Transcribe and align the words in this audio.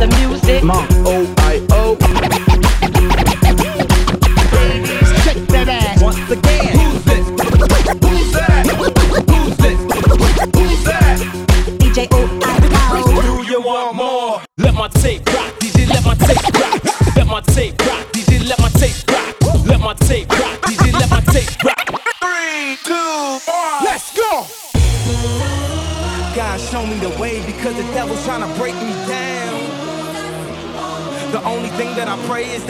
the, 0.00 0.06
music. 0.18 0.64
Monk, 0.64 0.90
O-I-O. 1.04 1.34
Oh, 1.36 1.39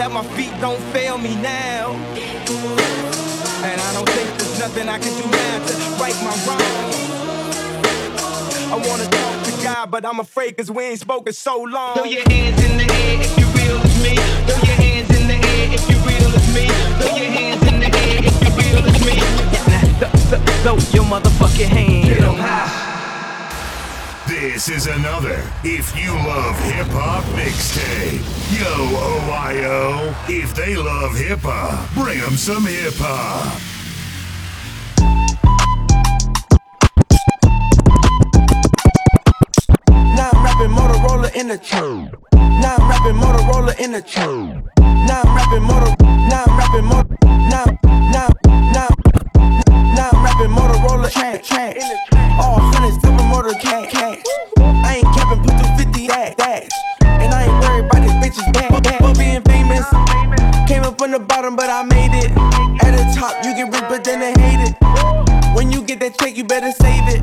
that 0.00 0.10
my 0.10 0.24
feet 0.32 0.50
don't 0.62 0.80
fail 0.94 1.18
me 1.18 1.36
now. 1.42 1.92
And 3.68 3.78
I 3.78 3.92
don't 3.92 4.08
think 4.08 4.28
there's 4.38 4.58
nothing 4.58 4.88
I 4.88 4.98
can 4.98 5.12
do 5.20 5.28
now 5.28 5.56
to 5.66 5.74
right 6.00 6.16
my 6.24 6.32
wrong. 6.48 6.88
I 8.72 8.76
wanna 8.88 9.04
talk 9.04 9.44
to 9.44 9.52
God, 9.62 9.90
but 9.90 10.06
I'm 10.06 10.18
afraid 10.18 10.56
cause 10.56 10.70
we 10.70 10.84
ain't 10.84 11.00
spoken 11.00 11.34
so 11.34 11.60
long. 11.64 11.96
Throw 11.96 12.04
your 12.04 12.26
hands 12.30 12.64
in 12.64 12.78
the 12.78 12.84
air 12.84 13.20
if 13.20 13.38
you 13.38 13.44
real 13.60 13.76
as 13.76 14.02
me. 14.02 14.16
Throw 14.48 14.56
your 14.64 14.78
hands 14.80 15.10
in 15.20 15.28
the 15.28 15.36
air 15.36 15.68
if 15.76 15.84
you 15.90 15.96
real 16.08 16.32
as 16.32 16.48
me. 16.56 16.66
Throw 16.96 17.16
your 17.16 17.32
hands 17.38 17.62
in 17.70 17.80
the 17.80 17.90
air 17.92 18.20
if 18.24 18.36
you 18.40 18.50
real 18.56 18.82
as 18.88 19.04
me. 19.04 19.16
Throw 20.64 20.76
your 20.96 21.04
motherfucking 21.12 21.68
hands. 21.68 22.08
Get 22.08 22.22
'em 22.22 22.36
high. 22.36 22.89
This 24.40 24.70
is 24.70 24.86
another 24.86 25.46
If 25.62 25.94
You 25.94 26.12
Love 26.12 26.58
Hip 26.60 26.86
Hop 26.92 27.22
mixtape. 27.36 28.24
Yo, 28.58 28.72
OIO. 28.96 30.14
If 30.30 30.54
they 30.54 30.76
love 30.76 31.14
hip 31.14 31.40
hop, 31.40 31.92
bring 31.92 32.18
them 32.20 32.38
some 32.38 32.64
hip 32.64 32.94
hop. 32.96 33.60
Now 40.16 40.30
I'm 40.32 40.42
rapping 40.42 40.74
Motorola 40.74 41.34
in 41.36 41.48
the 41.48 41.58
tube. 41.58 42.18
Now 42.32 42.76
I'm 42.76 42.88
rapping 42.88 43.20
Motorola 43.20 43.78
in 43.78 43.92
the 43.92 44.00
tube. 44.00 44.70
Now 44.80 45.20
I'm 45.22 45.36
rapping 45.36 45.64
Motor. 45.64 45.94
Now 46.00 46.44
I'm 46.46 46.58
rapping 46.58 46.86
Motor. 46.86 47.16
Now, 47.26 47.66
now, 47.84 48.28
now, 48.72 48.88
now 49.94 50.10
I'm 50.14 50.24
rapping 50.24 50.50
Motorola 50.50 51.10
track, 51.12 51.42
track. 51.42 51.76
All 51.78 52.09
better 66.50 66.72
save 66.82 67.06
it. 67.06 67.22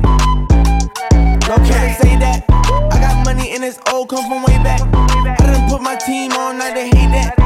No 1.48 1.56
can't 1.68 2.00
say 2.00 2.16
that. 2.16 2.46
I 2.48 2.98
got 2.98 3.26
money 3.26 3.52
and 3.52 3.62
it's 3.62 3.78
old, 3.92 4.08
come 4.08 4.24
from 4.24 4.42
way 4.42 4.56
back. 4.64 4.80
I 4.80 5.36
done 5.44 5.68
put 5.68 5.82
my 5.82 5.96
team 5.96 6.32
on, 6.32 6.56
now 6.56 6.72
they 6.72 6.88
hate 6.88 7.12
that. 7.12 7.36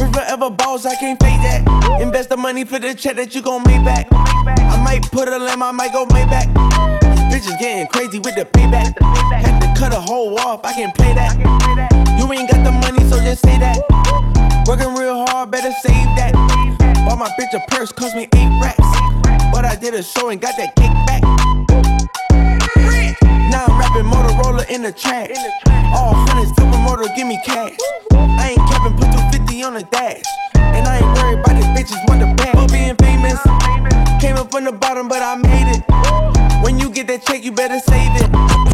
We 0.00 0.10
forever 0.10 0.48
balls, 0.48 0.86
I 0.86 0.94
can't 0.94 1.20
fake 1.22 1.42
that. 1.44 2.00
Invest 2.00 2.30
the 2.30 2.38
money 2.38 2.64
for 2.64 2.78
the 2.78 2.94
check 2.94 3.16
that 3.16 3.34
you 3.34 3.42
gon' 3.42 3.62
make 3.64 3.84
back. 3.84 4.08
I 4.10 4.82
might 4.82 5.02
put 5.12 5.28
a 5.28 5.38
limb, 5.38 5.62
I 5.62 5.70
might 5.70 5.92
go 5.92 6.06
Maybach. 6.06 6.48
Bitches 7.28 7.60
getting 7.60 7.88
crazy 7.88 8.18
with 8.18 8.34
the 8.34 8.46
payback. 8.46 8.96
Had 9.44 9.60
to 9.60 9.78
cut 9.78 9.92
a 9.92 10.00
hole 10.00 10.40
off, 10.40 10.64
I 10.64 10.72
can't 10.72 10.94
play 10.94 11.12
that. 11.12 11.36
You 12.18 12.32
ain't 12.32 12.48
got 12.50 12.64
the 12.64 12.72
money, 12.72 13.04
so 13.10 13.20
just 13.20 13.42
say 13.42 13.58
that. 13.58 13.84
Working 14.66 14.94
real 14.94 15.26
hard, 15.26 15.50
better 15.50 15.72
save 15.82 16.08
that. 16.16 16.32
Bought 17.04 17.18
my 17.18 17.28
bitch 17.38 17.52
a 17.52 17.60
purse, 17.68 17.92
cost 17.92 18.16
me 18.16 18.28
eight 18.32 18.62
racks. 18.62 18.81
Did 19.82 19.94
a 19.94 20.02
show 20.04 20.28
and 20.28 20.40
got 20.40 20.54
that 20.58 20.76
kickback. 20.76 21.22
Now 23.50 23.64
I'm 23.66 23.80
rapping 23.80 24.04
Motorola 24.04 24.70
in 24.70 24.80
the 24.80 24.92
track. 24.92 25.30
All 25.92 26.14
hundreds, 26.14 26.50
super 26.50 26.78
motor, 26.78 27.12
give 27.16 27.26
me 27.26 27.36
cash. 27.44 27.74
I 28.12 28.50
ain't 28.50 28.60
capping, 28.70 28.96
put 28.96 29.10
250 29.10 29.62
on 29.64 29.74
the 29.74 29.82
dash. 29.82 30.22
And 30.54 30.86
I 30.86 30.98
ain't 30.98 31.18
worried 31.18 31.40
about 31.40 31.56
these 31.56 31.66
bitches, 31.74 31.98
want 32.06 32.20
the 32.20 32.32
bag. 32.36 32.54
For 32.54 32.68
being 32.72 32.94
famous, 32.94 33.42
came 34.22 34.36
up 34.36 34.52
from 34.52 34.66
the 34.66 34.72
bottom, 34.72 35.08
but 35.08 35.20
I 35.20 35.34
made 35.34 35.74
it. 35.74 36.62
When 36.62 36.78
you 36.78 36.88
get 36.88 37.08
that 37.08 37.26
check, 37.26 37.42
you 37.42 37.50
better 37.50 37.80
save 37.80 38.22
it. 38.22 38.71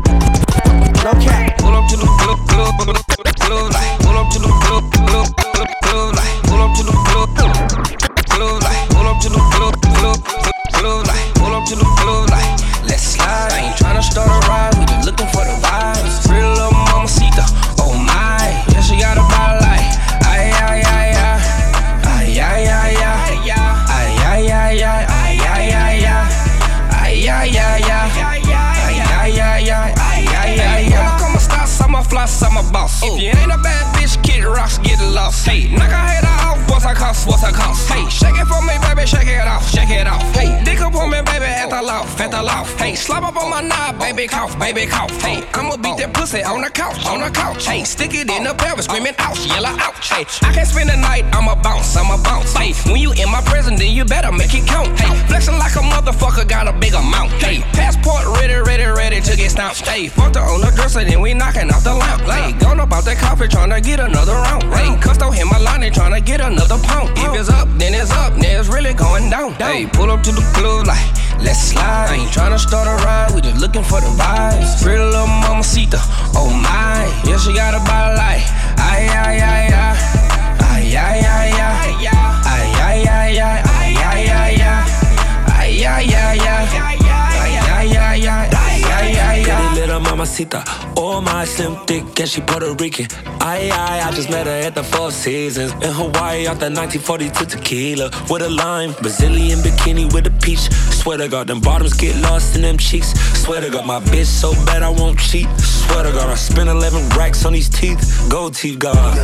Baby, 44.75 44.91
cough. 44.91 45.11
Hey, 45.23 45.45
I'ma 45.55 45.77
beat 45.77 45.97
that 45.97 46.13
pussy 46.13 46.43
on 46.43 46.61
the 46.61 46.71
couch, 46.71 47.01
on 47.07 47.21
the 47.21 47.31
couch. 47.31 47.65
Hey, 47.65 47.85
stick 47.85 48.13
it 48.13 48.29
in 48.29 48.45
the 48.45 48.55
pelvis, 48.55 48.85
screaming 48.85 49.15
ouch, 49.19 49.47
yellow 49.47 49.73
ouch. 49.73 50.09
Hey, 50.09 50.25
I 50.45 50.53
can't 50.53 50.69
spend 50.69 50.91
the 50.91 50.97
night, 50.97 51.25
I'ma 51.33 51.55
bounce, 51.63 51.97
I'ma 51.97 52.21
bounce. 52.23 52.53
Hey, 52.53 52.73
when 52.91 53.01
you 53.01 53.13
in 53.13 53.31
my 53.31 53.41
presence, 53.43 53.81
then 53.81 53.93
you 53.93 54.05
better 54.05 54.33
make 54.33 54.53
it 54.53 54.67
count. 54.67 54.89
Hey, 55.01 55.09
flexing 55.29 55.57
like 55.59 55.75
a 55.77 55.85
motherfucker, 55.85 56.47
got 56.49 56.69
a 56.69 56.73
big 56.73 56.93
amount. 56.93 57.33
Hey, 57.41 57.61
passport 57.73 58.25
ready, 58.37 58.61
ready, 58.61 58.85
ready 58.85 59.21
to 59.21 59.37
get 59.37 59.51
stamped. 59.51 59.87
Hey, 59.87 60.09
fucked 60.09 60.37
her 60.37 60.43
on 60.43 60.61
the 60.61 60.71
dresser, 60.77 61.05
then 61.05 61.21
we 61.21 61.33
knocking 61.33 61.71
off 61.71 61.85
the 61.85 61.95
lamp. 61.95 62.23
Hey, 62.23 62.53
gone 62.59 62.81
about 62.81 63.05
that 63.05 63.17
coffee, 63.19 63.49
trying 63.49 63.71
to 63.71 63.81
get 63.81 64.01
another 64.01 64.35
round. 64.35 64.65
Hey, 64.75 64.93
custo 65.01 65.33
hit 65.33 65.47
my 65.47 65.59
line, 65.59 65.81
they 65.81 65.91
to 65.91 66.21
get 66.21 66.41
another 66.41 66.79
pound. 66.85 67.11
If 67.17 67.41
it's 67.41 67.49
up, 67.49 67.69
then 67.79 67.95
it's 67.95 68.11
up, 68.11 68.35
then 68.35 68.61
it's 68.61 68.69
really 68.69 68.93
going 68.93 69.31
down. 69.31 69.53
Hey, 69.55 69.87
pull 69.87 70.11
up 70.11 70.23
to 70.25 70.33
the 70.33 70.45
club 70.53 70.87
like, 70.87 71.28
let's 71.41 71.73
slide. 71.73 72.09
I 72.11 72.15
ain't 72.17 72.31
tryna 72.31 72.59
start 72.59 72.87
a 72.87 72.97
ride, 73.05 73.35
we 73.35 73.41
just 73.41 73.61
looking 73.61 73.83
for 73.85 74.01
the 74.01 74.09
vibes. 74.19 74.83
Pretty 74.83 75.03
little 75.03 75.27
mamacita, 75.27 75.99
oh 76.35 76.51
my. 76.51 77.07
Yeah, 77.25 77.39
she 77.39 77.53
got 77.55 77.75
a 77.75 77.81
body 77.85 78.17
like, 78.17 78.45
ay, 78.79 79.09
ay, 79.09 79.37
ay, 79.41 79.67
ay. 79.73 80.29
Ay, 80.61 80.97
ay, 80.97 81.21
ay, 81.21 81.51
ay. 81.53 81.97
Ay, 82.01 82.18
mamacita, 90.19 90.65
oh 90.97 91.19
uh, 91.19 91.21
my 91.21 91.45
slim 91.45 91.77
thick, 91.87 92.03
and 92.19 92.29
she 92.29 92.41
Puerto 92.41 92.75
Rican. 92.75 93.07
Aye, 93.41 93.71
aye, 93.73 94.03
I 94.05 94.11
just 94.13 94.29
met 94.29 94.47
her 94.47 94.53
at 94.53 94.75
the 94.75 94.83
Four 94.83 95.13
Seasons 95.13 95.73
in 95.75 95.93
Hawaii 95.93 96.47
off 96.47 96.59
the 96.59 96.71
1942 96.71 97.47
tequila 97.47 98.11
with 98.29 98.43
a 98.43 98.49
lime, 98.51 98.93
Brazilian 99.01 99.61
bikini 99.61 100.13
with 100.13 100.27
a 100.27 100.31
peach. 100.43 100.71
Swear 100.99 101.19
to 101.19 101.29
God, 101.29 101.47
them 101.47 101.61
bottoms 101.61 101.95
get 101.95 102.21
lost 102.23 102.57
in 102.57 102.63
them 102.63 102.77
cheeks. 102.77 103.13
Swear 103.45 103.61
to 103.61 103.71
God, 103.71 103.87
my 103.87 104.01
bitch 104.01 104.27
so 104.27 104.53
bad 104.67 104.83
I 104.83 104.91
won't 104.91 105.19
cheat. 105.21 105.49
Swear 105.61 106.03
to 106.03 106.13
God, 106.13 106.29
I 106.29 106.35
spent 106.35 106.69
11 106.69 107.09
racks 107.11 107.45
on 107.45 107.53
these 107.53 107.69
teeth. 107.69 108.01
Gold 108.29 108.55
teeth, 108.55 108.79
God. 108.79 109.15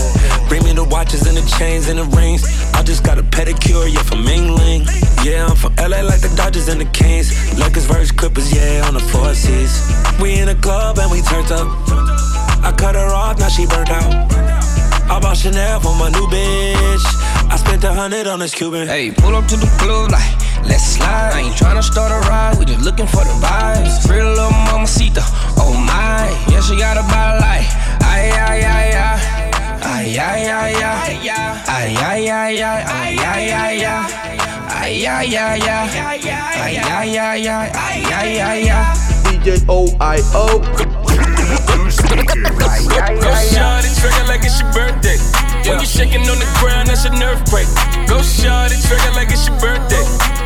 Bring 0.48 0.64
me 0.64 0.72
the 0.72 0.84
watches 0.84 1.26
and 1.26 1.36
the 1.36 1.44
chains 1.58 1.88
and 1.88 1.98
the 1.98 2.04
rings. 2.16 2.44
I 2.74 2.82
just 2.82 3.02
got 3.02 3.18
a 3.18 3.22
pedicure, 3.22 3.92
yeah, 3.92 4.02
from 4.02 4.24
Mingling. 4.24 4.86
Yeah, 5.24 5.46
I'm 5.46 5.56
from 5.56 5.74
LA 5.76 6.02
like 6.02 6.20
the 6.20 6.32
Dodgers 6.36 6.68
and 6.68 6.80
the 6.80 6.86
Kings. 6.86 7.32
Lakers 7.58 7.86
versus 7.86 8.12
Clippers, 8.12 8.52
yeah, 8.54 8.86
on 8.86 8.94
the 8.94 9.00
four 9.00 9.34
seas. 9.34 9.74
We 10.20 10.38
in 10.38 10.46
the 10.46 10.54
club 10.54 10.83
and 10.92 11.10
we 11.10 11.22
turned 11.22 11.50
up. 11.52 11.66
I 12.60 12.72
cut 12.76 12.94
her 12.94 13.08
off, 13.08 13.38
now 13.38 13.48
she 13.48 13.66
burnt 13.66 13.90
out. 13.90 14.12
I 15.08 15.18
bought 15.20 15.36
Chanel 15.36 15.80
for 15.80 15.94
my 15.96 16.10
new 16.10 16.26
bitch. 16.28 17.04
I 17.48 17.56
spent 17.56 17.84
a 17.84 17.92
hundred 17.92 18.26
on 18.26 18.38
this 18.38 18.54
Cuban. 18.54 18.88
Hey, 18.88 19.10
pull 19.10 19.34
up 19.34 19.46
to 19.48 19.56
the 19.56 19.66
club 19.80 20.10
like, 20.10 20.32
let's 20.68 20.84
slide. 20.84 21.32
I 21.34 21.40
ain't 21.40 21.54
tryna 21.54 21.82
start 21.82 22.12
a 22.12 22.20
ride, 22.28 22.58
we 22.58 22.64
just 22.64 22.84
looking 22.84 23.06
for 23.06 23.24
the 23.24 23.34
vibes. 23.40 24.06
Pretty 24.06 24.24
little 24.24 24.50
mamacita, 24.68 25.22
oh 25.56 25.72
my. 25.72 26.28
Yeah, 26.52 26.60
she 26.60 26.76
got 26.76 26.96
a 26.96 27.04
body 27.08 27.40
like, 27.40 27.66
ay, 28.04 28.30
ay, 28.32 28.60
ay, 28.64 28.92
ay. 28.92 29.44
Ay, 29.84 30.18
ay, 30.18 30.48
ay, 30.50 30.74
ay. 30.74 31.30
Ay, 31.68 31.96
ay, 31.96 32.28
ay, 32.28 32.62
ay. 32.62 32.80
Ay, 32.84 33.18
ay, 33.18 33.50
ay, 33.52 33.84
ay. 33.84 34.24
Ay, 34.68 35.06
ay, 35.06 35.36
ay, 35.36 35.60
ay. 35.64 35.88
Ay, 36.54 36.76
ay, 36.76 37.18
ay, 37.18 37.48
ay. 37.48 37.70
Ay, 37.72 38.04
ay, 38.12 38.40
ay, 38.40 38.70
ay. 38.70 39.13
DJ 39.44 39.60
Go 39.66 39.86
shot 43.52 43.84
it, 43.84 43.92
trigger 44.00 44.24
like 44.26 44.40
it's 44.42 44.58
your 44.58 44.72
birthday. 44.72 45.18
When 45.68 45.80
you 45.80 45.86
shaking 45.86 46.22
on 46.30 46.38
the 46.38 46.48
ground, 46.60 46.88
that's 46.88 47.04
an 47.04 47.22
earthquake. 47.22 47.68
Go 48.08 48.22
shot 48.22 48.72
it, 48.72 48.80
trigger 48.88 49.12
like 49.12 49.30
it's 49.30 49.46
your 49.46 49.60
birthday. 49.60 50.43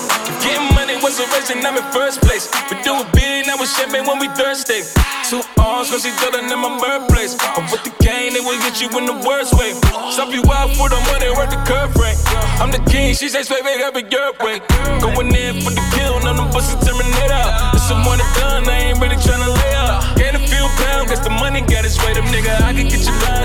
If 0.00 0.42
getting 0.42 0.72
money 0.74 0.96
was 1.02 1.20
a 1.20 1.26
race, 1.36 1.50
I'm 1.50 1.76
in 1.76 1.84
first 1.92 2.20
place. 2.20 2.48
We 2.70 2.76
do 2.82 2.96
it 2.96 3.08
big, 3.12 3.46
now 3.46 3.60
it's 3.60 3.76
champagne 3.76 4.06
when 4.06 4.18
we 4.18 4.28
thirsty. 4.36 4.82
Two 5.28 5.40
arms, 5.60 5.90
cause 5.90 6.04
each 6.04 6.16
other 6.24 6.40
in 6.40 6.48
my 6.48 6.72
birthplace. 6.80 7.36
But 7.36 7.70
with 7.70 7.84
the 7.84 7.94
game, 8.04 8.32
they 8.32 8.40
will 8.40 8.58
get 8.64 8.80
you 8.80 8.88
in 8.96 9.06
the 9.06 9.16
worst 9.26 9.52
way. 9.58 9.72
Stop 10.12 10.32
you 10.32 10.42
out 10.52 10.72
for 10.76 10.88
the 10.88 11.00
money, 11.12 11.28
worth 11.32 11.52
the 11.52 11.60
curve 11.68 11.94
rate. 11.96 12.18
I'm 12.60 12.72
the 12.72 12.82
king, 12.90 13.14
she 13.14 13.28
says, 13.28 13.48
baby, 13.48 13.82
up 13.82 13.96
in 13.96 14.10
your 14.10 14.32
way. 14.40 14.60
Going 15.00 15.32
in 15.32 15.60
for 15.60 15.72
the 15.72 15.84
kill, 15.96 16.20
none 16.20 16.40
of 16.40 16.54
us 16.56 16.72
is 16.72 16.80
terminator. 16.82 17.44
It's 17.72 17.86
someone 17.86 18.18
that 18.18 18.30
done, 18.36 18.68
I 18.68 18.90
ain't 18.90 19.00
really 19.00 19.20
tryna 19.20 19.48
lay 19.48 19.74
up. 19.76 20.04
Gain 20.16 20.34
a 20.34 20.42
few 20.42 20.64
pounds, 20.80 21.08
guess 21.08 21.20
the 21.20 21.30
money 21.30 21.60
got 21.60 21.84
its 21.84 22.00
way. 22.02 22.12
Them 22.12 22.26
nigga, 22.32 22.52
I 22.64 22.72
can 22.72 22.88
get 22.88 23.04
you 23.04 23.14
line, 23.28 23.39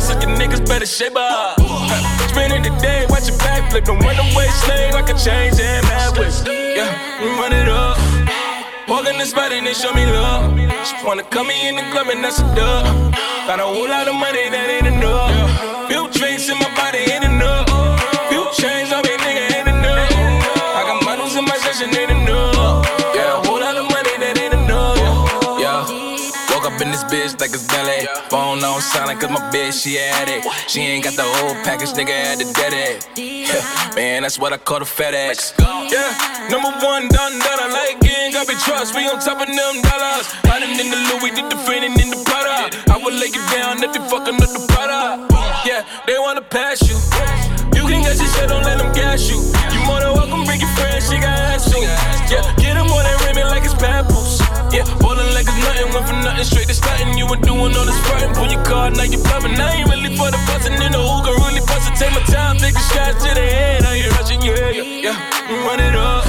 better 0.86 0.92
shape. 0.92 2.30
Spending 2.30 2.64
the 2.64 2.78
day, 2.80 3.06
watch 3.10 3.28
your 3.28 3.38
backflip. 3.38 3.86
Don't 3.86 4.00
run 4.00 4.18
away, 4.18 4.48
slave 4.48 4.94
like 4.94 5.10
a 5.10 5.18
change 5.18 5.60
and 5.60 5.86
mad. 5.88 6.18
Yeah, 6.46 7.40
run 7.40 7.54
it 7.54 7.70
up. 7.70 7.98
Walk 8.88 9.08
in 9.08 9.18
the 9.18 9.26
spot 9.26 9.52
and 9.52 9.66
they 9.66 9.74
show 9.74 9.94
me 9.94 10.06
love. 10.06 10.58
She 10.86 11.06
wanna 11.06 11.24
come 11.24 11.48
me 11.48 11.68
in 11.68 11.76
the 11.76 11.84
club 11.92 12.08
and 12.10 12.24
that's 12.24 12.40
a 12.40 12.56
dub. 12.56 13.14
Got 13.48 13.60
a 13.60 13.64
whole 13.64 13.88
lot 13.88 14.08
of 14.08 14.16
money 14.16 14.50
that 14.50 14.70
ain't 14.70 14.88
enough. 14.88 15.35
It's 27.56 27.68
ballet. 27.72 28.06
Phone 28.28 28.60
on 28.64 28.82
silent 28.82 29.20
cause 29.20 29.32
my 29.32 29.40
bitch, 29.50 29.84
she 29.84 29.96
had 29.96 30.28
it. 30.28 30.44
She 30.68 30.82
ain't 30.82 31.04
got 31.04 31.16
the 31.16 31.24
whole 31.24 31.56
package, 31.64 31.96
nigga 31.96 32.12
had 32.12 32.40
to 32.40 32.48
dead 32.52 32.76
it. 32.76 33.08
Man, 33.96 34.24
that's 34.24 34.38
what 34.38 34.52
I 34.52 34.58
call 34.58 34.80
the 34.80 34.86
FedEx. 34.86 35.56
Yeah, 35.88 36.52
number 36.52 36.72
one, 36.84 37.08
done 37.08 37.40
that 37.40 37.58
I 37.64 37.68
like 37.72 38.04
it. 38.04 38.34
Got 38.36 38.48
me 38.48 38.56
trust, 38.60 38.94
we 38.94 39.08
on 39.08 39.20
top 39.24 39.40
of 39.40 39.48
them 39.48 39.76
dollars. 39.82 40.28
Riding 40.44 40.76
in 40.76 40.92
the 40.92 41.00
Louis, 41.08 41.32
did 41.32 41.48
the 41.48 41.58
fading 41.64 41.96
in 41.96 42.12
the 42.12 42.20
Prada. 42.28 42.68
I 42.92 43.00
will 43.00 43.16
lay 43.16 43.32
you 43.32 43.44
down 43.56 43.80
if 43.80 43.96
you 43.96 44.04
fucking 44.12 44.36
up 44.36 44.52
the 44.52 44.64
product. 44.68 45.32
Yeah, 45.64 45.88
they 46.06 46.20
wanna 46.20 46.44
pass 46.44 46.84
you. 46.84 47.00
You 47.72 47.88
can 47.88 48.04
get 48.04 48.20
your 48.20 48.28
shit, 48.36 48.50
don't 48.50 48.64
let 48.64 48.78
them 48.78 48.92
gas 48.94 49.30
you. 49.32 49.40
You 49.72 49.80
than 49.80 50.12
welcome, 50.12 50.44
bring 50.44 50.60
your 50.60 50.74
friends, 50.76 51.08
she 51.08 51.16
got 51.24 51.40
ass 51.56 51.72
you. 51.72 51.88
Yeah, 52.28 52.44
get 52.60 52.76
them 52.76 52.92
on 52.92 53.04
that 53.08 53.16
rim 53.24 53.48
like 53.48 53.64
it's 53.64 53.74
papoose. 53.76 54.35
Yeah, 54.76 54.84
ballin' 55.00 55.32
like 55.32 55.48
it's 55.48 55.56
nothing, 55.64 55.88
went 55.96 56.04
from 56.04 56.20
nothing 56.20 56.44
straight 56.44 56.68
to 56.68 56.76
starting. 56.76 57.16
You 57.16 57.32
were 57.32 57.40
doing 57.40 57.72
all 57.72 57.88
this 57.88 57.96
frontin', 58.04 58.36
pull 58.36 58.52
your 58.52 58.60
card, 58.68 59.00
now 59.00 59.08
you 59.08 59.24
bluffing. 59.24 59.56
I 59.56 59.80
ain't 59.80 59.88
really 59.88 60.12
for 60.20 60.28
the 60.28 60.40
bustin' 60.52 60.76
in 60.76 60.92
the 60.92 61.00
hookah, 61.00 61.32
really 61.48 61.64
bustin'. 61.64 61.96
Take 61.96 62.12
my 62.12 62.20
time, 62.28 62.60
take 62.60 62.76
a 62.76 62.84
shot 62.92 63.16
to 63.24 63.30
the 63.32 63.46
head. 63.56 63.88
I 63.88 64.04
ain't 64.04 64.12
rushing, 64.20 64.44
yeah, 64.44 64.76
yeah, 64.76 65.16
yeah. 65.16 65.48
Mm, 65.48 65.64
run 65.64 65.80
it 65.80 65.96
up. 65.96 66.28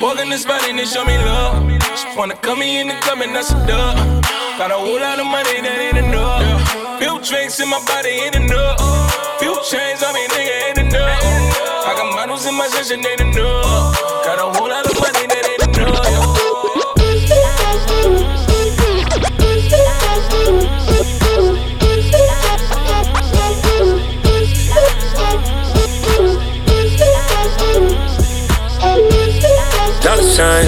Walk 0.00 0.16
in 0.24 0.30
the 0.30 0.38
spot 0.40 0.64
and 0.72 0.78
they 0.78 0.88
show 0.88 1.04
me 1.04 1.20
love. 1.20 1.60
She 2.00 2.08
wanna 2.16 2.34
come 2.40 2.60
me 2.60 2.80
in 2.80 2.88
the 2.88 2.96
club 3.04 3.20
and 3.20 3.36
that's 3.36 3.52
a 3.52 3.60
dub. 3.68 4.24
Got 4.56 4.72
a 4.72 4.80
whole 4.80 4.96
lot 4.96 5.20
of 5.20 5.28
money 5.28 5.60
that 5.60 5.76
ain't 5.84 6.00
enough. 6.00 6.40
Few 6.96 7.12
drinks 7.20 7.60
in 7.60 7.68
my 7.68 7.84
body 7.84 8.24
ain't 8.24 8.36
enough. 8.40 8.80
Few 9.36 9.52
chains 9.68 10.00
on 10.00 10.16
me, 10.16 10.24
nigga 10.32 10.54
ain't 10.64 10.78
enough. 10.78 11.20
I 11.84 11.92
got 11.92 12.08
models 12.16 12.46
in 12.46 12.56
my 12.56 12.68
session 12.68 13.04
ain't 13.04 13.20
enough. 13.20 13.69
Sign. 30.30 30.64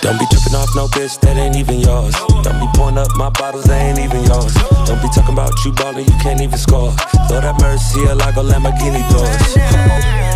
Don't 0.00 0.18
be 0.18 0.24
tripping 0.32 0.54
off 0.56 0.74
no 0.74 0.88
bitch 0.88 1.20
that 1.20 1.36
ain't 1.36 1.56
even 1.56 1.80
yours. 1.80 2.14
Don't 2.42 2.58
be 2.58 2.66
pouring 2.74 2.96
up 2.96 3.08
my 3.16 3.28
bottles 3.28 3.64
that 3.64 3.82
ain't 3.82 3.98
even 3.98 4.24
yours. 4.24 4.54
Don't 4.86 5.02
be 5.02 5.08
talking 5.08 5.34
about 5.34 5.52
you 5.64 5.72
ballin', 5.72 6.06
you 6.06 6.18
can't 6.22 6.40
even 6.40 6.58
score. 6.58 6.94
Lord 7.28 7.44
have 7.44 7.60
mercy, 7.60 8.00
like 8.14 8.36
a 8.36 8.42
Lamborghini 8.42 9.04
doors. 9.12 10.33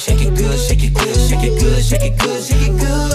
Shake 0.00 0.22
it 0.22 0.34
good, 0.34 0.58
shake 0.58 0.82
it 0.82 0.94
good, 0.94 1.14
shake 1.28 1.44
it 1.44 1.60
good, 1.60 1.84
shake 1.84 2.02
it 2.02 2.18
good, 2.18 2.42
shake 2.42 2.68
it 2.68 2.78
good. 2.80 3.12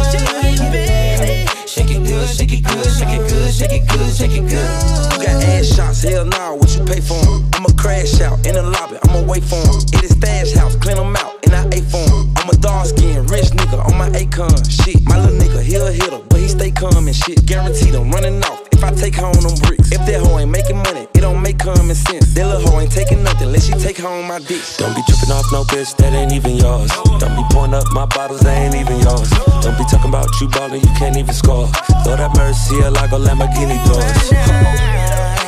Shake 1.66 1.90
it 1.90 2.04
good, 2.06 2.30
shake 2.30 2.54
it 2.54 2.64
good, 2.64 2.86
shake 2.94 3.10
it 3.10 3.28
good, 3.28 3.54
shake 3.54 3.72
it 3.74 3.88
good, 3.90 4.14
shake 4.14 4.38
it 4.38 4.46
good. 4.48 4.70
You 5.12 5.26
got 5.26 5.44
ass 5.50 5.66
shots, 5.76 6.04
hell 6.04 6.26
nah, 6.26 6.54
what 6.54 6.70
you 6.78 6.86
pay 6.86 7.02
for 7.02 7.18
'em? 7.18 7.50
I'ma 7.56 7.70
crash 7.76 8.22
out 8.22 8.46
in 8.46 8.54
the 8.54 8.62
lobby, 8.62 8.98
I'ma 9.04 9.22
wait 9.22 9.44
for 9.44 9.58
'em. 9.58 9.82
It 9.94 10.04
is 10.04 10.12
stash 10.12 10.54
house, 10.54 10.76
clean 10.76 10.98
'em 10.98 11.16
out, 11.16 11.34
and 11.44 11.56
I 11.56 11.66
ate 11.76 11.90
for 11.90 12.06
'em. 12.06 12.32
I'm 12.38 12.50
a 12.50 12.56
dark 12.58 12.86
skin, 12.86 13.26
rich 13.28 13.50
nigga 13.58 13.84
on 13.84 13.98
my 13.98 14.10
Akon. 14.12 14.54
Shit, 14.70 15.02
my 15.10 15.18
little 15.18 15.38
nigga, 15.42 15.64
he 15.64 15.74
a 15.76 15.92
hitter, 15.92 16.22
but 16.30 16.40
he 16.40 16.48
stay 16.48 16.70
calm 16.70 17.08
and 17.08 17.16
shit. 17.16 17.44
Guaranteed 17.48 17.96
I'm 17.96 18.12
running 18.12 18.44
off 18.44 18.62
if 18.72 18.84
I 18.84 18.92
take 18.92 19.16
home 19.16 19.34
them 19.42 19.56
bricks. 19.66 19.90
If 19.92 20.06
that 20.06 20.22
hoe 20.22 20.38
ain't 20.38 20.52
making 20.52 20.78
money, 20.78 21.08
it 21.16 21.22
don't 21.22 21.42
make 21.42 21.58
common 21.58 21.96
sense. 21.96 22.34
That 22.36 22.46
little 22.46 22.70
hoe 22.70 22.80
ain't 22.80 22.92
taking 22.92 23.24
nothing 23.24 23.48
unless 23.48 23.66
she 23.66 23.74
take 23.74 23.98
home 23.98 24.28
my 24.28 24.40
dick. 24.40 24.62
Don't 24.78 24.96
be 24.96 25.02
tripping 25.08 25.31
off 25.31 25.52
no 25.52 25.64
bitch 25.66 25.96
that 25.98 26.14
ain't 26.14 26.31
even 26.31 26.58
yours. 26.75 26.92
Don't 27.19 27.36
be 27.36 27.44
pouring 27.51 27.74
up 27.74 27.86
my 27.92 28.06
bottles 28.06 28.42
that 28.42 28.57
ain't 28.57 28.75
even 28.75 29.00
yours. 29.00 29.30
Don't 29.62 29.77
be 29.77 29.86
talking 29.86 30.10
about 30.10 30.30
you 30.42 30.48
ballin', 30.50 30.81
you 30.81 30.92
can't 30.98 31.18
even 31.18 31.33
score. 31.33 31.68
Lord 32.06 32.19
have 32.19 32.36
mercy, 32.36 32.80
a 32.80 32.92
like 32.92 33.12
a 33.12 33.19
Lamborghini 33.19 33.80
doors. 33.86 34.06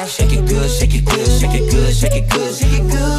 Shake 0.09 0.33
it 0.33 0.47
good, 0.47 0.69
shake 0.69 0.95
it 0.95 1.05
good, 1.05 1.27
shake 1.27 1.55
it 1.55 1.71
good, 1.71 1.93
shake 1.93 2.15
it 2.15 2.29
good, 2.29 2.53
shake 2.55 2.73
it 2.73 2.83
good. 2.89 3.17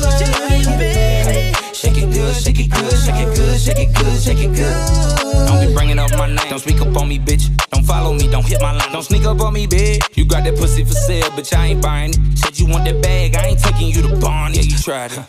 Shake 1.75 1.97
it 1.97 2.11
good, 2.13 2.35
shake 2.35 2.59
it 2.59 2.71
good, 2.71 2.93
shake 2.93 3.17
it 3.17 3.37
good, 3.37 3.61
shake 3.61 3.79
it 3.79 3.95
good, 3.95 4.21
shake 4.21 4.39
it 4.39 4.55
good. 4.55 5.47
Don't 5.47 5.61
be 5.67 5.73
bringing 5.73 5.99
up 5.99 6.11
my 6.17 6.27
name. 6.27 6.51
Don't 6.51 6.59
speak 6.59 6.81
up 6.81 6.97
on 6.97 7.09
me, 7.09 7.19
bitch. 7.19 7.49
Don't 7.71 7.85
follow 7.85 8.13
me. 8.13 8.29
Don't 8.31 8.45
hit 8.47 8.61
my 8.61 8.73
line. 8.73 8.93
Don't 8.93 9.03
sneak 9.03 9.25
up 9.25 9.41
on 9.41 9.53
me, 9.53 9.67
bitch. 9.67 10.17
You 10.17 10.25
got 10.25 10.45
that 10.45 10.57
pussy 10.57 10.85
for 10.85 10.95
sale, 10.95 11.31
bitch. 11.31 11.57
I 11.57 11.67
ain't 11.67 11.83
buying 11.83 12.11
it. 12.11 12.39
Said 12.39 12.59
you 12.59 12.67
want 12.67 12.85
that 12.85 13.01
bag. 13.03 13.37
I 13.37 13.49
ain't 13.49 13.61
taking 13.61 13.89
you 13.89 14.03
to 14.03 14.17
Barney. 14.17 14.57
Yeah, 14.57 14.63
you 14.63 14.79
tried 14.79 15.13
it. 15.13 15.21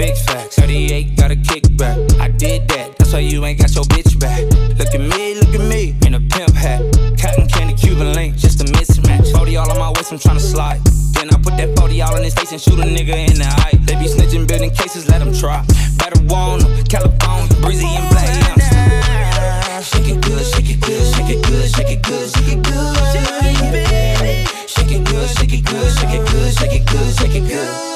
Big 0.00 0.16
facts. 0.16 0.56
38 0.56 1.14
got 1.14 1.30
a 1.30 1.36
kickback. 1.36 2.18
I 2.18 2.28
did 2.28 2.66
that. 2.68 2.96
That's 2.96 3.12
why 3.12 3.18
you 3.18 3.44
ain't 3.44 3.60
got 3.60 3.74
your 3.74 3.84
bitch 3.84 4.18
back. 4.18 4.40
Look 4.80 4.94
at 4.94 4.98
me, 4.98 5.34
look 5.34 5.52
at 5.52 5.60
me. 5.60 5.94
In 6.06 6.14
a 6.14 6.20
pimp 6.20 6.54
hat. 6.54 6.80
Cotton 7.20 7.46
candy, 7.46 7.74
Cuban 7.74 8.14
link. 8.14 8.34
Just 8.34 8.62
a 8.62 8.64
mismatch. 8.64 9.30
40 9.36 9.56
all 9.58 9.70
on 9.70 9.78
my 9.78 9.90
waist. 9.90 10.10
I'm 10.10 10.18
tryna 10.18 10.40
slide. 10.40 10.80
Then 11.12 11.28
I 11.28 11.36
put 11.36 11.58
that 11.58 11.78
40 11.78 12.00
all 12.00 12.16
in 12.16 12.24
his 12.24 12.32
face 12.32 12.50
and 12.50 12.58
shoot 12.58 12.78
a 12.78 12.84
nigga 12.84 13.12
in 13.28 13.36
the 13.40 13.44
eye. 13.44 13.76
They 13.84 13.94
be 13.96 14.06
snitching, 14.08 14.48
building 14.48 14.70
cases. 14.70 15.06
Let 15.06 15.18
them 15.18 15.34
try. 15.34 15.62
Better 15.98 16.18
warn 16.32 16.64
'em. 16.64 16.82
California, 16.84 17.54
breezy 17.60 17.84
and 17.84 18.08
black. 18.08 18.24
Yeah. 18.56 19.82
Shake 19.82 20.08
it 20.08 20.20
good, 20.22 20.46
shake 20.46 20.70
it 20.70 20.80
good, 20.80 21.14
shake 21.14 21.28
it 21.28 21.44
good, 21.44 21.68
shake 21.76 21.90
it 21.90 22.02
good, 22.02 22.26
shake 22.32 22.52
it 22.56 22.62
good. 22.64 22.96
Shake 24.66 24.92
it 24.96 25.04
good, 25.04 25.28
shake 25.36 25.52
it 25.52 25.64
good, 25.68 25.92
shake 25.92 26.14
it 26.16 26.24
good, 26.32 26.56
shake 26.56 26.72
it 26.80 26.86
good, 26.86 27.18
shake 27.18 27.36
it 27.36 27.46
good. 27.46 27.89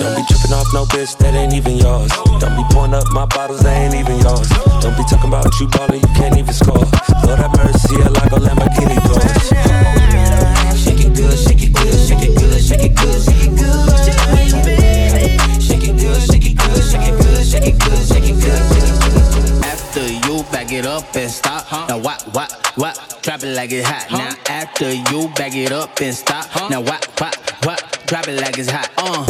Don't 0.00 0.16
be 0.16 0.22
tripping 0.24 0.52
off 0.56 0.72
no 0.72 0.84
bitch 0.86 1.16
that 1.18 1.34
ain't 1.34 1.52
even 1.52 1.76
yours. 1.76 2.10
Don't 2.40 2.56
be 2.56 2.64
pouring 2.72 2.94
up 2.94 3.04
my 3.12 3.26
bottles 3.26 3.60
that 3.60 3.76
ain't 3.76 3.94
even 3.94 4.16
yours. 4.24 4.48
Don't 4.80 4.96
be 4.96 5.04
talking 5.04 5.28
about 5.28 5.52
you 5.60 5.68
ballin', 5.68 6.00
you 6.00 6.08
can't 6.16 6.36
even 6.38 6.54
score. 6.54 6.88
Lord 7.24 7.38
have 7.38 7.52
mercy, 7.60 8.00
a 8.00 8.08
like 8.08 8.32
a 8.32 8.40
Lamborghini 8.40 8.96
doors. 9.04 9.44
Shake 10.80 11.04
it 11.04 11.12
good, 11.12 11.36
shake 11.36 11.62
it 11.68 11.72
good, 11.76 12.00
shake 12.00 12.24
it 12.24 12.32
good, 12.32 12.60
shake 12.64 12.80
it 12.80 12.96
good, 12.96 13.20
shake 13.20 13.44
it 13.44 13.52
good. 13.52 13.80
Shake 15.60 15.84
it 15.84 15.96
good, 16.00 16.20
shake 16.24 16.48
it 16.48 16.56
good, 16.56 16.80
shake 16.88 17.04
it 17.04 17.16
good, 17.20 17.44
shake 17.44 17.68
it 17.68 17.76
good, 17.78 18.00
shake 18.08 18.28
it 18.32 18.40
good. 18.40 19.64
After 19.68 20.04
you 20.08 20.42
back 20.50 20.72
it 20.72 20.86
up 20.86 21.14
and 21.14 21.30
stop, 21.30 21.70
now 21.88 21.98
what, 21.98 22.22
what, 22.32 22.50
what? 22.76 22.96
Drop 23.20 23.42
it 23.42 23.54
like 23.54 23.70
it's 23.72 23.86
hot. 23.86 24.10
Now 24.10 24.32
after 24.48 24.90
you 24.92 25.28
back 25.36 25.54
it 25.54 25.72
up 25.72 26.00
and 26.00 26.14
stop, 26.14 26.48
now 26.70 26.80
what, 26.80 27.04
what, 27.20 27.36
what? 27.64 28.02
Drop 28.06 28.26
it 28.28 28.40
like 28.40 28.58
it's 28.58 28.70
hot. 28.70 28.90
Uh, 28.96 29.26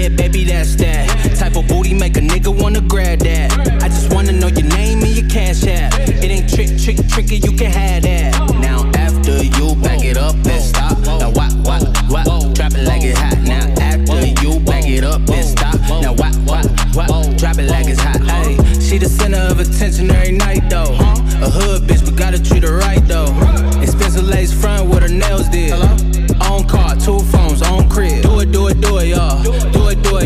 yeah, 0.00 0.08
baby, 0.08 0.44
that's 0.44 0.76
that 0.76 1.08
type 1.36 1.56
of 1.56 1.66
booty 1.68 1.92
make 1.92 2.16
a 2.16 2.20
nigga 2.20 2.48
wanna 2.48 2.80
grab 2.80 3.18
that. 3.20 3.52
I 3.82 3.88
just 3.88 4.12
wanna 4.12 4.32
know 4.32 4.48
your 4.48 4.68
name 4.68 5.02
and 5.02 5.14
your 5.16 5.28
cash 5.28 5.64
app. 5.64 5.92
It 6.24 6.30
ain't 6.30 6.48
trick, 6.48 6.70
trick, 6.78 6.98
tricky, 7.08 7.36
you 7.36 7.52
can 7.52 7.70
have 7.70 8.02
that. 8.04 8.32
Now 8.60 8.90
after 8.96 9.42
you 9.44 9.74
back 9.76 10.02
it 10.02 10.16
up 10.16 10.34
and 10.34 10.62
stop, 10.62 10.98
now 11.00 11.30
what, 11.30 11.52
what, 11.68 11.82
what? 12.08 12.24
Drop 12.54 12.72
it 12.72 12.84
like 12.84 13.02
it's 13.02 13.18
hot. 13.18 13.38
Now 13.44 13.66
after 13.80 14.26
you 14.42 14.60
back 14.60 14.86
it 14.86 15.04
up 15.04 15.28
and 15.28 15.44
stop, 15.44 15.78
now 16.00 16.14
what, 16.14 16.34
what, 16.48 16.66
what? 16.94 17.36
Drop 17.36 17.58
it 17.58 17.68
like 17.68 17.86
it's 17.86 18.00
hot. 18.00 18.20
Hey, 18.22 18.56
she 18.80 18.96
the 18.96 19.08
center 19.08 19.38
of 19.38 19.60
attention 19.60 20.10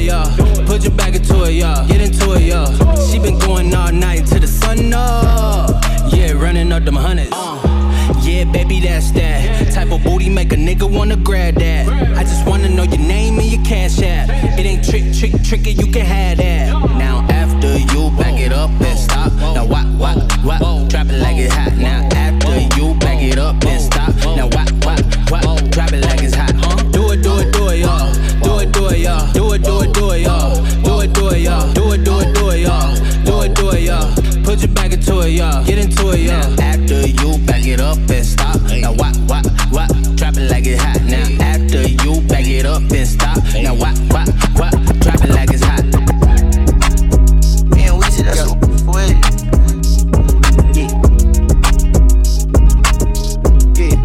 it, 0.04 0.10
y'all. 0.10 0.66
Put 0.66 0.82
your 0.82 0.92
back 0.92 1.14
into 1.14 1.44
it, 1.44 1.52
y'all. 1.52 1.86
Get 1.86 2.00
into 2.00 2.32
it, 2.34 2.42
y'all. 2.42 2.96
She 3.06 3.18
been 3.18 3.38
going 3.38 3.74
all 3.74 3.92
night 3.92 4.26
to 4.26 4.38
the 4.38 4.46
sun 4.46 4.92
up. 4.92 5.70
Yeah, 6.12 6.32
running 6.32 6.72
up 6.72 6.84
them 6.84 6.96
hundreds. 6.96 7.30
Uh, 7.32 7.60
yeah, 8.22 8.44
baby, 8.44 8.80
that's 8.80 9.10
that. 9.12 9.72
Type 9.72 9.90
of 9.92 10.02
booty 10.02 10.28
make 10.28 10.52
a 10.52 10.56
nigga 10.56 10.90
wanna 10.90 11.16
grab 11.16 11.54
that. 11.56 11.88
I 12.16 12.22
just 12.22 12.46
wanna 12.46 12.68
know 12.68 12.84
your 12.84 12.98
name 12.98 13.38
and 13.38 13.48
your 13.48 13.64
cash 13.64 14.00
app. 14.02 14.28
It 14.58 14.66
ain't 14.66 14.84
trick, 14.84 15.12
trick, 15.12 15.42
tricky, 15.42 15.72
you 15.72 15.90
can 15.90 16.04
have 16.04 16.38
that. 16.38 16.68
Now 16.98 17.26
after 17.30 17.78
you 17.78 18.10
back 18.18 18.38
it 18.40 18.52
up 18.52 18.70
and 18.70 18.98
stop. 18.98 19.32
Now 19.32 19.66
what, 19.66 19.86
what, 19.98 20.32
what? 20.44 20.90
Drop 20.90 21.06
it 21.08 21.18
like 21.20 21.36
it's 21.36 21.54
hot. 21.54 21.83
It, 35.34 35.38
y'all. 35.38 35.64
Get 35.64 35.78
into 35.78 36.10
it, 36.10 36.20
y'all. 36.20 36.60
After 36.60 37.06
you 37.06 37.38
back 37.46 37.66
it 37.66 37.80
up 37.80 37.98
and 37.98 38.26
stop. 38.26 38.60
Now 38.62 38.92
what, 38.92 39.16
what, 39.28 39.46
what? 39.70 39.90
Drop 40.16 40.36
it 40.36 40.50
like 40.50 40.66
it's 40.66 40.82
hot. 40.82 41.02
Now 41.02 41.26
after 41.42 41.82
you 41.82 42.20
back 42.28 42.46
it 42.46 42.66
up 42.66 42.82
and 42.82 43.06
stop. 43.06 43.38
Now 43.54 43.74
what, 43.74 43.98
what, 44.12 44.28
what? 44.58 44.72
Drop 45.00 45.22
it 45.22 45.30
like 45.30 45.50
it's 45.50 45.62
hot. 45.62 45.84
Man, 47.70 47.96
we 47.98 48.04
see 48.10 48.22
that. 48.22 48.36
Yeah. 50.74 50.90
Yeah. 53.76 53.96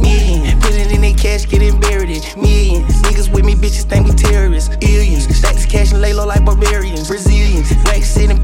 Million. 0.00 0.60
Put 0.60 0.74
in 0.74 1.00
their 1.00 1.14
cash, 1.14 1.48
get 1.48 1.62
it 1.62 1.80
buried 1.80 2.10
it. 2.10 2.36
Millions. 2.36 3.02
Niggas 3.02 3.32
with 3.32 3.44
me, 3.44 3.54
bitches 3.54 3.84
think 3.84 4.06
we 4.06 4.14
terrorists. 4.14 4.74
Billions. 4.76 5.24
Stack 5.36 5.54
this 5.54 5.66
cash 5.66 5.92
and 5.92 6.00
lay 6.00 6.12
low 6.12 6.26
like 6.26 6.44
barbarians. 6.44 7.08
Brazilians. 7.08 7.72
Black 7.84 8.02
sit 8.02 8.30
and 8.30 8.42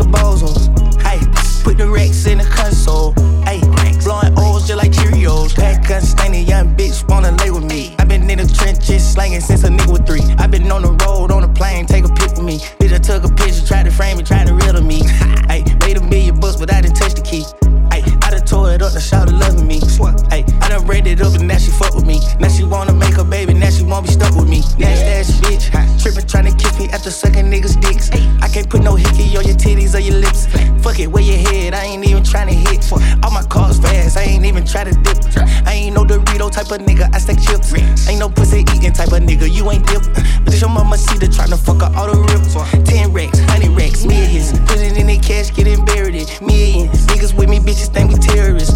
Ayy, 0.00 1.64
put 1.64 1.76
the 1.76 1.88
Rex 1.88 2.26
in 2.26 2.38
the 2.38 2.44
console. 2.44 3.12
Ayy, 3.44 3.60
blowing 4.04 4.32
O's 4.38 4.66
just 4.66 4.78
like 4.78 4.92
Cheerios. 4.92 5.54
Pack 5.54 5.88
gun 5.88 6.00
staining, 6.00 6.46
young 6.46 6.74
bitch 6.74 7.06
wanna 7.08 7.32
lay 7.32 7.50
with 7.50 7.64
me. 7.64 7.94
i 7.98 8.04
been 8.04 8.28
in 8.30 8.38
the 8.38 8.46
trenches 8.46 9.06
slanging 9.06 9.40
since 9.40 9.64
a 9.64 9.68
nigga 9.68 9.90
was 9.90 10.00
three. 10.00 10.22
i 10.38 10.46
been 10.46 10.70
on 10.70 10.82
the 10.82 10.92
road, 11.04 11.30
on 11.30 11.42
the 11.42 11.48
plane, 11.48 11.86
take 11.86 12.04
a 12.04 12.08
pic 12.08 12.30
with 12.30 12.42
me. 12.42 12.58
Bitch, 12.78 12.92
I 12.92 12.98
took 12.98 13.24
a 13.24 13.34
picture, 13.34 13.64
tried 13.66 13.84
to 13.84 13.90
frame 13.90 14.18
it, 14.18 14.26
tried 14.26 14.46
to 14.46 14.54
riddle 14.54 14.82
me. 14.82 15.00
Ayy, 15.52 15.64
made 15.84 15.96
a 15.96 16.02
million 16.02 16.38
bucks, 16.40 16.56
but 16.56 16.72
I 16.72 16.80
didn't 16.80 16.96
touch 16.96 17.14
the 17.14 17.22
key. 17.22 17.44
Ayy, 17.92 18.06
I 18.24 18.30
done 18.30 18.46
tore 18.46 18.72
it 18.72 18.82
up, 18.82 18.92
the 18.92 19.00
shout 19.00 19.30
loving 19.30 19.66
me. 19.66 19.80
Ayy, 19.80 20.44
I 20.62 20.68
done 20.68 20.86
raided 20.86 21.20
it 21.20 21.26
up, 21.26 21.34
and 21.34 21.46
now 21.46 21.58
she 21.58 21.70
fuck 21.70 21.94
with 21.94 22.06
me. 22.06 22.20
Now 22.38 22.48
she 22.48 22.64
wanna 22.64 22.94
make 22.94 23.18
a 23.18 23.24
baby, 23.24 23.54
now 23.54 23.70
she 23.70 23.82
won't 23.82 24.06
be 24.06 24.12
stuck 24.12 24.34
with 24.34 24.48
me. 24.48 24.60
Nasty 24.78 25.12
ass 25.12 25.40
bitch, 25.40 25.68
trippin' 26.02 26.24
tryna 26.24 26.58
kiss 26.58 26.78
me 26.78 26.88
after 26.88 27.10
sucking 27.10 27.50
niggas' 27.50 27.80
dicks. 27.80 28.10
Fuck 31.00 31.08
it, 31.08 31.12
where 31.12 31.22
your 31.22 31.38
head, 31.38 31.72
I 31.72 31.84
ain't 31.84 32.04
even 32.04 32.22
tryna 32.22 32.52
hit. 32.52 32.84
All 33.24 33.30
my 33.30 33.42
cars 33.44 33.78
fast, 33.78 34.18
I 34.18 34.22
ain't 34.24 34.44
even 34.44 34.66
try 34.66 34.84
to 34.84 34.92
dip. 34.92 35.16
I 35.66 35.72
ain't 35.72 35.94
no 35.94 36.04
Dorito 36.04 36.50
type 36.52 36.70
of 36.72 36.86
nigga, 36.86 37.08
I 37.14 37.18
stack 37.18 37.40
chips. 37.40 37.72
Ain't 38.06 38.18
no 38.18 38.28
pussy 38.28 38.60
eating 38.76 38.92
type 38.92 39.12
of 39.12 39.22
nigga, 39.22 39.50
you 39.50 39.70
ain't 39.70 39.86
dip. 39.86 40.02
But 40.44 40.52
this 40.52 40.60
your 40.60 40.68
mama 40.68 40.98
see 40.98 41.16
the 41.16 41.26
tryna 41.26 41.56
fuck 41.56 41.80
her 41.80 41.96
all 41.96 42.12
the 42.12 42.20
rips. 42.20 42.52
10 42.90 43.12
racks, 43.14 43.38
100 43.40 43.70
racks, 43.70 44.04
millions. 44.04 44.52
Put 44.68 44.76
it 44.76 44.98
in 44.98 45.06
their 45.06 45.20
cash, 45.20 45.54
get 45.54 45.64
buried 45.86 46.16
in 46.16 46.26
Millions. 46.46 47.06
Niggas 47.06 47.32
with 47.32 47.48
me, 47.48 47.60
bitches 47.60 47.88
think 47.88 48.12
we 48.12 48.18
terrorists. 48.18 48.69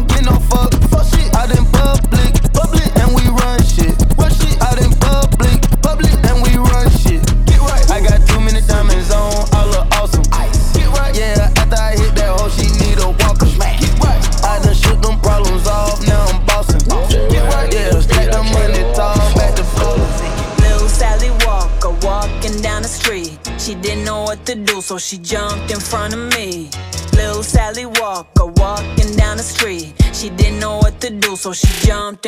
Don't 0.00 0.08
get 0.08 0.24
no 0.24 0.38
fuck, 0.48 0.72
fuck 0.88 1.04
shit. 1.06 1.34
Out 1.34 1.50
in 1.50 1.64
public, 1.72 2.32
public, 2.52 2.88
and 2.96 3.14
we 3.14 3.24
run 3.28 3.60
shit. 3.62 3.94
Run 4.16 4.32
shit. 4.32 4.56
Out 4.62 4.80
in 4.80 4.92
public, 4.98 5.60
public, 5.82 6.12
and 6.28 6.40
we 6.42 6.56
run 6.56 6.88
shit. 6.90 7.20
Get 7.46 7.60
right. 7.60 7.84
I 7.90 8.00
got 8.00 8.26
too 8.28 8.40
many 8.40 8.60
diamonds 8.66 9.10
on, 9.10 9.48
I 9.52 9.64
look 9.66 9.86
awesome. 9.98 10.24
Ice. 10.32 10.72
Get 10.76 10.88
right. 10.96 11.14
Yeah, 11.16 11.52
after 11.56 11.76
I 11.76 11.96
hit 11.96 12.14
that 12.16 12.30
hoe, 12.38 12.48
she 12.48 12.68
need 12.80 12.98
a 12.98 13.10
walker. 13.24 13.46
Get 13.46 13.94
right. 14.00 14.20
I 14.44 14.60
done 14.62 14.74
shook 14.74 15.00
them 15.02 15.20
problems 15.20 15.66
off, 15.66 16.00
now 16.06 16.24
I'm 16.26 16.44
bossing. 16.46 16.80
Get 17.28 17.44
right. 17.52 17.72
Yeah, 17.72 18.00
stack 18.00 18.32
the 18.32 18.42
money 18.42 18.84
tall, 18.94 19.16
back 19.34 19.54
to 19.56 19.64
flawless. 19.64 20.60
Little 20.60 20.88
Sally 20.88 21.30
Walker 21.44 21.92
walking 22.06 22.60
down 22.62 22.82
the 22.82 22.88
street. 22.88 23.38
She 23.58 23.74
didn't 23.74 24.04
know 24.04 24.22
what 24.22 24.46
to 24.46 24.54
do, 24.54 24.80
so 24.80 24.96
she 24.98 25.18
jumped 25.18 25.39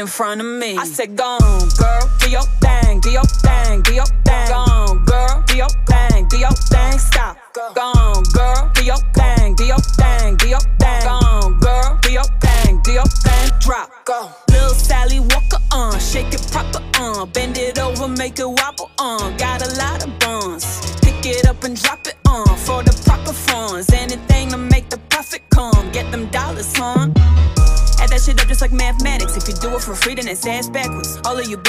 in 0.03 0.09
front 0.09 0.41
of 0.41 0.47
me. 0.47 0.77
I 0.77 0.85
said, 0.85 1.17
Go 1.17 1.39
girl, 1.79 2.11
do 2.19 2.29
your 2.29 2.43
thing, 2.61 3.01
do 3.01 3.11
your 3.11 3.25
thing, 3.25 3.83
do 3.83 3.95
your 3.95 4.05
thing. 4.05 4.72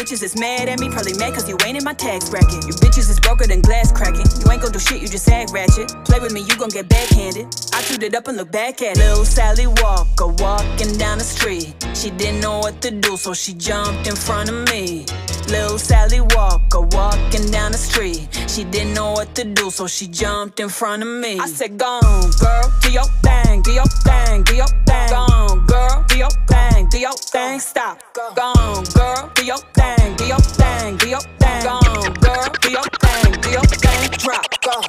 Bitches 0.04 0.22
is 0.22 0.38
mad 0.38 0.68
at 0.68 0.80
me, 0.82 0.90
probably 0.90 1.14
mad 1.14 1.34
cause 1.34 1.48
you 1.48 1.58
ain't 1.66 1.78
in 1.78 1.84
my 1.84 1.94
tax 1.94 2.30
bracket. 2.30 2.66
You 2.68 2.74
bitches 2.84 3.10
is 3.10 3.20
broker 3.22 3.48
than 3.48 3.62
glass 3.62 3.90
cracking. 3.90 4.26
You 4.42 4.52
ain't 4.52 4.62
gon' 4.62 4.74
do 4.74 4.80
shit, 4.80 5.02
you 5.02 5.08
just 5.08 5.30
act 5.30 5.52
ratchet. 5.54 5.88
Play 6.04 6.20
with 6.20 6.34
me, 6.34 6.42
you 6.42 6.58
gon' 6.58 6.70
get 6.70 6.90
backhanded. 6.90 7.48
I 7.74 7.82
chewed 7.84 8.04
it 8.04 8.14
up 8.14 8.28
and 8.28 8.36
look 8.36 8.52
back 8.52 8.82
at 8.82 8.98
it. 8.98 9.00
Little 9.00 9.24
Sally 9.24 9.68
Walker 9.68 10.28
walking 10.28 10.98
down 10.98 11.20
the 11.20 11.24
street. 11.24 11.74
She 11.96 12.10
didn't 12.10 12.42
know 12.42 12.60
what 12.60 12.82
to 12.82 12.92
do, 12.92 13.16
so 13.16 13.34
she 13.34 13.54
jumped 13.54 14.08
in 14.08 14.16
front 14.16 14.50
of 14.50 14.68
me. 14.70 15.06
Little 15.50 15.78
Sally 15.78 16.22
Walker 16.22 16.82
walking 16.82 17.50
down 17.52 17.72
the 17.72 17.78
street. 17.78 18.28
She 18.48 18.64
didn't 18.64 18.94
know 18.94 19.12
what 19.12 19.36
to 19.36 19.44
do, 19.44 19.70
so 19.70 19.88
she 19.88 20.08
jumped 20.08 20.60
in 20.60 20.70
front 20.70 21.04
of 21.04 21.10
me. 21.10 21.40
I 21.40 21.48
said, 21.48 21.78
Go 21.78 21.86
on, 21.86 22.32
girl, 22.40 22.72
do 22.82 22.92
your 22.92 23.10
thing, 23.24 23.62
do 23.62 23.72
your 23.72 23.86
thing, 23.86 24.44
do 24.44 24.56
your 24.56 24.68
thing. 24.68 25.10
Go 25.10 25.16
on, 25.16 25.66
girl, 25.66 26.06
do 26.08 26.18
your 26.18 26.30
thing, 26.48 26.90
do 26.90 27.00
your 27.00 27.14
thing. 27.14 27.60
Stop. 27.60 28.02
Go 28.14 28.42
on, 28.42 28.84
girl, 28.96 29.32
do 29.36 29.46
your 29.46 29.58
thing, 29.74 30.16
do 30.16 30.26
your 30.26 30.40
thing, 30.40 30.98
do 30.98 31.10
your 31.10 31.20
thing. 31.20 31.64
Go 31.64 31.70
on, 31.70 32.14
girl, 32.14 32.48
do 32.62 32.72
your 32.72 32.84
thing, 33.02 33.42
do 33.42 33.50
your 33.50 33.64
thing. 33.64 34.10
Drop. 34.20 34.62
Go. 34.62 34.82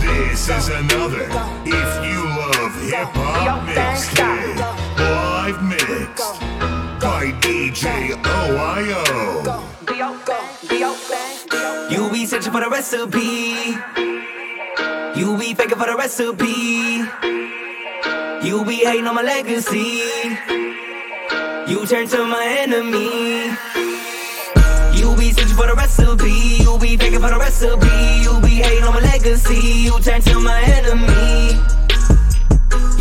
This 0.00 0.48
is 0.48 0.68
another 0.68 1.22
If 1.64 1.90
You 2.04 2.24
Love 2.24 2.74
Hip 2.90 3.08
Hop 3.14 3.62
Mixtape. 3.68 4.58
Live 4.98 5.62
mixed 5.62 6.41
by 7.22 7.30
DJ 7.38 8.10
OIO. 8.24 9.02
You 11.88 12.10
be 12.10 12.26
searching 12.26 12.52
for 12.52 12.60
the 12.60 12.68
recipe. 12.68 13.76
You 15.18 15.38
be 15.38 15.54
faking 15.54 15.78
for 15.78 15.86
the 15.86 15.96
recipe. 15.96 16.98
You 18.46 18.64
be 18.64 18.76
hating 18.84 19.06
on 19.06 19.14
my 19.14 19.22
legacy. 19.22 20.02
You 21.70 21.86
turn 21.86 22.08
to 22.08 22.24
my 22.26 22.44
enemy. 22.58 23.54
You 24.98 25.14
be 25.16 25.30
searching 25.30 25.56
for 25.56 25.68
the 25.68 25.74
recipe. 25.76 26.64
You 26.64 26.76
be 26.78 26.96
faking 26.96 27.20
for 27.20 27.30
the 27.30 27.38
recipe. 27.38 28.22
You 28.24 28.40
be 28.40 28.56
hating 28.66 28.82
on 28.82 28.94
my 28.94 29.00
legacy. 29.00 29.60
You 29.86 30.00
turn 30.00 30.22
to 30.22 30.40
my 30.40 30.60
enemy. 30.62 31.81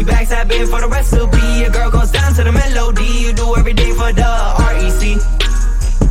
You 0.02 0.08
backstabbing 0.08 0.68
for 0.68 0.82
the 0.82 0.88
recipe. 0.88 1.60
Your 1.60 1.70
girl 1.70 1.92
goes 1.92 2.10
down 2.10 2.34
to 2.34 2.44
the 2.44 2.52
melody. 2.52 3.06
You 3.06 3.34
do 3.34 3.56
everything 3.56 3.94
for 3.94 4.12
the 4.12 4.26
R-E-C. 4.26 5.18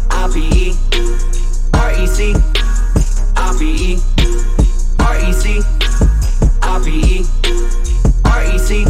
I-P-E. 0.09 0.77
R-E-C. 1.75 2.37
I-P-E. 3.37 3.99
R-E-C. 5.01 5.63
I-P-E. 6.63 7.27
R-E-C. 8.27 8.87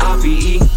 I-P-E. 0.00 0.71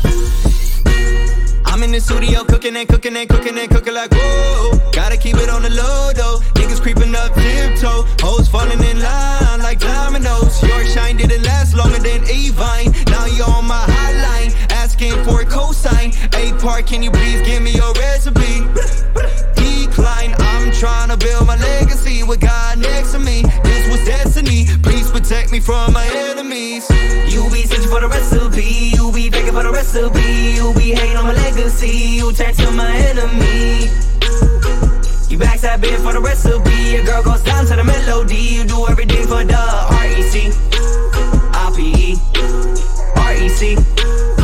The 1.95 2.01
studio 2.01 2.43
cooking 2.43 2.75
and 2.75 2.89
cooking 2.89 3.15
and 3.15 3.29
cooking 3.29 3.57
and 3.57 3.69
cooking 3.69 3.93
like 3.93 4.11
whoa. 4.11 4.91
Gotta 4.91 5.15
keep 5.15 5.37
it 5.37 5.47
on 5.47 5.61
the 5.61 5.69
low 5.69 6.11
though. 6.11 6.39
Niggas 6.59 6.81
creeping 6.81 7.15
up 7.15 7.33
tiptoe. 7.33 8.03
Hoes 8.19 8.49
falling 8.49 8.83
in 8.83 8.99
line 8.99 9.61
like 9.61 9.79
dominoes. 9.79 10.61
Your 10.61 10.83
shine 10.87 11.15
didn't 11.15 11.43
last 11.43 11.73
longer 11.73 11.99
than 11.99 12.19
Avine. 12.27 12.91
Now 13.07 13.27
you're 13.27 13.47
on 13.47 13.63
my 13.63 13.79
hotline, 13.87 14.51
asking 14.71 15.13
for 15.23 15.39
a 15.39 15.45
cosign. 15.45 16.11
A 16.35 16.51
part, 16.59 16.85
can 16.85 17.01
you 17.01 17.11
please 17.11 17.41
give 17.47 17.63
me 17.63 17.71
your 17.71 17.93
recipe? 17.93 18.67
Decline. 19.55 20.35
I'm 20.37 20.73
trying 20.73 21.07
to 21.11 21.17
build 21.17 21.47
my 21.47 21.55
legacy 21.55 22.23
with 22.23 22.41
God 22.41 22.77
next 22.77 23.13
to 23.13 23.19
me. 23.19 23.43
This 23.63 23.87
was 23.87 24.03
destiny. 24.03 24.67
Please 24.83 25.09
protect 25.09 25.49
me 25.49 25.61
from 25.61 25.93
my 25.93 26.05
enemies. 26.27 26.89
You 27.31 27.49
be 27.49 27.63
searching 27.63 27.89
for 27.89 28.01
the 28.01 28.09
recipe. 28.09 28.91
You 28.97 29.13
be 29.13 29.29
begging 29.29 29.53
for 29.53 29.63
the 29.63 29.71
recipe. 29.71 30.44
You 32.25 32.33
turn 32.33 32.55
to 32.55 32.71
my 32.71 32.91
enemy. 32.91 33.81
You 35.29 35.37
backstabbing 35.37 35.97
for 35.97 36.11
the 36.11 36.19
recipe. 36.19 36.93
Your 36.93 37.05
girl 37.05 37.21
goes 37.21 37.43
down 37.43 37.67
to 37.67 37.75
the 37.75 37.83
melody. 37.83 38.35
You 38.35 38.63
do 38.63 38.87
everything 38.87 39.27
for 39.27 39.43
the 39.43 39.55
R-E-C. 39.55 40.51
I-P-E. 41.53 42.15
R-E-C. 43.15 43.75
I-P-E. 43.77 44.34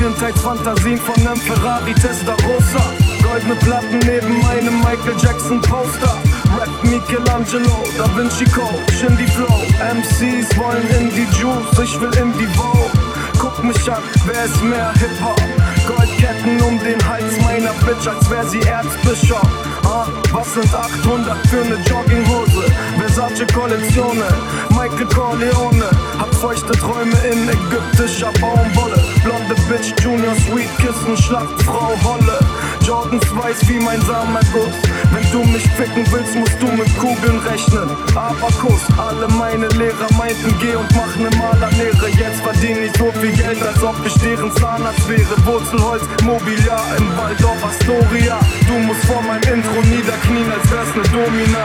Kindheitsfantasien 0.00 0.98
von 0.98 1.22
nem 1.22 1.36
Ferrari 1.36 1.92
Testarossa. 1.92 2.94
Goldene 3.22 3.54
Platten 3.56 3.98
neben 3.98 4.46
einem 4.46 4.78
Michael 4.78 5.14
Jackson 5.20 5.60
Poster. 5.60 6.16
Rap 6.58 6.70
Michelangelo, 6.82 7.84
Da 7.98 8.06
Vinci 8.16 8.46
Code, 8.46 8.80
Shindy 8.98 9.26
Flow. 9.26 9.60
MCs 9.78 10.56
wollen 10.56 10.88
in 10.98 11.10
die 11.10 11.28
Juice, 11.38 11.84
ich 11.84 12.00
will 12.00 12.10
in 12.16 12.32
die 12.38 12.46
Vogue. 12.56 12.90
Guck 13.38 13.62
mich 13.62 13.92
an, 13.92 14.02
wer 14.24 14.44
ist 14.46 14.62
mehr 14.62 14.90
Hip-Hop? 14.94 15.40
Goldketten 15.86 16.62
um 16.62 16.78
den 16.78 16.98
Hals 17.06 17.38
meiner 17.42 17.72
Bitch, 17.84 18.06
als 18.08 18.30
wär 18.30 18.44
sie 18.46 18.60
Erzbischof. 18.60 19.48
Ah, 19.84 20.06
was 20.32 20.54
sind 20.54 20.74
800 20.74 21.46
für 21.48 21.64
ne 21.64 21.76
Jogginghose? 21.84 22.64
Versace 22.98 23.46
Kollektionen, 23.52 24.32
Michael 24.70 25.06
Corleone. 25.14 25.90
Hab 26.18 26.34
feuchte 26.34 26.72
Träume 26.72 27.16
in 27.30 27.48
ägyptischer 27.48 28.32
Baumwolle. 28.40 28.99
Blonde 29.30 29.54
Bitch, 29.68 29.94
Junior 30.02 30.34
Sweet 30.34 30.70
Kissen, 30.78 31.16
Schlachtfrau 31.16 31.94
Holle. 32.02 32.40
Jordans 32.84 33.22
weiß 33.30 33.68
wie 33.68 33.78
mein 33.78 34.00
Samenerguss. 34.02 34.74
Wenn 35.12 35.30
du 35.30 35.44
mich 35.52 35.62
ficken 35.78 36.04
willst, 36.10 36.34
musst 36.34 36.60
du 36.60 36.66
mit 36.66 36.90
Kugeln 36.98 37.38
rechnen. 37.38 37.90
Abakus, 38.16 38.82
alle 38.98 39.28
meine 39.28 39.68
Lehrer 39.68 40.10
meinten, 40.18 40.52
geh 40.58 40.74
und 40.74 40.90
mach 40.96 41.14
ne 41.14 41.30
Malerlehre. 41.38 42.08
Jetzt 42.08 42.40
verdien 42.42 42.82
ich 42.82 42.92
so 42.98 43.12
viel 43.20 43.30
Geld, 43.30 43.62
als 43.62 43.80
ob 43.84 43.94
ich 44.04 44.14
deren 44.14 44.50
Zahnarzt 44.56 45.08
wäre. 45.08 45.36
Wurzelholz, 45.46 46.02
Mobiliar 46.24 46.82
im 46.98 47.16
Waldorf 47.16 47.62
Astoria. 47.64 48.40
Du 48.66 48.78
musst 48.80 49.04
vor 49.04 49.22
meinem 49.22 49.46
Intro 49.54 49.80
niederknien, 49.82 50.50
als 50.50 50.68
wär's 50.72 50.92
ne 50.96 51.02
Domina. 51.14 51.64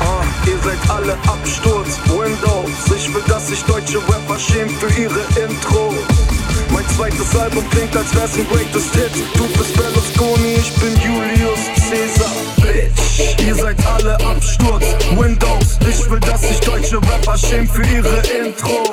Ah, 0.00 0.24
ihr 0.44 0.58
seid 0.58 0.90
alle 0.90 1.12
Absturz, 1.28 2.00
Windows. 2.06 2.96
Ich 2.96 3.14
will, 3.14 3.22
dass 3.28 3.46
sich 3.46 3.62
deutsche 3.62 3.98
Rapper 3.98 4.38
schämen 4.40 4.74
für 4.76 4.90
ihre 5.00 5.20
Intros. 5.38 6.35
Mein 6.76 6.86
zweites 6.90 7.34
Album 7.34 7.64
klingt, 7.70 7.96
als 7.96 8.14
wär's 8.14 8.36
ein 8.36 8.46
Greatest 8.48 8.94
Hit. 8.94 9.10
Du 9.32 9.46
bist 9.56 9.74
Berlusconi, 9.78 10.56
ich 10.56 10.74
bin 10.74 10.94
Julius 11.00 11.58
Caesar, 11.88 12.30
Bitch. 12.60 13.46
Ihr 13.46 13.54
seid 13.54 13.76
alle 13.86 14.14
Absturz, 14.16 14.84
Windows. 15.16 15.78
Ich 15.88 16.10
will, 16.10 16.20
dass 16.20 16.42
sich 16.42 16.60
deutsche 16.60 16.96
Rapper 16.98 17.38
schämen 17.38 17.66
für 17.66 17.82
ihre 17.82 18.18
Intros. 18.28 18.90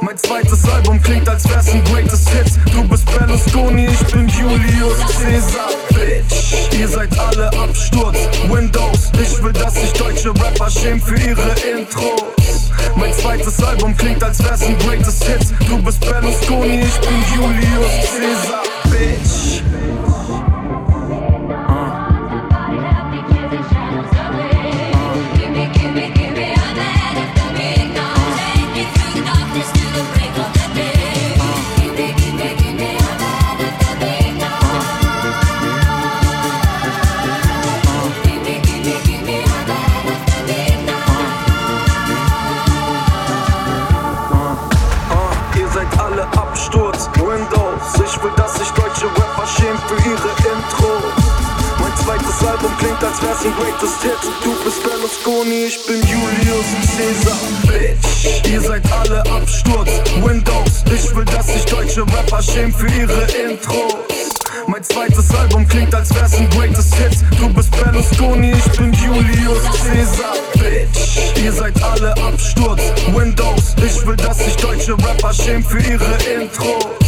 Mein 0.00 0.18
zweites 0.18 0.68
Album 0.68 1.00
klingt, 1.00 1.28
als 1.28 1.48
wär's 1.48 1.68
ein 1.68 1.84
Greatest 1.84 2.28
Hit. 2.30 2.50
Du 2.72 2.82
bist 2.88 3.06
Berlusconi, 3.16 3.86
ich 3.86 4.12
bin 4.12 4.28
Julius 4.28 4.98
Caesar, 5.16 5.68
Bitch. 6.04 6.78
Ihr 6.78 6.88
seid 6.88 7.18
alle 7.18 7.48
Absturz, 7.58 8.16
Windows. 8.50 9.10
Ich 9.14 9.42
will, 9.42 9.52
dass 9.52 9.74
sich 9.74 9.92
deutsche 9.92 10.30
Rapper 10.30 10.70
schämen 10.70 11.00
für 11.00 11.16
ihre 11.16 11.54
Intros. 11.78 12.70
Mein 12.96 13.12
zweites 13.12 13.62
Album 13.62 13.96
klingt, 13.96 14.22
als 14.22 14.42
wär's 14.44 14.62
ein 14.62 14.78
Greatest 14.78 15.24
Hit. 15.24 15.54
Du 15.68 15.82
bist 15.82 16.00
Berlusconi, 16.00 16.82
ich 16.82 17.00
bin 17.00 17.24
Julius 17.34 17.92
Caesar, 18.16 18.62
Bitch. 18.90 19.62
Zweites 52.04 52.46
Album 52.46 52.76
klingt, 52.78 53.02
als 53.02 53.22
wär's 53.22 53.44
ein 53.44 53.54
Greatest 53.56 54.02
Hit. 54.02 54.18
Du 54.42 54.52
bist 54.64 54.82
Berlusconi, 54.82 55.64
ich 55.64 55.86
bin 55.86 56.00
Julius 56.02 56.66
Caesar, 56.96 57.38
Bitch. 57.66 58.50
Ihr 58.50 58.60
seid 58.60 58.82
alle 58.92 59.20
Absturz, 59.30 59.90
Windows. 60.22 60.84
Ich 60.92 61.14
will, 61.16 61.24
dass 61.24 61.46
sich 61.46 61.64
deutsche 61.64 62.02
Rapper 62.02 62.42
schämen 62.42 62.72
für 62.72 62.88
ihre 62.88 63.22
Intros. 63.48 63.94
Mein 64.66 64.82
zweites 64.82 65.34
Album 65.34 65.66
klingt, 65.66 65.94
als 65.94 66.14
wär's 66.14 66.34
ein 66.34 66.48
greatest 66.50 66.94
Hit. 66.94 67.16
Du 67.38 67.48
bist 67.48 67.70
Berlusconi, 67.70 68.52
ich 68.52 68.78
bin 68.78 68.92
Julius 68.92 69.64
Caesar, 69.82 70.34
Bitch. 70.54 71.42
Ihr 71.42 71.52
seid 71.52 71.82
alle 71.82 72.12
Absturz, 72.18 72.82
Windows. 73.14 73.74
Ich 73.76 74.06
will, 74.06 74.16
dass 74.16 74.38
sich 74.44 74.56
deutsche 74.56 74.92
Rapper 74.92 75.32
schämen 75.32 75.64
für 75.64 75.80
ihre 75.80 76.42
Intros. 76.42 77.03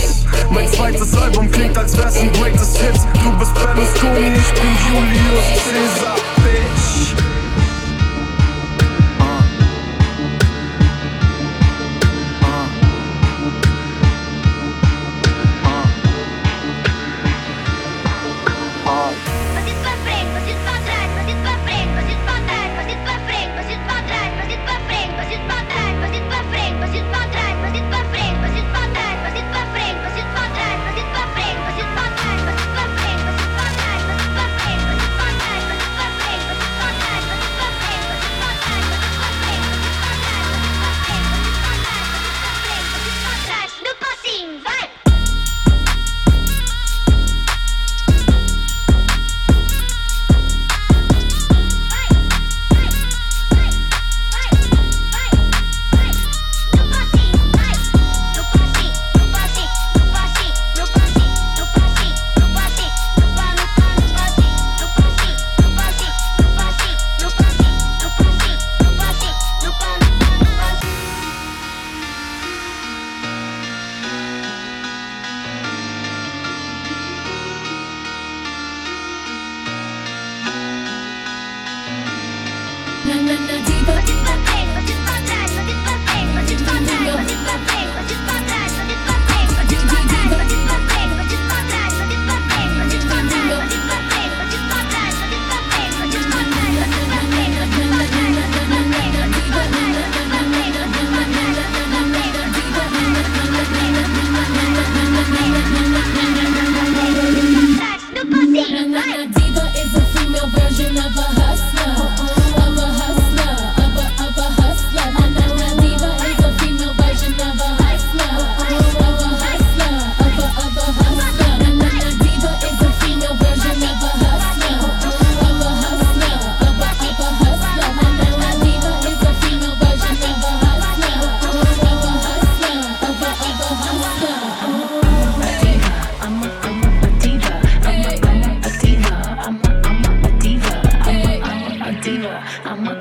Mein 0.51 0.69
zweites 0.69 1.15
Album 1.15 1.51
klingt, 1.51 1.77
als 1.77 1.97
wär's 1.97 2.17
ein 2.19 2.33
greatest 2.33 2.79
Hit. 2.79 2.95
Du 3.23 3.39
bist 3.39 3.55
Berlusconi, 3.55 4.33
ich 4.37 4.53
bin 4.55 4.77
Julius 4.89 5.47
Caesar, 5.65 6.17
Bitch. 6.37 6.76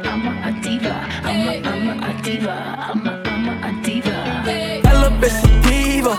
I'm 0.03 0.27
a, 0.27 0.49
a 0.49 0.61
diva. 0.61 0.93
I'm 1.23 1.47
a, 1.47 1.69
I'm 1.69 2.03
a, 2.03 2.07
a 2.09 2.21
diva. 2.21 2.51
I'm 2.51 3.07
a, 3.07 3.11
I'm 3.25 3.47
a, 3.47 3.67
a 3.69 3.81
diva. 3.83 4.15
Little 4.83 5.17
bitch 5.21 5.43
a 5.43 5.47
diva. 5.69 6.15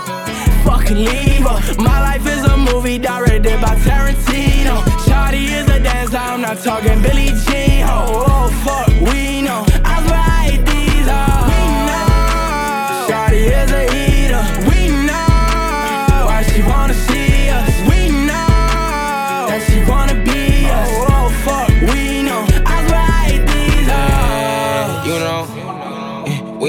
Fucking 0.63 0.97
leave 0.97 1.45
her. 1.47 1.81
My 1.81 1.99
life 2.01 2.25
is 2.27 2.43
a 2.43 2.57
movie 2.57 2.97
directed 2.97 3.61
by 3.61 3.75
Tarantino. 3.85 4.81
Shawty 5.05 5.43
is 5.59 5.67
a 5.69 5.79
dancer. 5.79 6.17
I'm 6.17 6.41
not 6.41 6.57
talking 6.57 7.01
Billie 7.01 7.33
Jean. 7.45 7.85
Oh, 7.87 8.25
oh 8.27 8.49
fuck, 8.63 8.89
we 9.11 9.41
know. 9.41 9.65
I 9.85 9.97
hate 10.47 10.65
these 10.65 11.07
hoes. 11.07 11.47
We 11.51 11.61
know. 11.87 13.07
Shawty 13.07 13.43
is 13.61 13.71
a 13.71 13.83
eater. 14.03 14.43
We 14.69 14.79
know. 15.05 16.25
Why 16.27 16.43
she 16.49 16.61
wanna 16.63 16.93
see 16.93 17.16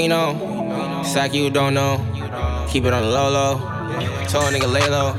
we 0.09 0.15
know. 0.15 1.01
It's 1.01 1.15
like 1.15 1.33
you 1.33 1.49
don't 1.49 1.73
know. 1.73 1.97
Keep 2.69 2.85
it 2.85 2.93
on 2.93 3.03
the 3.03 3.09
low 3.09 3.29
low. 3.29 3.57
Told 4.27 4.45
a 4.45 4.57
nigga 4.57 4.71
lay 4.71 4.87
low. 4.89 5.13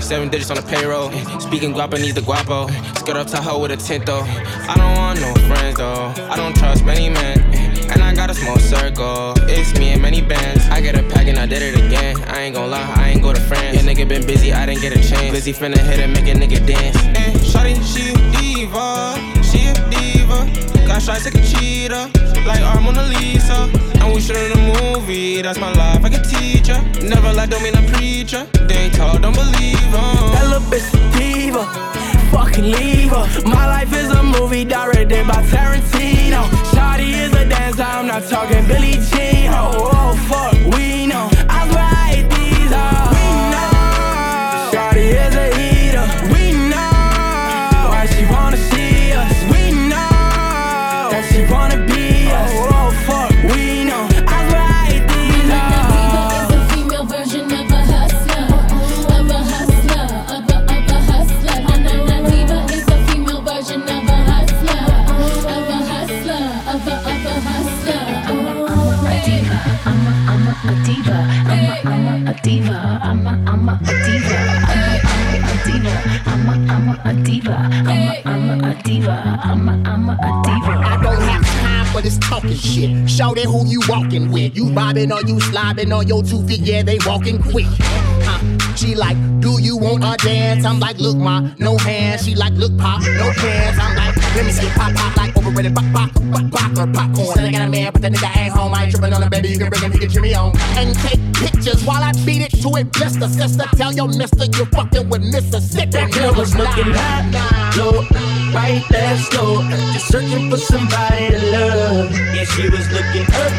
Seven 0.00 0.28
digits 0.28 0.50
on 0.50 0.56
the 0.56 0.62
payroll. 0.62 1.10
Speaking 1.40 1.72
guapo 1.72 1.96
needs 1.96 2.14
the 2.14 2.20
guapo. 2.20 2.68
Skirt 2.98 3.16
up 3.16 3.26
Tahoe 3.26 3.60
with 3.60 3.70
a 3.70 3.76
tint 3.76 4.06
though. 4.06 4.24
I 4.68 4.74
don't 4.76 4.96
want 4.96 5.20
no 5.20 5.32
friends 5.48 5.78
though. 5.78 6.12
I 6.30 6.36
don't 6.36 6.54
trust 6.56 6.84
many 6.84 7.08
men. 7.08 7.40
And 7.90 8.02
I 8.02 8.14
got 8.14 8.30
a 8.30 8.34
small 8.34 8.58
circle. 8.58 9.34
It's 9.48 9.78
me 9.78 9.92
and 9.92 10.02
many 10.02 10.20
bands. 10.20 10.66
I 10.68 10.80
get 10.80 10.94
a 10.94 11.02
pack 11.14 11.26
and 11.26 11.38
I 11.38 11.46
did 11.46 11.62
it 11.62 11.76
again. 11.76 12.20
I 12.24 12.42
ain't 12.42 12.54
gon' 12.54 12.70
lie, 12.70 12.92
I 12.96 13.10
ain't 13.10 13.22
go 13.22 13.32
to 13.32 13.40
France. 13.40 13.76
Yeah, 13.76 13.82
nigga 13.82 14.08
been 14.08 14.26
busy, 14.26 14.52
I 14.52 14.66
didn't 14.66 14.82
get 14.82 14.92
a 14.92 15.02
chance. 15.08 15.30
Busy 15.30 15.52
finna 15.52 15.78
hit 15.78 16.00
and 16.00 16.12
make 16.12 16.26
a 16.26 16.34
nigga 16.34 16.66
dance. 16.66 16.96
And 17.02 17.36
shawty, 17.40 17.76
she 17.82 18.10
a 18.10 18.16
diva. 18.36 19.14
She 19.42 19.68
a 19.68 19.74
diva. 19.90 20.73
Got 20.94 21.02
shots 21.02 21.24
like 21.24 21.34
a 21.34 21.42
cheetah. 21.42 22.08
Like 22.46 22.60
our 22.60 22.80
Mona 22.80 23.02
Lisa. 23.08 23.68
And 23.98 24.14
we 24.14 24.20
shootin' 24.20 24.52
a 24.52 24.94
movie. 24.94 25.42
That's 25.42 25.58
my 25.58 25.72
life, 25.72 26.04
I 26.04 26.08
can 26.08 26.22
teach 26.22 26.62
teacher. 26.62 26.80
Never 27.02 27.32
lie, 27.32 27.46
don't 27.46 27.64
mean 27.64 27.74
a 27.74 27.82
preacher. 27.94 28.46
They 28.68 28.76
ain't 28.76 28.94
tall, 28.94 29.18
don't 29.18 29.34
believe 29.34 29.92
'em. 29.92 30.30
That 30.34 30.46
little 30.46 30.68
bitch 30.70 30.94
a 30.94 31.18
diva. 31.18 31.64
Fucking 32.30 32.70
leave 32.70 33.10
her. 33.10 33.26
My 33.44 33.66
life 33.66 33.92
is 33.92 34.08
a 34.12 34.22
movie 34.22 34.64
directed 34.64 35.26
by 35.26 35.42
Tarantino. 35.50 36.42
Shawty 36.72 37.10
is 37.24 37.32
a 37.32 37.44
dancer. 37.44 37.82
I'm 37.82 38.06
not 38.06 38.22
talking 38.30 38.64
Billie 38.68 39.00
Jean. 39.10 39.50
Oh, 39.52 39.90
oh 39.92 40.14
fuck, 40.28 40.54
we 40.76 41.08
know. 41.08 41.28
I 41.48 41.68
swear 41.70 42.03
A, 70.66 70.74
diva. 70.84 71.12
I'm 71.12 71.64
a, 71.64 71.82
I'm 71.84 72.26
a, 72.26 72.30
a 72.30 72.34
diva. 72.42 72.98
I'm 73.02 73.26
a, 73.26 73.30
I'm 73.46 73.68
a, 73.68 73.72
a 73.74 73.76
diva. 74.06 74.36
I'm 76.26 76.48
a, 76.48 76.72
I'm 76.72 76.88
a, 76.88 77.02
a 77.04 77.12
diva. 77.22 77.54
I'm 77.54 78.08
a, 78.08 78.22
I'm 78.24 78.64
a, 78.64 78.68
a 78.70 78.82
diva. 78.82 79.40
I'm 79.44 79.68
a, 79.68 79.72
I'm 79.88 80.08
a, 80.08 80.12
a 80.12 80.42
diva. 80.42 80.72
I 80.72 80.98
don't 81.02 81.20
have 81.20 81.44
time 81.44 81.86
for 81.92 82.00
this 82.00 82.16
talking 82.18 82.54
shit. 82.54 83.10
Show 83.10 83.34
them 83.34 83.46
who 83.46 83.66
you 83.66 83.80
walking 83.88 84.32
with. 84.32 84.56
You 84.56 84.70
bobbing 84.70 85.12
or 85.12 85.20
you 85.22 85.36
slobbing 85.36 85.94
on 85.94 86.06
your 86.08 86.22
two 86.22 86.42
feet, 86.46 86.60
yeah, 86.60 86.82
they 86.82 86.98
walking 87.04 87.42
quick. 87.42 87.66
She 88.76 88.94
like, 88.94 89.16
do 89.40 89.60
you 89.60 89.76
want 89.76 90.04
a 90.04 90.16
dance? 90.24 90.64
I'm 90.64 90.80
like, 90.80 90.98
look, 90.98 91.16
ma, 91.16 91.48
no 91.58 91.76
hands. 91.78 92.24
She 92.24 92.34
like, 92.34 92.52
look, 92.54 92.76
pop, 92.78 93.00
no 93.02 93.32
pants. 93.36 93.78
I'm 93.80 93.96
like, 93.96 94.16
let 94.34 94.44
me 94.46 94.52
see 94.52 94.68
pop, 94.70 94.94
pop, 94.94 95.16
like 95.16 95.36
overrated 95.36 95.74
pop, 95.74 95.84
pop, 95.92 96.10
pop, 96.12 96.50
pop, 96.50 96.78
or 96.78 96.92
popcorn. 96.92 97.34
Said 97.34 97.44
I 97.44 97.52
got 97.52 97.62
a 97.62 97.70
man, 97.70 97.92
but 97.92 98.02
that 98.02 98.12
nigga 98.12 98.36
ain't 98.36 98.52
home. 98.52 98.74
I 98.74 98.84
ain't 98.84 98.92
tripping 98.92 99.12
on 99.12 99.22
him, 99.22 99.30
baby. 99.30 99.48
You 99.48 99.58
can 99.58 99.68
bring 99.70 99.82
him, 99.82 99.92
he 99.92 99.98
can 99.98 100.10
cheer 100.10 100.22
me 100.22 100.34
on. 100.34 100.52
And 100.76 100.94
take 100.98 101.20
pictures 101.34 101.84
while 101.84 102.02
I 102.02 102.12
beat 102.24 102.42
it 102.42 102.50
to 102.62 102.68
it. 102.76 102.92
Blister, 102.92 103.28
sister, 103.28 103.64
tell 103.76 103.92
your 103.92 104.08
mister 104.08 104.44
you 104.44 104.64
fucking 104.66 105.08
with 105.08 105.22
Mississippi. 105.22 105.90
That 105.90 106.10
girl 106.12 106.34
was 106.34 106.54
looking 106.56 106.92
hot, 106.92 107.74
low, 107.76 108.02
right 108.52 108.82
there, 108.90 109.16
slow. 109.18 109.62
Just 109.92 110.08
searching 110.08 110.50
for 110.50 110.56
somebody 110.56 111.28
to 111.30 111.38
love. 111.52 112.10
Yeah, 112.34 112.44
she 112.44 112.68
was 112.68 112.90
looking 112.90 113.26
up, 113.34 113.52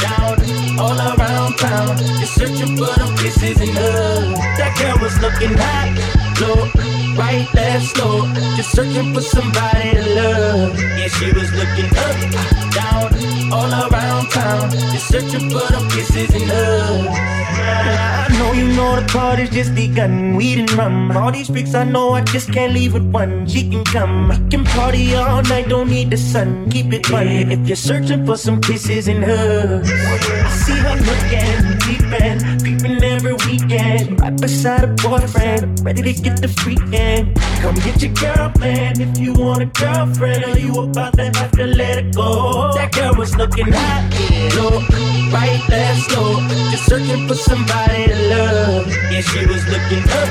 down, 0.00 0.63
all 0.78 0.98
around 0.98 1.56
town. 1.58 1.96
Just 2.20 2.34
searching 2.34 2.76
for 2.76 2.92
them 2.98 3.16
kisses 3.16 3.60
and 3.60 3.70
hugs. 3.70 4.38
That 4.58 4.72
girl 4.78 4.98
was 5.02 5.14
looking 5.20 5.54
hot, 5.56 5.90
low, 6.40 6.68
right 7.16 7.48
left, 7.54 7.86
slow. 7.94 8.26
Just 8.56 8.72
searching 8.72 9.12
for 9.14 9.20
somebody 9.20 9.90
to 9.92 10.14
love. 10.14 10.78
Yeah, 10.78 11.08
she 11.08 11.32
was 11.32 11.50
looking 11.52 11.90
up, 12.06 12.16
down, 12.72 13.08
all 13.52 13.70
around 13.70 14.30
town. 14.30 14.70
Just 14.70 15.08
searching 15.08 15.50
for 15.50 15.66
them 15.72 15.88
kisses 15.90 16.34
and 16.34 16.50
hugs. 16.50 16.83
Know 18.94 19.00
the 19.00 19.06
party's 19.08 19.50
just 19.50 19.74
begun. 19.74 20.36
Weed 20.36 20.58
and 20.60 20.72
rum. 20.74 21.16
All 21.16 21.32
these 21.32 21.48
freaks 21.48 21.74
I 21.74 21.82
know 21.82 22.10
I 22.10 22.20
just 22.22 22.52
can't 22.52 22.72
leave 22.72 22.92
with 22.94 23.02
one. 23.02 23.44
She 23.48 23.68
can 23.68 23.82
come. 23.82 24.28
We 24.28 24.36
can 24.50 24.64
party 24.64 25.16
all 25.16 25.42
night, 25.42 25.68
don't 25.68 25.90
need 25.90 26.10
the 26.10 26.16
sun. 26.16 26.70
Keep 26.70 26.92
it 26.92 27.06
fun. 27.06 27.26
If 27.26 27.66
you're 27.66 27.74
searching 27.74 28.24
for 28.24 28.36
some 28.36 28.60
kisses 28.60 29.08
and 29.08 29.24
hugs, 29.24 29.90
I 29.90 30.48
see 30.62 30.78
her 30.78 30.94
looking, 31.08 31.58
peeping, 31.82 32.38
peeping 32.62 32.93
weekend. 33.46 34.20
Right 34.20 34.36
beside 34.40 34.84
a 34.84 34.88
boyfriend, 34.88 35.80
ready 35.84 36.02
to 36.02 36.12
get 36.12 36.40
the 36.40 36.48
freaking. 36.48 37.34
Come 37.60 37.74
get 37.76 38.02
your 38.02 38.12
girl, 38.14 38.52
man, 38.58 39.00
if 39.00 39.18
you 39.18 39.32
want 39.34 39.62
a 39.62 39.66
girlfriend. 39.66 40.44
Or 40.44 40.58
you 40.58 40.72
about 40.72 41.14
to 41.14 41.24
have 41.24 41.52
to 41.52 41.66
let 41.66 41.98
it 41.98 42.14
go. 42.14 42.72
That 42.74 42.92
girl 42.92 43.14
was 43.14 43.36
looking 43.36 43.70
hot, 43.70 44.04
low, 44.56 44.80
right 45.32 45.62
there, 45.68 45.94
slow. 46.08 46.40
Just 46.70 46.86
searching 46.86 47.26
for 47.28 47.34
somebody 47.34 48.06
to 48.06 48.16
love. 48.28 48.86
Yeah, 49.10 49.20
she 49.20 49.46
was 49.46 49.66
looking 49.68 50.04
up, 50.04 50.30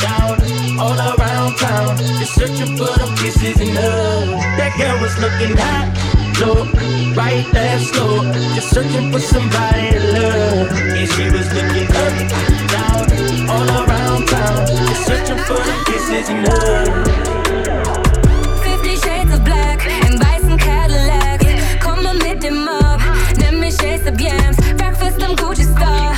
down, 0.00 0.78
all 0.78 0.98
around 0.98 1.56
town. 1.56 1.96
Just 1.96 2.34
searching 2.34 2.76
for 2.76 2.92
them 2.98 3.16
kisses 3.16 3.60
and 3.60 3.76
hugs. 3.76 4.44
That 4.58 4.74
girl 4.78 5.00
was 5.00 5.16
looking 5.18 5.56
hot, 5.56 5.86
floor, 6.38 6.64
right 7.14 7.46
there, 7.52 7.78
slow. 7.80 8.22
just 8.54 8.70
searching 8.70 9.10
for 9.12 9.18
somebody 9.18 9.90
to 9.90 10.00
love. 10.14 10.70
And 10.98 11.08
she 11.12 11.24
was 11.34 11.46
looking 11.56 11.88
up, 12.04 12.14
down, 12.74 13.04
all 13.50 13.68
around 13.82 14.28
town, 14.28 14.66
just 14.88 15.06
searching 15.06 15.40
for 15.48 15.60
the 15.68 15.76
kisses 15.86 16.28
and 16.32 16.46
love. 16.46 16.90
Fifty 18.62 18.94
Shades 19.02 19.32
of 19.34 19.44
Black 19.44 19.84
in 20.06 20.18
weißen 20.22 20.56
Cadillacs, 20.58 21.46
komm 21.80 22.02
mal 22.04 22.14
mit 22.14 22.42
dem 22.42 22.64
Mob, 22.64 23.00
nenn 23.38 23.58
mich 23.60 23.78
Ace 23.82 24.10
Breakfast 24.76 25.22
am 25.22 25.34
Gucci 25.36 25.64
Star. 25.64 26.14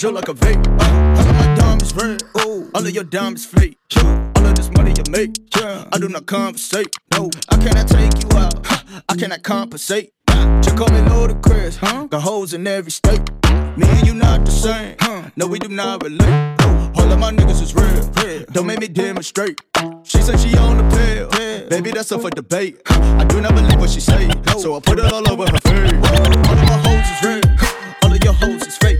She 0.00 0.06
suck 0.06 0.16
on 0.16 0.24
my 0.24 0.30
jaw 0.30 0.32
like 0.32 0.46
a 0.46 0.46
vape. 0.46 0.80
Uh, 0.80 1.20
all 1.20 1.28
of 1.28 1.36
my 1.36 1.54
diamonds 1.56 1.94
red. 1.94 2.22
Ooh. 2.40 2.70
All 2.74 2.86
of 2.86 2.90
your 2.90 3.04
diamonds 3.04 3.44
fake. 3.44 3.76
Huh. 3.92 4.30
All 4.36 4.46
of 4.46 4.54
this 4.54 4.70
money 4.70 4.94
you 4.96 5.04
make. 5.10 5.36
Yeah. 5.58 5.88
I 5.92 5.98
do 5.98 6.08
not 6.08 6.24
compensate. 6.24 6.96
No, 7.12 7.28
I 7.50 7.58
cannot 7.58 7.86
take 7.86 8.22
you 8.22 8.38
out. 8.38 8.66
Huh. 8.66 9.00
I 9.10 9.16
cannot 9.16 9.42
compensate. 9.42 10.14
Just 10.62 10.76
call 10.78 10.88
me 10.88 11.00
Ludacris. 11.00 11.76
Huh? 11.76 12.06
Got 12.06 12.22
hoes 12.22 12.54
in 12.54 12.66
every 12.66 12.90
state. 12.90 13.20
Me 13.76 13.86
and 13.86 14.06
you 14.06 14.14
not 14.14 14.46
the 14.46 14.50
same. 14.50 14.96
Huh? 15.00 15.28
No, 15.36 15.46
we 15.46 15.58
do 15.58 15.68
not 15.68 16.02
relate. 16.02 16.60
All 16.96 17.12
of 17.12 17.18
my 17.18 17.30
niggas 17.30 17.60
is 17.60 17.74
real. 17.74 18.46
Don't 18.52 18.66
make 18.66 18.80
me 18.80 18.88
demonstrate. 18.88 19.60
She 20.04 20.22
said 20.22 20.40
she 20.40 20.56
on 20.56 20.78
the 20.78 20.96
pill. 20.96 21.68
Baby, 21.68 21.90
that's 21.90 22.10
up 22.10 22.22
for 22.22 22.30
debate. 22.30 22.80
I 22.86 23.24
do 23.24 23.42
not 23.42 23.54
believe 23.54 23.78
what 23.78 23.90
she 23.90 24.00
say. 24.00 24.30
So 24.58 24.76
I 24.76 24.80
put 24.80 24.98
it 24.98 25.12
all 25.12 25.30
over 25.30 25.44
her 25.44 25.60
face. 25.60 25.92
All 25.92 26.32
of 26.32 26.46
my 26.46 26.80
hoes 26.86 27.06
is 27.12 27.22
real. 27.22 27.56
All 28.02 28.12
of 28.12 28.24
your 28.24 28.32
hoes 28.32 28.66
is 28.66 28.78
fake. 28.78 28.99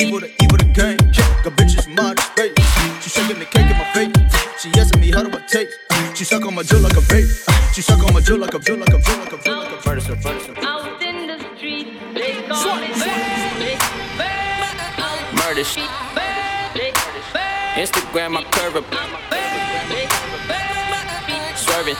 Evil 0.00 0.20
the 0.20 0.32
evil 0.42 0.56
the 0.56 0.64
game. 0.72 0.96
Got 1.44 1.52
bitches 1.60 1.84
from 1.84 1.98
outer 1.98 2.22
space. 2.22 2.54
She 3.02 3.10
shaking 3.10 3.38
the 3.38 3.44
cake 3.44 3.70
in 3.70 3.76
my 3.76 3.84
face. 3.92 4.10
She 4.58 4.70
asking 4.80 5.00
me 5.00 5.10
how 5.10 5.22
do 5.22 5.28
I 5.36 5.40
taste. 5.46 5.78
She 6.16 6.24
suck 6.24 6.44
on 6.46 6.54
my 6.54 6.62
jaw 6.62 6.78
like 6.78 6.96
a 6.96 7.00
vape. 7.00 7.28
She 7.74 7.82
suck 7.82 8.02
on 8.02 8.14
my 8.14 8.20
jaw 8.20 8.36
like 8.36 8.54
a 8.54 8.58
jaw 8.58 8.74
like 8.76 8.88
a 8.88 8.98
jaw 8.98 9.18
like 9.18 9.32
a 9.32 9.38
jaw 9.44 9.58
like 9.60 9.72
a 9.72 9.82
Vertical, 9.82 10.14
vertical. 10.16 10.64
Out 10.64 11.02
in 11.02 11.26
the 11.26 11.38
street, 11.56 11.88
they 12.14 12.32
call 12.48 12.76
me 12.80 12.88
Bad, 12.96 13.76
bad, 14.16 15.34
Murder 15.36 15.64
shit. 15.64 15.84
Instagram, 17.76 18.36
I 18.36 18.42
curve 18.50 18.76
up. 18.76 18.84
Swerving. 21.56 21.96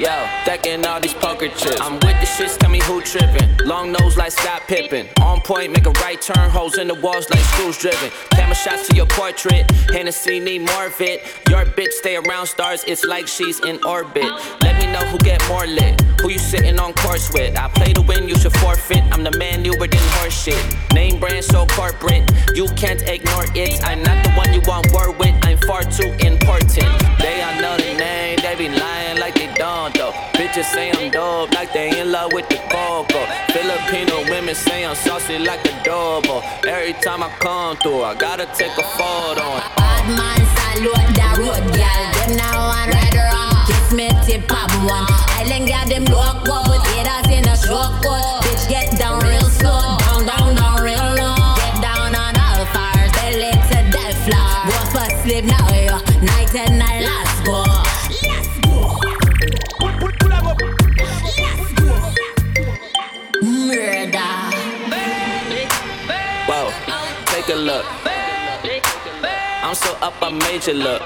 Yo, 0.00 0.19
stacking 0.42 0.84
all 0.86 1.00
these 1.00 1.14
poker 1.14 1.48
chips. 1.48 1.80
I'm 1.80 1.94
with 1.94 2.18
the 2.20 2.26
shits, 2.26 2.58
tell 2.58 2.70
me 2.70 2.80
who 2.82 3.00
trippin'. 3.02 3.66
Long 3.66 3.92
nose 3.92 4.16
like 4.16 4.32
Scott 4.32 4.62
Pippen. 4.66 5.08
On 5.22 5.40
point, 5.40 5.72
make 5.72 5.86
a 5.86 5.90
right 6.02 6.20
turn, 6.20 6.50
holes 6.50 6.78
in 6.78 6.88
the 6.88 6.94
walls 6.94 7.28
like 7.30 7.40
screws 7.40 7.78
driven. 7.78 8.10
Camera 8.30 8.54
shots 8.54 8.88
to 8.88 8.96
your 8.96 9.06
portrait. 9.06 9.70
Hennessy 9.90 10.40
need 10.40 10.62
more 10.62 10.86
of 10.86 11.00
it. 11.00 11.22
Your 11.48 11.64
bitch 11.64 11.92
stay 11.92 12.16
around 12.16 12.46
stars, 12.46 12.84
it's 12.84 13.04
like 13.04 13.28
she's 13.28 13.60
in 13.60 13.82
orbit. 13.84 14.30
Let 14.62 14.78
me 14.78 14.86
know 14.92 15.04
who 15.10 15.18
get 15.18 15.46
more 15.48 15.66
lit. 15.66 16.00
Who 16.20 16.30
you 16.30 16.38
sitting 16.38 16.78
on 16.78 16.92
course 16.94 17.32
with? 17.32 17.56
I 17.58 17.68
play 17.68 17.92
to 17.94 18.02
win, 18.02 18.28
you 18.28 18.36
should 18.36 18.56
forfeit. 18.56 19.02
I'm 19.12 19.22
the 19.22 19.36
man 19.38 19.62
newer 19.62 19.86
than 19.86 20.06
horse 20.18 20.42
shit. 20.44 20.62
Name 20.92 21.18
brand 21.20 21.44
so 21.44 21.66
corporate, 21.66 22.30
you 22.54 22.66
can't 22.76 23.00
ignore 23.02 23.44
it. 23.54 23.82
I'm 23.84 24.02
not 24.02 24.24
the 24.24 24.30
one 24.32 24.52
you 24.52 24.60
want 24.66 24.92
war 24.92 25.12
with, 25.12 25.34
I'm 25.44 25.58
far 25.58 25.82
too 25.82 26.10
important. 26.20 26.90
They 27.18 27.42
all 27.42 27.60
know 27.60 27.76
the 27.76 27.94
name, 27.94 28.38
they 28.42 28.54
be 28.56 28.68
lying 28.68 29.18
like 29.18 29.34
they 29.34 29.52
don't 29.54 29.94
though. 29.94 30.19
Bitches 30.34 30.64
say 30.64 30.90
I'm 30.90 31.10
dope, 31.10 31.52
like 31.52 31.72
they 31.72 32.00
in 32.00 32.12
love 32.12 32.32
with 32.32 32.48
the 32.48 32.56
coco. 32.70 33.20
Filipino 33.52 34.24
women 34.30 34.54
say 34.54 34.84
I'm 34.84 34.96
saucy 34.96 35.38
like 35.38 35.64
a 35.66 35.70
adobo. 35.80 36.42
Every 36.66 36.94
time 36.94 37.22
I 37.22 37.30
come 37.38 37.76
through, 37.76 38.02
I 38.02 38.14
gotta 38.14 38.46
take 38.46 38.76
a 38.78 38.86
photo. 38.96 39.46
Bad 39.76 40.04
man 40.18 40.40
salute 40.56 41.10
the 41.18 41.28
road, 41.40 41.64
girl. 41.76 42.02
Them 42.16 42.36
now 42.36 42.68
one 42.68 42.90
right 42.90 43.14
around. 43.14 43.66
Kiss 43.66 43.92
me 43.92 44.08
tip 44.24 44.48
pop 44.48 44.70
one. 44.84 45.06
Island 45.38 45.68
girl 45.68 45.86
them 45.88 46.04
look 46.04 46.48
up 46.48 46.68
with 46.68 46.84
haters 46.92 47.28
in 47.36 47.48
a 47.48 47.56
truck. 47.56 48.29
I'm 69.62 69.74
so 69.74 69.92
up, 70.00 70.14
I 70.22 70.30
made 70.30 70.66
you 70.66 70.74
look. 70.74 71.02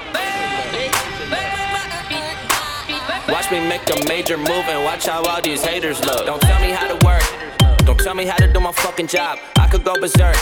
Watch 3.27 3.51
me 3.51 3.59
make 3.67 3.89
a 3.89 4.07
major 4.07 4.37
move 4.37 4.49
and 4.49 4.83
watch 4.83 5.07
how 5.07 5.23
all 5.23 5.41
these 5.41 5.63
haters 5.63 5.99
look. 6.05 6.25
Don't 6.25 6.41
tell 6.41 6.61
me 6.61 6.71
how 6.71 6.87
to 6.87 7.05
work. 7.05 7.23
Don't 7.79 7.99
tell 7.99 8.15
me 8.15 8.25
how 8.25 8.37
to 8.37 8.51
do 8.51 8.59
my 8.59 8.71
fucking 8.71 9.07
job. 9.07 9.39
I 9.57 9.67
could 9.67 9.83
go 9.83 9.93
berserk. 9.99 10.37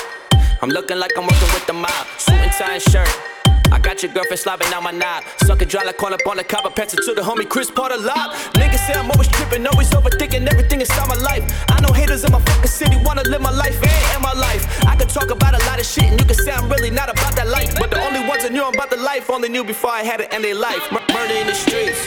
I'm 0.62 0.70
looking 0.70 1.00
like 1.00 1.12
I'm 1.18 1.24
working 1.24 1.54
with 1.54 1.66
the 1.66 1.74
mob. 1.74 2.08
Suit 2.18 2.36
and 2.36 2.52
tie 2.52 2.74
and 2.76 2.84
shirt. 2.84 3.33
I 3.74 3.80
got 3.80 4.04
your 4.04 4.14
girlfriend 4.14 4.40
slobbing 4.40 4.70
on 4.78 4.84
my 4.84 4.92
knob. 4.92 5.24
Sucking 5.46 5.68
dry 5.68 5.84
like 5.84 5.98
call 5.98 6.14
up 6.14 6.22
on 6.30 6.38
the 6.38 6.44
copper. 6.44 6.70
Pass 6.70 6.94
it 6.94 7.02
to 7.06 7.16
the 7.16 7.22
homie 7.22 7.50
Chris 7.50 7.72
Porter 7.72 7.98
Lob. 7.98 8.30
Niggas 8.54 8.86
say 8.86 8.94
I'm 8.94 9.10
always 9.10 9.28
tripping, 9.30 9.66
always 9.66 9.90
overthinking 9.90 10.46
everything 10.46 10.80
inside 10.80 11.10
my 11.10 11.16
life. 11.16 11.42
I 11.70 11.82
know 11.82 11.92
haters 11.92 12.24
in 12.24 12.32
my 12.32 12.40
fucking 12.40 12.70
city 12.70 12.98
wanna 13.04 13.24
live 13.24 13.42
my 13.42 13.50
life, 13.50 13.74
and 13.82 14.16
in 14.16 14.22
my 14.22 14.34
life. 14.34 14.64
I 14.86 14.96
can 14.96 15.08
talk 15.08 15.32
about 15.32 15.60
a 15.60 15.66
lot 15.66 15.80
of 15.80 15.88
shit, 15.88 16.06
and 16.06 16.20
you 16.20 16.26
can 16.26 16.36
say 16.36 16.52
I'm 16.52 16.70
really 16.70 16.92
not 16.92 17.10
about 17.10 17.36
that 17.36 17.48
life. 17.48 17.74
But 17.80 17.90
the 17.90 18.00
only 18.06 18.22
ones 18.30 18.44
that 18.44 18.54
knew 18.54 18.64
I'm 18.64 18.76
about 18.76 18.92
the 18.92 18.98
life 18.98 19.32
only 19.32 19.50
knew 19.50 19.64
before 19.64 19.90
I 19.90 20.04
had 20.04 20.22
it 20.22 20.32
end 20.32 20.44
their 20.44 20.54
life. 20.54 20.84
Mur- 20.92 21.10
murder 21.12 21.34
in 21.34 21.48
the 21.48 21.56
streets, 21.56 21.98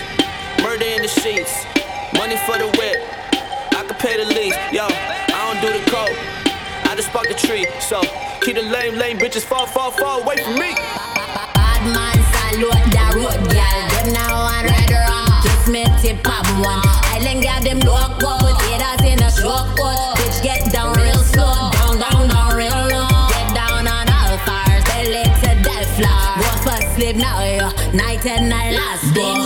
murder 0.63 0.87
in 0.87 1.03
the 1.03 1.09
sheets, 1.09 1.67
money 2.15 2.37
for 2.47 2.59
the 2.63 2.71
whip. 2.79 3.03
I 3.75 3.83
could 3.83 3.99
pay 3.99 4.17
the 4.17 4.25
lease, 4.25 4.55
yo. 4.71 4.87
I 4.87 5.39
don't 5.51 5.61
do 5.67 5.71
the 5.77 5.91
coke. 5.91 6.17
I 6.87 6.95
just 6.95 7.09
spark 7.09 7.27
the 7.27 7.35
tree, 7.35 7.67
so 7.81 8.01
keep 8.41 8.55
the 8.55 8.63
lame, 8.63 8.95
lame 8.95 9.19
bitches 9.19 9.43
fall, 9.43 9.67
fall, 9.67 9.91
fall 9.91 10.23
away 10.23 10.37
from 10.45 10.55
me. 10.55 11.16
Now 27.17 27.43
yo. 27.43 27.67
Uh, 27.67 27.93
night 27.93 28.25
and 28.27 28.49
night 28.49 28.73
last. 28.75 29.15
Them 29.15 29.46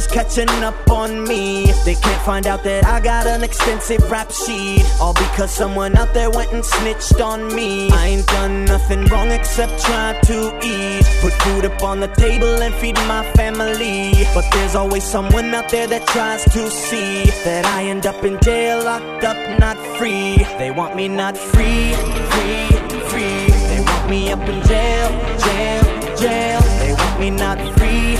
is 0.00 0.06
catching 0.06 0.48
up 0.64 0.90
on 0.90 1.24
me. 1.24 1.72
They 1.84 1.94
can't 1.94 2.22
find 2.22 2.46
out 2.46 2.62
that 2.64 2.84
I 2.86 3.00
got 3.00 3.26
an 3.26 3.42
extensive 3.42 4.02
rap 4.10 4.30
sheet. 4.32 4.84
All 5.00 5.14
because 5.14 5.50
someone 5.50 5.94
out 5.96 6.14
there 6.14 6.30
went 6.30 6.52
and 6.52 6.64
snitched 6.64 7.20
on 7.20 7.54
me. 7.54 7.90
I 7.90 8.06
ain't 8.12 8.26
done 8.26 8.64
nothing 8.64 9.04
wrong 9.06 9.30
except 9.30 9.72
try 9.84 10.18
to 10.30 10.38
eat. 10.64 11.04
Put 11.20 11.34
food 11.42 11.64
up 11.66 11.82
on 11.82 12.00
the 12.00 12.08
table 12.24 12.62
and 12.64 12.74
feed 12.74 12.96
my 13.14 13.22
family. 13.32 14.12
But 14.34 14.46
there's 14.52 14.74
always 14.74 15.04
someone 15.04 15.52
out 15.54 15.68
there 15.68 15.86
that 15.86 16.06
tries 16.08 16.44
to 16.54 16.70
see 16.70 17.24
that 17.44 17.64
I 17.66 17.84
end 17.84 18.06
up 18.06 18.24
in 18.24 18.38
jail, 18.40 18.82
locked 18.84 19.24
up, 19.24 19.38
not 19.58 19.76
free. 19.98 20.36
They 20.58 20.70
want 20.70 20.96
me 20.96 21.08
not 21.08 21.36
free, 21.36 21.92
free, 22.32 22.68
free. 23.10 23.46
They 23.70 23.80
want 23.90 24.08
me 24.08 24.32
up 24.32 24.44
in 24.52 24.58
jail, 24.72 25.08
jail, 25.46 25.82
jail. 26.16 26.60
They 26.80 26.92
want 26.94 27.20
me 27.20 27.30
not 27.30 27.58
free, 27.76 28.16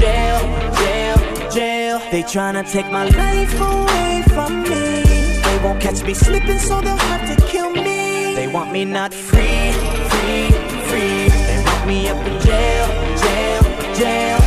jail, 0.00 0.40
jail, 0.80 1.16
jail. 1.50 1.98
They 2.10 2.22
tryna 2.22 2.64
take 2.70 2.90
my 2.90 3.04
life 3.04 3.54
away 3.60 4.22
from 4.34 4.62
me. 4.62 5.02
They 5.46 5.58
won't 5.62 5.80
catch 5.80 6.02
me 6.04 6.14
slipping, 6.14 6.58
so 6.58 6.80
they'll 6.80 6.96
have 6.96 7.24
to 7.30 7.36
kill 7.46 7.70
me. 7.70 8.34
They 8.34 8.48
want 8.48 8.72
me 8.72 8.84
not 8.84 9.12
free, 9.12 9.72
free, 10.12 10.48
free. 10.88 11.28
They 11.48 11.62
want 11.66 11.86
me 11.86 12.08
up 12.08 12.26
in 12.26 12.40
jail, 12.40 12.86
jail, 13.22 13.62
jail. 13.94 14.38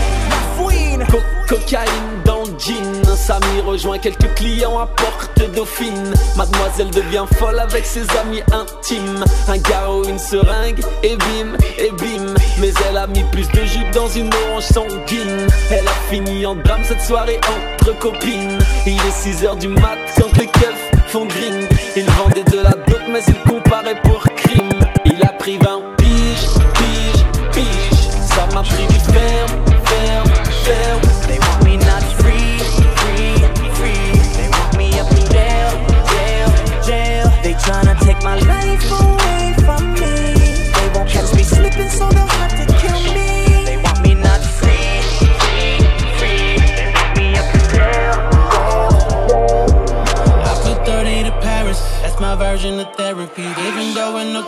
Co- 1.11 1.21
cocaïne 1.47 2.21
dans 2.25 2.43
le 2.45 2.57
jean 2.57 3.03
Samy 3.15 3.61
rejoint 3.65 3.99
quelques 3.99 4.33
clients 4.35 4.79
à 4.79 4.87
porte 4.87 5.41
dauphine 5.53 6.13
Mademoiselle 6.35 6.89
devient 6.89 7.25
folle 7.37 7.59
avec 7.59 7.85
ses 7.85 8.09
amis 8.21 8.41
intimes 8.51 9.23
Un 9.47 9.57
garrot, 9.57 10.03
une 10.05 10.17
seringue, 10.17 10.81
et 11.03 11.15
bim, 11.17 11.57
et 11.77 11.91
bim 11.91 12.32
Mais 12.59 12.71
elle 12.87 12.97
a 12.97 13.07
mis 13.07 13.23
plus 13.31 13.47
de 13.49 13.65
jus 13.65 13.83
dans 13.93 14.07
une 14.07 14.29
orange 14.45 14.63
sanguine. 14.63 15.47
Elle 15.71 15.87
a 15.87 16.09
fini 16.09 16.45
en 16.45 16.55
drame 16.55 16.83
cette 16.83 17.01
soirée 17.01 17.39
entre 17.47 17.97
copines. 17.97 18.59
Il 18.85 18.93
est 18.93 19.43
6h 19.43 19.57
du 19.59 19.67
mat 19.69 19.97
quand 20.17 20.37
les 20.37 20.47
keufs 20.47 20.91
font 21.07 21.25
gring 21.25 21.67
Il 21.95 22.05
vendait 22.11 22.43
de 22.43 22.57
la 22.63 22.71
dope 22.71 23.07
mais 23.11 23.21
il 23.27 23.35
comparait 23.49 23.99
pour 24.01 24.23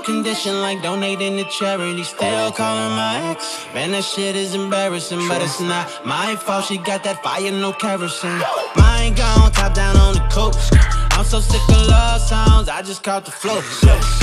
condition 0.06 0.62
like 0.62 0.84
donating 0.84 1.36
to 1.38 1.44
charity, 1.46 2.04
still 2.04 2.52
calling 2.52 2.96
my 2.96 3.32
ex. 3.32 3.66
Man, 3.74 3.92
that 3.92 4.04
shit 4.04 4.36
is 4.36 4.54
embarrassing, 4.54 5.28
but 5.28 5.42
it's 5.42 5.60
not 5.60 5.90
my 6.06 6.36
fault. 6.36 6.66
She 6.66 6.78
got 6.78 7.04
that 7.04 7.24
fire, 7.24 7.52
no 7.52 7.74
kerosene. 7.74 8.40
Mine 8.76 9.16
gone, 9.16 9.52
top 9.52 9.74
down 9.74 9.98
on 9.98 10.14
the 10.14 10.26
coast. 10.32 10.72
I'm 11.18 11.26
so 11.26 11.40
sick 11.40 11.62
of 11.70 11.88
love 11.88 12.22
songs, 12.22 12.70
I 12.70 12.84
just 12.84 13.02
caught 13.04 13.26
the 13.26 13.32
flow. 13.32 13.58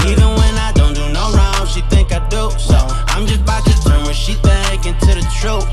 Even 0.06 0.28
when 0.38 0.54
I 0.54 0.72
don't 0.74 0.94
do 0.94 1.08
no 1.12 1.32
wrong, 1.34 1.66
she 1.66 1.80
think 1.90 2.12
I 2.12 2.20
do. 2.28 2.50
So 2.58 2.78
I'm 3.10 3.26
just 3.26 3.40
about 3.40 3.64
to 3.66 3.74
turn 3.82 4.02
what 4.04 4.14
she 4.14 4.34
think 4.34 4.86
into 4.86 5.10
the 5.18 5.26
truth. 5.34 5.66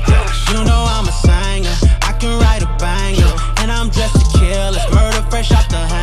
You 0.50 0.64
know 0.64 0.82
I'm 0.90 1.06
a 1.06 1.14
singer, 1.22 1.76
I 2.02 2.12
can 2.18 2.34
write 2.42 2.62
a 2.62 2.70
banger, 2.82 3.30
and 3.62 3.70
I'm 3.70 3.90
dressed 3.90 4.18
to 4.18 4.26
kill. 4.38 4.74
It's 4.74 4.90
murder 4.92 5.22
fresh 5.30 5.52
off 5.52 5.68
the 5.68 5.76
hanger. 5.76 5.99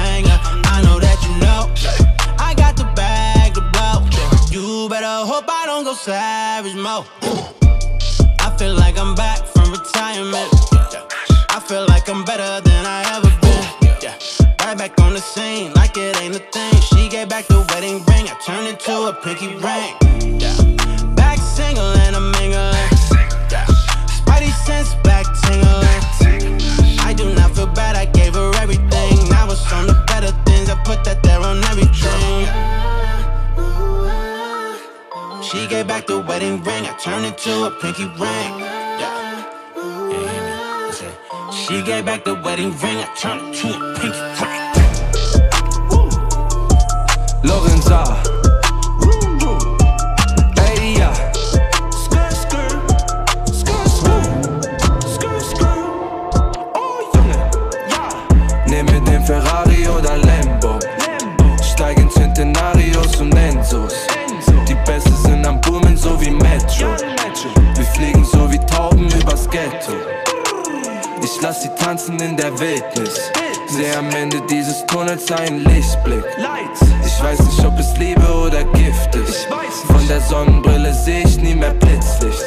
Go 5.88 5.93
savage 5.93 6.76
mode. 6.76 7.06
I 8.39 8.54
feel 8.60 8.76
like 8.76 9.00
I'm 9.00 9.15
back 9.15 9.39
from 9.45 9.71
retirement. 9.71 10.50
I 11.50 11.62
feel 11.65 11.86
like 11.88 12.10
I'm 12.10 12.26
better 12.26 12.60
than 12.67 12.86
I 12.86 13.00
ever 13.15 13.32
been. 13.39 13.63
Right 14.60 14.78
back 14.78 15.00
on 15.00 15.13
the 15.13 15.21
scene, 15.21 15.71
like 15.76 15.95
it 15.95 16.21
ain't 16.21 16.36
a 16.36 16.39
thing. 16.39 16.76
She 16.82 17.08
gave 17.08 17.30
back 17.30 17.47
the 17.47 17.65
wedding 17.70 18.03
ring, 18.09 18.28
I 18.28 18.36
turned 18.45 18.68
it 18.68 18.82
to 18.82 18.95
a 19.07 19.14
pinky 19.24 19.55
ring. 19.64 21.16
Back 21.16 21.39
single 21.39 21.91
and 22.03 22.18
I'm 22.18 22.32
mingling. 22.32 22.89
Spidey 24.20 24.51
sense 24.66 24.93
back 25.07 25.26
tingling. 25.43 26.99
I 26.99 27.14
do 27.14 27.34
not 27.34 27.55
feel 27.55 27.68
bad, 27.68 27.95
I 27.95 28.05
gave 28.11 28.34
her 28.34 28.51
everything. 28.55 29.30
Now 29.30 29.49
it's 29.49 29.72
on 29.72 29.88
the 29.88 30.03
better 30.07 30.34
things, 30.43 30.70
I 30.70 30.76
put 30.84 31.05
that 31.05 31.24
there 31.24 31.39
on 31.39 31.64
everything. 31.64 32.76
She 35.52 35.66
gave 35.66 35.88
back 35.88 36.06
the 36.08 36.20
wedding 36.20 36.62
ring, 36.62 36.84
I 36.86 36.93
turned 36.98 37.26
it 37.26 37.38
to 37.38 37.68
a 37.68 37.72
pinky 37.72 38.04
ring. 38.04 38.60
Yeah. 38.60 39.45
yeah 40.12 40.91
said, 40.91 41.18
she 41.54 41.82
gave 41.84 42.04
back 42.06 42.26
the 42.26 42.34
wedding 42.43 42.72
ring, 42.72 42.98
I 42.98 43.08
turned 43.16 43.41
it 43.48 43.56
to 43.62 43.68
a 43.70 43.80
pinky 43.95 44.20
ring. 44.43 44.62
Woo. 45.89 46.10
Logan's 47.48 47.88
off. 47.88 48.28
Oh, 56.76 57.12
Ferrari 59.26 59.88
oder 59.88 60.18
Lambo, 60.18 60.80
Lambo. 61.00 61.64
steig 61.64 62.00
ins 62.00 62.14
Centenario 62.16 63.02
zum 63.16 63.30
Nensos. 63.30 64.07
Ghetto. 69.88 69.99
Ich 71.23 71.41
lass 71.41 71.63
sie 71.63 71.69
tanzen 71.69 72.19
in 72.19 72.38
der 72.38 72.57
Wildnis. 72.59 73.31
Seh 73.67 73.91
am 73.97 74.09
Ende 74.11 74.41
dieses 74.49 74.85
Tunnels 74.85 75.31
einen 75.31 75.63
Lichtblick. 75.65 76.23
Ich 77.05 77.23
weiß 77.23 77.39
nicht, 77.39 77.65
ob 77.65 77.77
es 77.79 77.97
Liebe 77.97 78.21
oder 78.21 78.63
Gift 78.65 79.15
ist. 79.15 79.47
Von 79.88 80.07
der 80.07 80.21
Sonnenbrille 80.21 80.93
seh 80.93 81.21
ich 81.21 81.38
nie 81.38 81.55
mehr 81.55 81.73
Blitzlicht. 81.73 82.43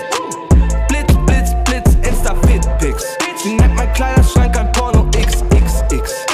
Blitz, 0.88 1.12
Blitz, 1.26 1.55
Blitz, 1.64 2.09
Insta-Fit-Pics. 2.09 3.05
Sie 3.43 3.55
nennt 3.55 3.74
mein 3.74 3.93
Kleiderschrank 3.93 4.57
ein 4.59 4.70
Porno 4.72 5.09
XXX. 5.11 6.26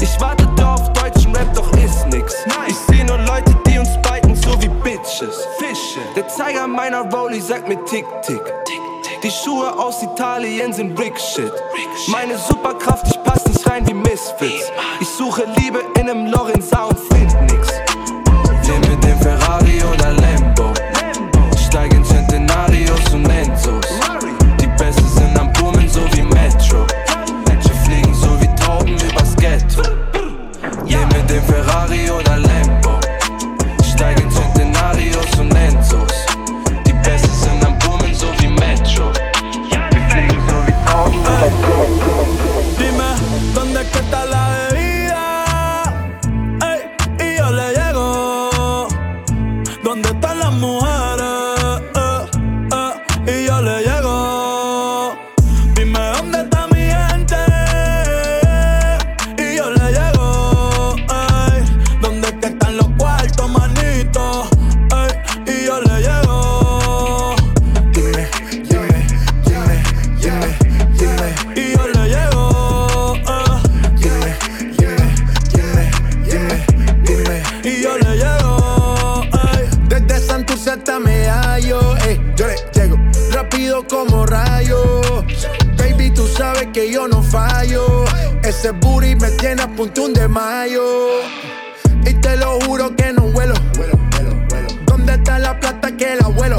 Ich 0.00 0.20
warte 0.20 0.48
da 0.56 0.74
auf 0.74 0.92
deutschen 0.92 1.34
Rap, 1.34 1.52
doch 1.54 1.70
ist 1.78 2.06
nix. 2.08 2.34
Ich 2.66 2.76
seh 2.76 3.04
nur 3.04 3.18
Leute, 3.18 3.54
die 3.66 3.78
uns 3.78 3.90
biken, 4.02 4.34
so 4.34 4.60
wie 4.60 4.68
Bitches. 4.68 5.46
Fische. 5.58 6.00
Der 6.16 6.28
Zeiger 6.28 6.66
meiner 6.66 7.08
Rolli 7.10 7.40
sagt 7.40 7.68
mir 7.68 7.82
Tick, 7.84 8.04
Tick. 8.22 8.42
Die 9.24 9.30
Schuhe 9.30 9.78
aus 9.78 10.02
Italien 10.02 10.74
sind 10.74 11.00
Rick-Shit. 11.00 11.50
Meine 12.08 12.36
Superkraft, 12.36 13.06
ich 13.06 13.22
pass 13.22 13.46
nicht 13.46 13.66
rein 13.66 13.88
wie 13.88 13.94
Misfits. 13.94 14.70
Ich 15.00 15.08
suche 15.08 15.46
Liebe 15.56 15.82
in 15.98 16.10
einem 16.10 16.26
Lorenza 16.26 16.84
und 16.84 16.98
Ese 88.44 88.70
booty 88.70 89.16
me 89.16 89.30
tiene 89.32 89.62
a 89.62 89.68
punto 89.68 90.04
un 90.04 90.12
de 90.12 90.28
mayo. 90.28 90.82
Y 92.04 92.14
te 92.14 92.36
lo 92.36 92.60
juro 92.60 92.94
que 92.94 93.12
no 93.12 93.22
vuelo. 93.32 93.54
¿Dónde 94.86 95.14
está 95.14 95.38
la 95.38 95.58
plata 95.58 95.96
que 95.96 96.12
el 96.12 96.22
abuelo? 96.22 96.56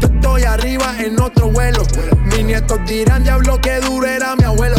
Yo 0.00 0.08
estoy 0.08 0.42
arriba 0.42 0.94
en 0.98 1.20
otro 1.20 1.50
vuelo. 1.50 1.82
Mis 2.24 2.44
nietos 2.44 2.78
dirán, 2.86 3.24
diablo, 3.24 3.60
que 3.60 3.80
duro 3.80 4.06
era 4.06 4.36
mi 4.36 4.44
abuelo. 4.44 4.76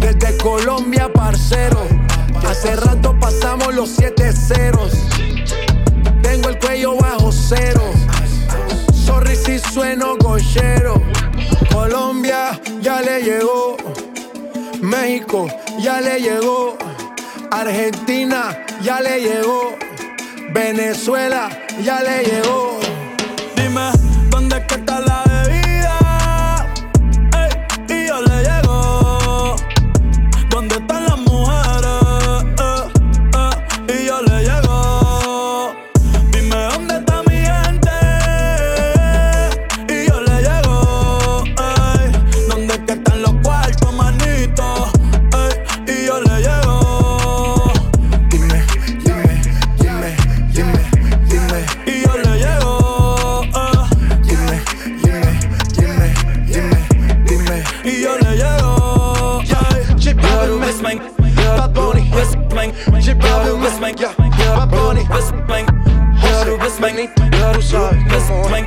Desde 0.00 0.36
Colombia, 0.38 1.12
parcero. 1.12 1.86
Hace 2.48 2.74
rato 2.76 3.18
pasamos 3.20 3.74
los 3.74 3.90
siete 3.90 4.32
ceros. 4.32 4.92
Tengo 6.22 6.48
el 6.48 6.58
cuello 6.58 6.96
bajo 6.96 7.30
cero. 7.30 7.82
Sorry 8.92 9.36
si 9.36 9.58
sueno 9.58 10.16
cochero. 10.18 11.00
Colombia 11.72 12.60
ya 12.80 13.00
le 13.00 13.22
llegó. 13.22 13.76
México 14.80 15.48
ya 15.78 16.00
le 16.00 16.20
llegó. 16.20 16.76
Argentina 17.50 18.56
ya 18.82 19.00
le 19.00 19.20
llegó. 19.20 19.76
Venezuela 20.52 21.48
ya 21.82 22.02
le 22.02 22.24
llegó. 22.24 22.78
Dime, 23.56 23.90
¿dónde 24.30 24.56
está 24.58 25.00
la 25.00 25.31
mein 66.82 66.98
Ja, 67.38 67.52
du 67.52 67.60
sagst, 67.60 68.08
bist 68.08 68.28
mein 68.50 68.66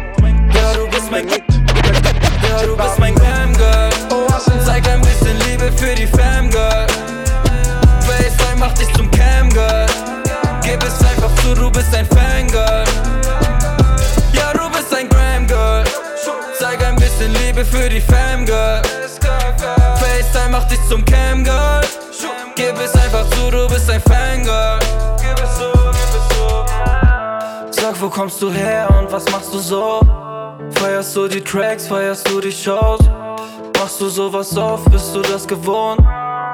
ja, 0.54 0.74
du 0.74 0.88
bist 0.88 1.12
ja, 1.12 2.66
du 2.66 2.78
bist 2.78 2.98
mein 2.98 3.14
Fam 3.18 3.52
Girl 3.54 3.90
Zeig 4.66 4.88
ein 4.88 5.02
bisschen 5.02 5.38
Liebe 5.40 5.70
für 5.74 5.94
die 5.94 6.08
Fam 6.08 6.50
Girl 6.50 6.88
Baseline 8.08 8.58
macht 8.58 8.80
dich 8.80 8.92
zum 8.94 9.12
Cam 9.12 9.50
Girl 9.50 9.86
Gib 10.62 10.82
es 10.84 10.98
einfach 11.06 11.36
zu, 11.44 11.54
du 11.54 11.70
bist 11.70 11.94
ein 11.94 12.06
Fangirl. 12.08 12.86
Ja, 14.32 14.54
du 14.54 14.70
bist 14.70 14.96
ein 14.96 15.10
Gram 15.10 15.46
Girl 15.46 15.84
Zeig 16.58 16.84
ein 16.86 16.96
bisschen 16.96 17.34
Liebe 17.34 17.66
für 17.66 17.90
die 17.90 18.02
Fam 18.02 18.46
Girl 18.46 18.82
FaceTime 20.00 20.52
macht 20.52 20.72
dich 20.72 20.80
zum 20.88 21.04
Cam 21.04 21.44
kommst 28.16 28.42
du 28.42 28.50
her 28.50 28.88
und 28.98 29.12
was 29.12 29.30
machst 29.30 29.54
du 29.54 29.60
so? 29.60 30.00
Feierst 30.80 31.14
du 31.18 31.28
die 31.28 31.42
Tracks, 31.42 31.88
feierst 31.88 32.26
du 32.30 32.40
die 32.40 32.52
Shows? 32.52 33.02
Machst 33.78 34.00
du 34.00 34.08
sowas 34.08 34.56
oft, 34.58 34.90
bist 34.90 35.14
du 35.14 35.22
das 35.22 35.46
gewohnt? 35.46 36.00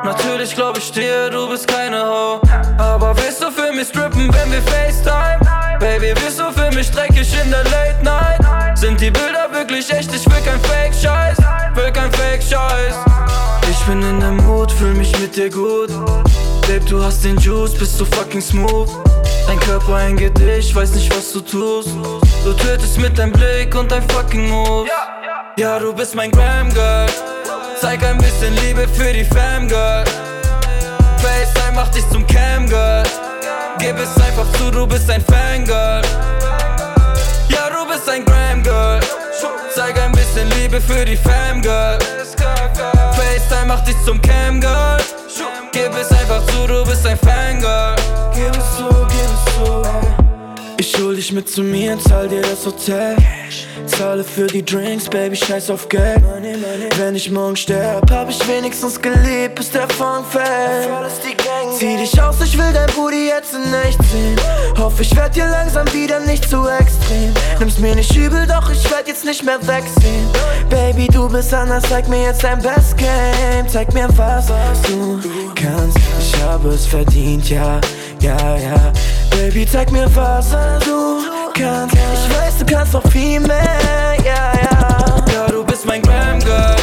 Natürlich 0.03 0.55
glaub 0.55 0.75
ich 0.79 0.91
dir, 0.91 1.29
du 1.29 1.47
bist 1.47 1.67
keine 1.67 2.03
Ho 2.03 2.41
Aber 2.79 3.15
willst 3.15 3.43
du 3.43 3.51
für 3.51 3.71
mich 3.73 3.89
strippen, 3.89 4.33
wenn 4.33 4.51
wir 4.51 4.61
FaceTime? 4.63 5.39
Baby, 5.79 6.19
bist 6.19 6.39
du 6.39 6.51
für 6.51 6.71
mich 6.75 6.89
dreckig 6.89 7.31
in 7.43 7.51
der 7.51 7.63
Late 7.65 8.03
Night? 8.03 8.75
Sind 8.75 8.99
die 8.99 9.11
Bilder 9.11 9.47
wirklich 9.51 9.93
echt? 9.93 10.11
Ich 10.15 10.25
will 10.25 10.41
kein 10.43 10.59
Fake-Scheiß, 10.61 11.37
will 11.75 11.91
kein 11.91 12.11
Fake-Scheiß 12.13 12.95
Ich 13.69 13.79
bin 13.85 14.01
in 14.01 14.19
der 14.19 14.31
Mut, 14.31 14.71
fühl 14.71 14.95
mich 14.95 15.11
mit 15.19 15.35
dir 15.35 15.51
gut 15.51 15.89
Babe, 16.61 16.85
du 16.89 17.03
hast 17.03 17.23
den 17.23 17.37
Juice, 17.37 17.75
bist 17.75 17.99
so 17.99 18.05
fucking 18.05 18.41
smooth 18.41 18.89
Dein 19.47 19.59
Körper 19.59 19.95
ein 19.95 20.17
Gedicht, 20.17 20.75
weiß 20.75 20.91
nicht 20.91 21.15
was 21.15 21.31
du 21.33 21.41
tust. 21.41 21.89
Du 22.43 22.53
tötest 22.53 22.97
mit 22.99 23.17
deinem 23.17 23.31
Blick 23.31 23.75
und 23.75 23.91
dein 23.91 24.07
fucking 24.09 24.49
Move. 24.49 24.87
Ja, 25.57 25.79
du 25.79 25.93
bist 25.93 26.15
mein 26.15 26.31
Gram 26.31 26.73
Girl. 26.73 27.07
Zeig 27.79 28.03
ein 28.03 28.17
bisschen 28.17 28.55
Liebe 28.57 28.87
für 28.87 29.11
die 29.11 29.25
Fam 29.25 29.67
Girl. 29.67 30.03
FaceTime 31.17 31.75
macht 31.75 31.95
dich 31.95 32.07
zum 32.09 32.25
Cam 32.27 32.67
Girl. 32.67 33.03
Gib 33.79 33.97
es 33.97 34.15
einfach 34.21 34.45
zu, 34.59 34.69
du 34.69 34.85
bist 34.85 35.09
ein 35.09 35.23
Fangirl 35.25 36.01
Ja, 37.49 37.69
du 37.69 37.91
bist 37.91 38.07
ein 38.09 38.23
Gram 38.25 38.61
Girl. 38.61 38.99
Zeig 39.73 39.99
ein 39.99 40.11
bisschen 40.11 40.49
Liebe 40.59 40.79
für 40.79 41.03
die 41.03 41.15
Fam 41.15 41.61
Girl. 41.61 41.97
FaceTime 43.13 43.65
macht 43.67 43.87
dich 43.87 43.95
zum 44.05 44.21
Cam 44.21 44.59
Girl. 44.59 44.97
Gib 45.71 45.95
es 45.95 46.11
einfach 46.11 46.45
zu, 46.47 46.67
du 46.67 46.83
bist 46.85 47.07
ein 47.07 47.17
Fangirl 47.17 47.95
Gib 48.33 48.55
es 48.55 48.77
zu, 48.77 49.00
zu 49.45 49.81
Ich 50.79 50.97
hol 50.97 51.15
dich 51.15 51.31
mit 51.31 51.49
zu 51.49 51.61
mir, 51.61 51.97
zahl 51.99 52.27
dir 52.27 52.41
das 52.41 52.65
Hotel. 52.65 53.15
Zahle 53.85 54.23
für 54.23 54.47
die 54.47 54.63
Drinks, 54.63 55.09
Baby, 55.09 55.35
scheiß 55.35 55.69
auf 55.69 55.87
Geld. 55.89 56.21
Wenn 56.97 57.15
ich 57.15 57.29
morgen 57.29 57.55
sterb, 57.55 58.09
hab 58.11 58.29
ich 58.29 58.47
wenigstens 58.47 59.01
gelebt, 59.01 59.55
bis 59.55 59.71
der 59.71 59.87
Funk 59.89 60.25
fällt. 60.29 60.89
Zieh 61.77 61.97
dich 61.97 62.21
aus, 62.21 62.35
ich 62.43 62.57
will 62.57 62.71
dein 62.73 62.89
Booty 62.95 63.27
jetzt 63.27 63.53
in 63.53 63.73
echt 63.73 64.01
sehen. 64.11 64.39
Hoffe, 64.77 65.01
ich 65.01 65.15
werd 65.15 65.35
dir 65.35 65.47
langsam 65.47 65.91
wieder 65.93 66.19
nicht 66.21 66.49
zu 66.49 66.67
extrem. 66.67 67.33
Nimm's 67.59 67.79
mir 67.79 67.95
nicht 67.95 68.15
übel, 68.15 68.45
doch 68.47 68.71
ich 68.71 68.89
werd 68.91 69.07
jetzt 69.07 69.25
nicht 69.25 69.43
mehr 69.43 69.59
wegsehen. 69.61 70.27
Baby, 70.69 71.07
du 71.07 71.27
bist 71.29 71.53
anders, 71.53 71.83
zeig 71.89 72.07
mir 72.07 72.23
jetzt 72.23 72.43
dein 72.43 72.61
Best 72.61 72.97
Game. 72.97 73.67
Zeig 73.67 73.93
mir, 73.93 74.07
was 74.15 74.47
du 74.83 75.19
kannst. 75.55 75.97
Ich 76.19 76.41
habe 76.41 76.69
es 76.69 76.85
verdient, 76.85 77.49
ja, 77.49 77.79
ja, 78.21 78.57
ja. 78.57 78.93
Baby, 79.31 79.65
zeig 79.65 79.91
mir, 79.91 80.07
was 80.15 80.51
du 80.85 81.21
kannst. 81.53 81.95
Ich 81.95 82.37
weiß, 82.37 82.57
du 82.59 82.65
kannst 82.65 82.93
noch 82.93 83.11
viel 83.11 83.39
mehr, 83.39 84.15
ja, 84.23 84.51
ja. 84.63 85.15
Ja, 85.33 85.47
du 85.47 85.63
bist 85.63 85.85
mein 85.85 86.01
Glam 86.01 86.39
Girl. 86.39 86.80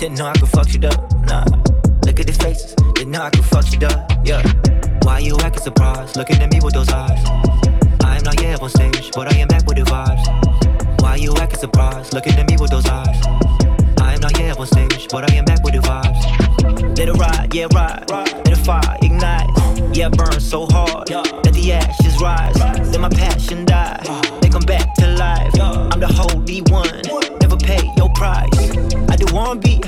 Didn't 0.00 0.16
know 0.16 0.28
I 0.28 0.32
could 0.32 0.48
fuck 0.48 0.66
shit 0.66 0.82
up. 0.86 1.12
Nah. 1.26 1.44
Look 2.06 2.18
at 2.20 2.26
the 2.26 2.32
faces, 2.32 2.74
didn't 2.94 3.10
know 3.10 3.20
I 3.20 3.28
could 3.28 3.44
fuck 3.44 3.66
shit 3.66 3.84
up. 3.84 4.10
Yeah. 4.24 4.40
Why 5.02 5.18
you 5.18 5.36
acting 5.40 5.62
surprised? 5.62 6.16
Looking 6.16 6.40
at 6.40 6.50
me 6.50 6.58
with 6.62 6.72
those 6.72 6.88
eyes. 6.88 7.22
I 8.02 8.16
am 8.16 8.22
not 8.22 8.40
yet 8.40 8.62
on 8.62 8.70
stage, 8.70 9.10
but 9.14 9.30
I 9.30 9.36
am 9.36 9.48
back 9.48 9.66
with 9.66 9.76
the 9.76 9.82
vibes. 9.82 11.02
Why 11.02 11.16
you 11.16 11.36
acting 11.36 11.60
surprised? 11.60 12.14
Looking 12.14 12.32
at 12.32 12.48
me 12.48 12.56
with 12.58 12.70
those 12.70 12.86
eyes. 12.86 13.14
I 14.00 14.14
am 14.14 14.20
not 14.20 14.38
yet 14.38 14.58
on 14.58 14.66
stage, 14.66 15.06
but 15.10 15.30
I 15.30 15.34
am 15.34 15.44
back 15.44 15.62
with 15.64 15.74
the 15.74 15.80
vibes. 15.80 16.96
Let 16.96 17.08
it 17.08 17.18
ride, 17.18 17.54
yeah, 17.54 17.66
ride. 17.74 18.08
Let 18.08 18.44
the 18.44 18.56
fire 18.56 18.96
ignite. 19.02 19.50
Yeah, 19.94 20.08
burn 20.08 20.40
so 20.40 20.64
hard. 20.64 21.10
Let 21.10 21.52
the 21.52 21.72
ashes 21.72 22.18
rise. 22.22 22.56
Let 22.90 23.00
my 23.02 23.10
passion 23.10 23.66
die. 23.66 24.00
They 24.40 24.48
come 24.48 24.62
back 24.62 24.94
to 24.94 25.08
life. 25.08 25.52
I'm 25.60 26.00
the 26.00 26.08
holy 26.08 26.62
one. 26.72 27.19
Pay 27.70 27.92
your 27.96 28.10
price. 28.10 28.50
I 29.08 29.14
do 29.14 29.32
one 29.32 29.60
beat. 29.60 29.86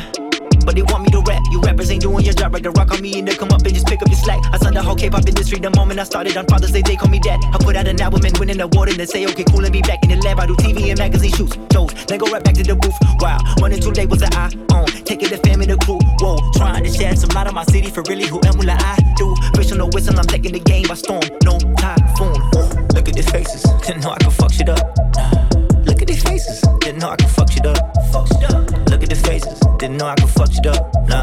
But 0.65 0.77
they 0.77 0.83
want 0.83 1.03
me 1.03 1.11
to 1.11 1.21
rap. 1.27 1.43
You 1.51 1.61
rappers 1.63 1.91
ain't 1.91 2.03
doing 2.03 2.25
your 2.25 2.33
job 2.33 2.55
right. 2.55 2.63
The 2.63 2.71
rock 2.71 2.93
on 2.93 3.03
me 3.03 3.19
and 3.19 3.27
they 3.27 3.35
come 3.35 3.51
up 3.51 3.63
and 3.63 3.75
just 3.75 3.89
pick 3.89 4.01
up 4.01 4.07
your 4.07 4.19
slack. 4.19 4.39
I 4.53 4.59
signed 4.59 4.77
the 4.77 4.83
whole 4.83 4.95
K-pop 4.95 5.27
industry 5.27 5.59
the 5.59 5.71
moment 5.71 5.99
I 5.99 6.05
started 6.05 6.37
on 6.37 6.47
Father's 6.47 6.71
Day. 6.71 6.83
They 6.83 6.95
call 6.95 7.09
me 7.09 7.19
dad. 7.19 7.41
I 7.53 7.59
put 7.59 7.75
out 7.75 7.89
an 7.89 8.01
album 8.01 8.25
and 8.25 8.39
win 8.39 8.51
an 8.51 8.61
award 8.61 8.91
and 8.91 8.99
they 8.99 9.07
say, 9.07 9.27
okay, 9.27 9.43
cool, 9.51 9.65
and 9.65 9.73
be 9.73 9.83
back 9.83 9.99
in 10.05 10.11
the 10.11 10.17
lab. 10.23 10.39
I 10.39 10.47
do 10.47 10.55
TV 10.55 10.91
and 10.91 10.99
magazine 11.01 11.33
shoots, 11.33 11.59
shows. 11.73 11.93
Then 12.07 12.19
go 12.19 12.31
right 12.31 12.45
back 12.45 12.55
to 12.55 12.63
the 12.63 12.77
booth. 12.77 12.95
Wow, 13.19 13.39
one 13.59 13.73
and 13.73 13.83
two 13.83 13.91
labels 13.91 14.21
that 14.21 14.37
I 14.37 14.47
own. 14.79 14.87
Taking 15.03 15.31
the 15.31 15.39
fam 15.39 15.61
and 15.61 15.71
the 15.71 15.77
crew. 15.79 15.99
Whoa, 16.23 16.39
trying 16.55 16.85
to 16.85 16.91
shed 16.91 17.19
some 17.19 17.31
light 17.31 17.49
on 17.49 17.55
my 17.55 17.65
city 17.65 17.91
for 17.91 18.05
really 18.07 18.27
who 18.29 18.39
am 18.47 18.61
I 18.63 18.95
do. 19.17 19.35
Fish 19.57 19.73
on 19.73 19.79
the 19.79 19.87
whistle, 19.87 20.17
I'm 20.17 20.27
taking 20.27 20.53
the 20.53 20.61
game 20.61 20.87
by 20.87 20.95
storm. 20.95 21.27
No 21.43 21.59
typhoon. 21.59 22.39
Ooh, 22.55 22.95
look 22.95 23.09
at 23.09 23.15
these 23.15 23.29
faces. 23.29 23.63
Didn't 23.83 24.03
know 24.03 24.11
I 24.11 24.19
could 24.23 24.33
fuck 24.33 24.53
shit 24.53 24.69
up. 24.69 25.72
Look 26.03 26.11
at 26.11 26.15
these 26.17 26.25
faces. 26.25 26.61
Didn't 26.81 26.99
know 26.99 27.11
I 27.11 27.15
could 27.15 27.31
fuck 27.31 27.49
shit 27.49 27.65
up. 27.65 27.77
Look 28.91 29.05
at 29.05 29.09
the 29.09 29.15
faces. 29.25 29.61
Didn't 29.79 29.99
know 29.99 30.07
I 30.07 30.17
could 30.17 30.31
fuck 30.31 30.51
shit 30.51 30.67
up. 30.67 30.93
Nah. 31.07 31.23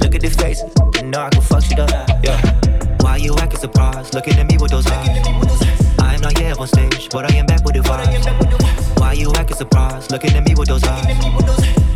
Look 0.00 0.12
at 0.16 0.22
the 0.22 0.28
faces. 0.28 0.74
Didn't 0.90 1.10
know 1.10 1.20
I 1.20 1.28
could 1.28 1.44
fuck 1.44 1.62
shit 1.62 1.78
up. 1.78 1.88
Yeah. 2.24 2.96
Why 2.98 3.18
you 3.18 3.36
acting 3.36 3.60
surprised? 3.60 4.14
Looking 4.14 4.34
at 4.34 4.50
me 4.50 4.58
with 4.58 4.72
those 4.72 4.88
eyes. 4.88 5.24
I 6.00 6.14
am 6.16 6.20
not 6.20 6.36
yet 6.36 6.58
on 6.58 6.66
stage, 6.66 7.10
but 7.10 7.30
I 7.30 7.36
am 7.36 7.46
back 7.46 7.64
with 7.64 7.76
the 7.76 7.80
vibes. 7.80 8.87
Why 8.98 9.12
you 9.12 9.32
acting 9.36 9.56
surprised? 9.56 10.10
Looking 10.10 10.32
at 10.34 10.44
me 10.46 10.54
with 10.54 10.68
those 10.68 10.84
eyes. 10.84 11.06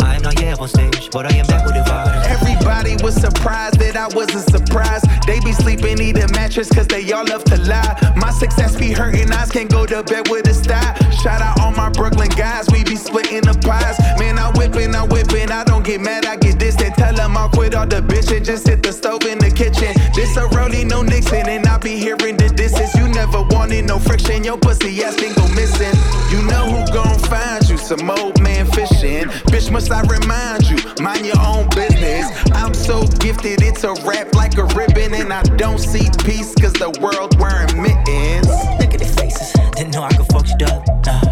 I 0.00 0.16
am 0.16 0.22
not 0.22 0.40
yet 0.40 0.60
on 0.60 0.68
stage, 0.68 1.10
but 1.10 1.26
I 1.26 1.36
am 1.36 1.46
back 1.46 1.64
with 1.64 1.74
the 1.74 1.80
vibes. 1.80 2.26
Everybody 2.26 2.96
was 3.02 3.14
surprised 3.14 3.78
that 3.80 3.96
I 3.96 4.08
wasn't 4.14 4.48
surprised. 4.50 5.06
They 5.26 5.40
be 5.40 5.52
sleeping, 5.52 5.96
need 5.96 6.18
a 6.18 6.28
mattress, 6.32 6.68
cause 6.70 6.86
they 6.86 7.10
all 7.12 7.24
love 7.24 7.44
to 7.44 7.56
lie. 7.62 8.14
My 8.16 8.30
success 8.30 8.76
be 8.76 8.92
hurting, 8.92 9.30
eyes 9.32 9.50
can't 9.50 9.70
go 9.70 9.86
to 9.86 10.02
bed 10.02 10.28
with 10.28 10.48
a 10.48 10.54
style. 10.54 10.94
Shout 11.10 11.40
out 11.40 11.60
all 11.60 11.72
my 11.72 11.90
Brooklyn 11.90 12.30
guys, 12.30 12.66
we 12.70 12.84
be 12.84 12.96
splitting 12.96 13.42
the 13.42 13.54
pies. 13.62 13.98
Man, 14.18 14.38
I 14.38 14.50
whipping, 14.52 14.94
I 14.94 15.04
whipping, 15.04 15.50
I 15.50 15.64
don't 15.64 15.84
get 15.84 16.00
mad, 16.00 16.24
I 16.26 16.36
get 16.36 16.58
distant. 16.58 16.94
Tell 16.94 17.14
them 17.14 17.36
I'll 17.36 17.48
quit 17.48 17.74
all 17.74 17.86
the 17.86 18.00
bitching, 18.00 18.44
just 18.44 18.66
hit 18.66 18.82
the 18.82 18.92
stove 18.92 19.24
in 19.24 19.38
the 19.38 19.50
kitchen. 19.50 19.92
This 20.14 20.36
a 20.36 20.46
rollie, 20.54 20.88
no 20.88 21.02
Nixon, 21.02 21.48
and 21.48 21.66
I 21.66 21.78
be 21.78 21.96
hearing 21.96 22.36
the 22.36 22.48
distance. 22.48 22.94
You 23.22 23.28
never 23.28 23.42
wanted 23.54 23.84
no 23.84 24.00
friction, 24.00 24.42
your 24.42 24.58
pussy 24.58 25.00
ass 25.04 25.14
can 25.14 25.32
go 25.34 25.46
missing. 25.54 25.94
You 26.32 26.44
know 26.50 26.66
who 26.66 26.92
gon' 26.92 27.20
find 27.30 27.62
you, 27.68 27.76
some 27.76 28.10
old 28.10 28.42
man 28.42 28.66
fishing. 28.72 29.28
Bitch, 29.46 29.70
must 29.70 29.92
I 29.92 30.00
remind 30.02 30.68
you, 30.68 30.76
mind 31.00 31.24
your 31.24 31.38
own 31.38 31.68
business. 31.68 32.26
I'm 32.50 32.74
so 32.74 33.06
gifted, 33.20 33.62
it's 33.62 33.84
a 33.84 33.94
rap 34.02 34.34
like 34.34 34.58
a 34.58 34.64
ribbon, 34.74 35.14
and 35.14 35.32
I 35.32 35.44
don't 35.54 35.78
see 35.78 36.10
peace, 36.24 36.52
cause 36.56 36.72
the 36.72 36.90
world 37.00 37.38
wearing 37.38 37.80
mittens. 37.80 38.48
Look 38.82 38.92
at 38.92 38.98
the 38.98 39.14
faces, 39.16 39.52
didn't 39.76 39.92
know 39.92 40.02
I 40.02 40.10
could 40.16 40.26
fuck 40.26 40.44
shit 40.44 40.62
up. 40.64 40.84
Nah. 41.06 41.22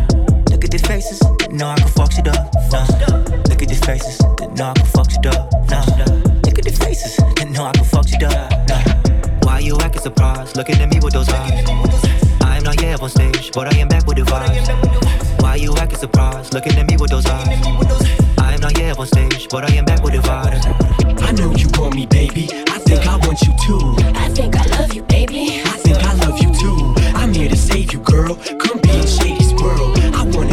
Look 0.48 0.64
at 0.64 0.70
the 0.70 0.78
faces, 0.86 1.18
didn't 1.38 1.56
know 1.56 1.70
I 1.70 1.74
could 1.74 1.90
fuck 1.90 2.12
shit 2.12 2.28
up. 2.28 2.54
Nah. 2.70 2.86
Look 3.50 3.62
at 3.62 3.68
the 3.68 3.74
faces, 3.84 4.16
didn't 4.38 4.54
know 4.54 4.66
I 4.66 4.74
could 4.74 4.86
fuck 4.94 5.10
shit 5.10 5.26
up. 5.26 5.50
Nah. 5.68 5.82
Look 6.46 6.56
at 6.56 6.64
the 6.64 6.70
faces, 6.70 7.16
didn't 7.34 7.50
know 7.50 7.64
I 7.64 7.72
could 7.72 7.86
fuck 7.86 8.06
shit 8.06 8.22
up. 8.22 8.68
Nah. 8.68 8.89
Why 9.60 9.66
you 9.66 9.76
acting 9.80 10.00
surprised? 10.00 10.56
Looking 10.56 10.76
at 10.76 10.88
me 10.88 11.00
with 11.02 11.12
those 11.12 11.28
eyes. 11.28 11.68
I 12.40 12.56
am 12.56 12.62
not 12.62 12.80
yet 12.80 13.02
on 13.02 13.10
stage, 13.10 13.52
but 13.52 13.70
I 13.70 13.76
am 13.76 13.88
back 13.88 14.06
with 14.06 14.16
the 14.16 14.22
vibes. 14.22 15.42
Why 15.42 15.56
you 15.56 15.76
acting 15.76 15.98
surprised? 15.98 16.54
Looking 16.54 16.78
at 16.78 16.88
me 16.88 16.96
with 16.96 17.10
those 17.10 17.26
eyes. 17.26 17.46
I 18.38 18.54
am 18.54 18.60
not 18.62 18.78
yet 18.78 18.98
on 18.98 19.06
stage, 19.06 19.48
but 19.50 19.70
I 19.70 19.74
am 19.74 19.84
back 19.84 20.02
with 20.02 20.14
the 20.14 20.20
vibes. 20.20 20.64
I 21.22 21.32
know 21.32 21.54
you 21.54 21.68
want 21.78 21.94
me, 21.94 22.06
baby. 22.06 22.48
I 22.70 22.78
think 22.78 23.06
I 23.06 23.18
want 23.18 23.42
you 23.42 23.52
too. 23.66 23.96
I 24.16 24.30
think 24.30 24.56
I 24.56 24.64
love 24.78 24.94
you, 24.94 25.02
baby. 25.02 25.60
I 25.62 25.76
think 25.76 25.98
I 25.98 26.14
love 26.14 26.40
you 26.40 26.54
too. 26.54 26.94
I'm 27.14 27.34
here 27.34 27.50
to 27.50 27.56
save 27.56 27.92
you, 27.92 28.00
girl. 28.00 28.36
Come 28.36 28.80
be 28.80 28.88
in 28.88 29.06
Shady's 29.06 29.52
world. 29.62 30.09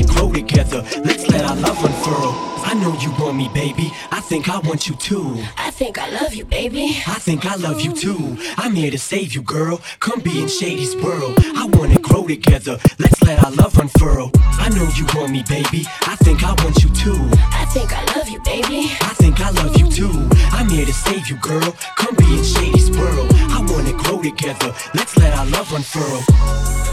I 0.07 0.21
wanna 0.21 0.31
grow 0.31 0.31
together. 0.31 0.83
Let's 1.03 1.27
let 1.29 1.43
our 1.45 1.55
love 1.55 1.83
unfurl. 1.83 2.33
I 2.63 2.73
know 2.73 2.93
you 2.99 3.11
want 3.19 3.37
me, 3.37 3.49
baby. 3.53 3.91
I 4.11 4.19
think 4.21 4.49
I 4.49 4.59
want 4.59 4.87
you 4.87 4.95
too. 4.95 5.37
I 5.57 5.71
think 5.71 5.97
I 5.97 6.09
love 6.09 6.33
you, 6.33 6.45
baby. 6.45 6.97
I 7.07 7.19
think 7.19 7.45
I 7.45 7.55
love 7.55 7.81
you 7.81 7.93
too. 7.93 8.37
I'm 8.57 8.75
here 8.75 8.91
to 8.91 8.97
save 8.97 9.33
you, 9.33 9.41
girl. 9.41 9.81
Come 9.99 10.19
be 10.19 10.41
in 10.41 10.47
Shady's 10.47 10.95
world. 10.97 11.35
I 11.55 11.65
wanna 11.73 11.99
grow 11.99 12.27
together. 12.27 12.77
Let's 12.99 13.21
let 13.23 13.43
our 13.43 13.51
love 13.51 13.77
unfurl. 13.77 14.31
I 14.59 14.69
know 14.69 14.87
you 14.95 15.05
want 15.15 15.31
me, 15.31 15.43
baby. 15.47 15.85
I 16.03 16.15
think 16.17 16.43
I 16.43 16.53
want 16.63 16.83
you 16.83 16.89
too. 16.89 17.19
I 17.51 17.65
think 17.65 17.91
I 17.93 18.03
love 18.15 18.29
you, 18.29 18.41
baby. 18.41 18.91
I 19.01 19.13
think 19.15 19.39
I 19.39 19.49
love 19.51 19.77
you 19.77 19.89
too. 19.89 20.29
I'm 20.51 20.69
here 20.69 20.85
to 20.85 20.93
save 20.93 21.27
you, 21.29 21.37
girl. 21.37 21.71
Come 21.95 22.15
be 22.15 22.25
in 22.25 22.43
Shady's 22.43 22.91
world. 22.91 23.31
I 23.33 23.65
wanna 23.69 23.93
grow 23.93 24.21
together. 24.21 24.73
Let's 24.93 25.15
let 25.17 25.33
our 25.37 25.45
love 25.47 25.71
unfurl. 25.73 26.23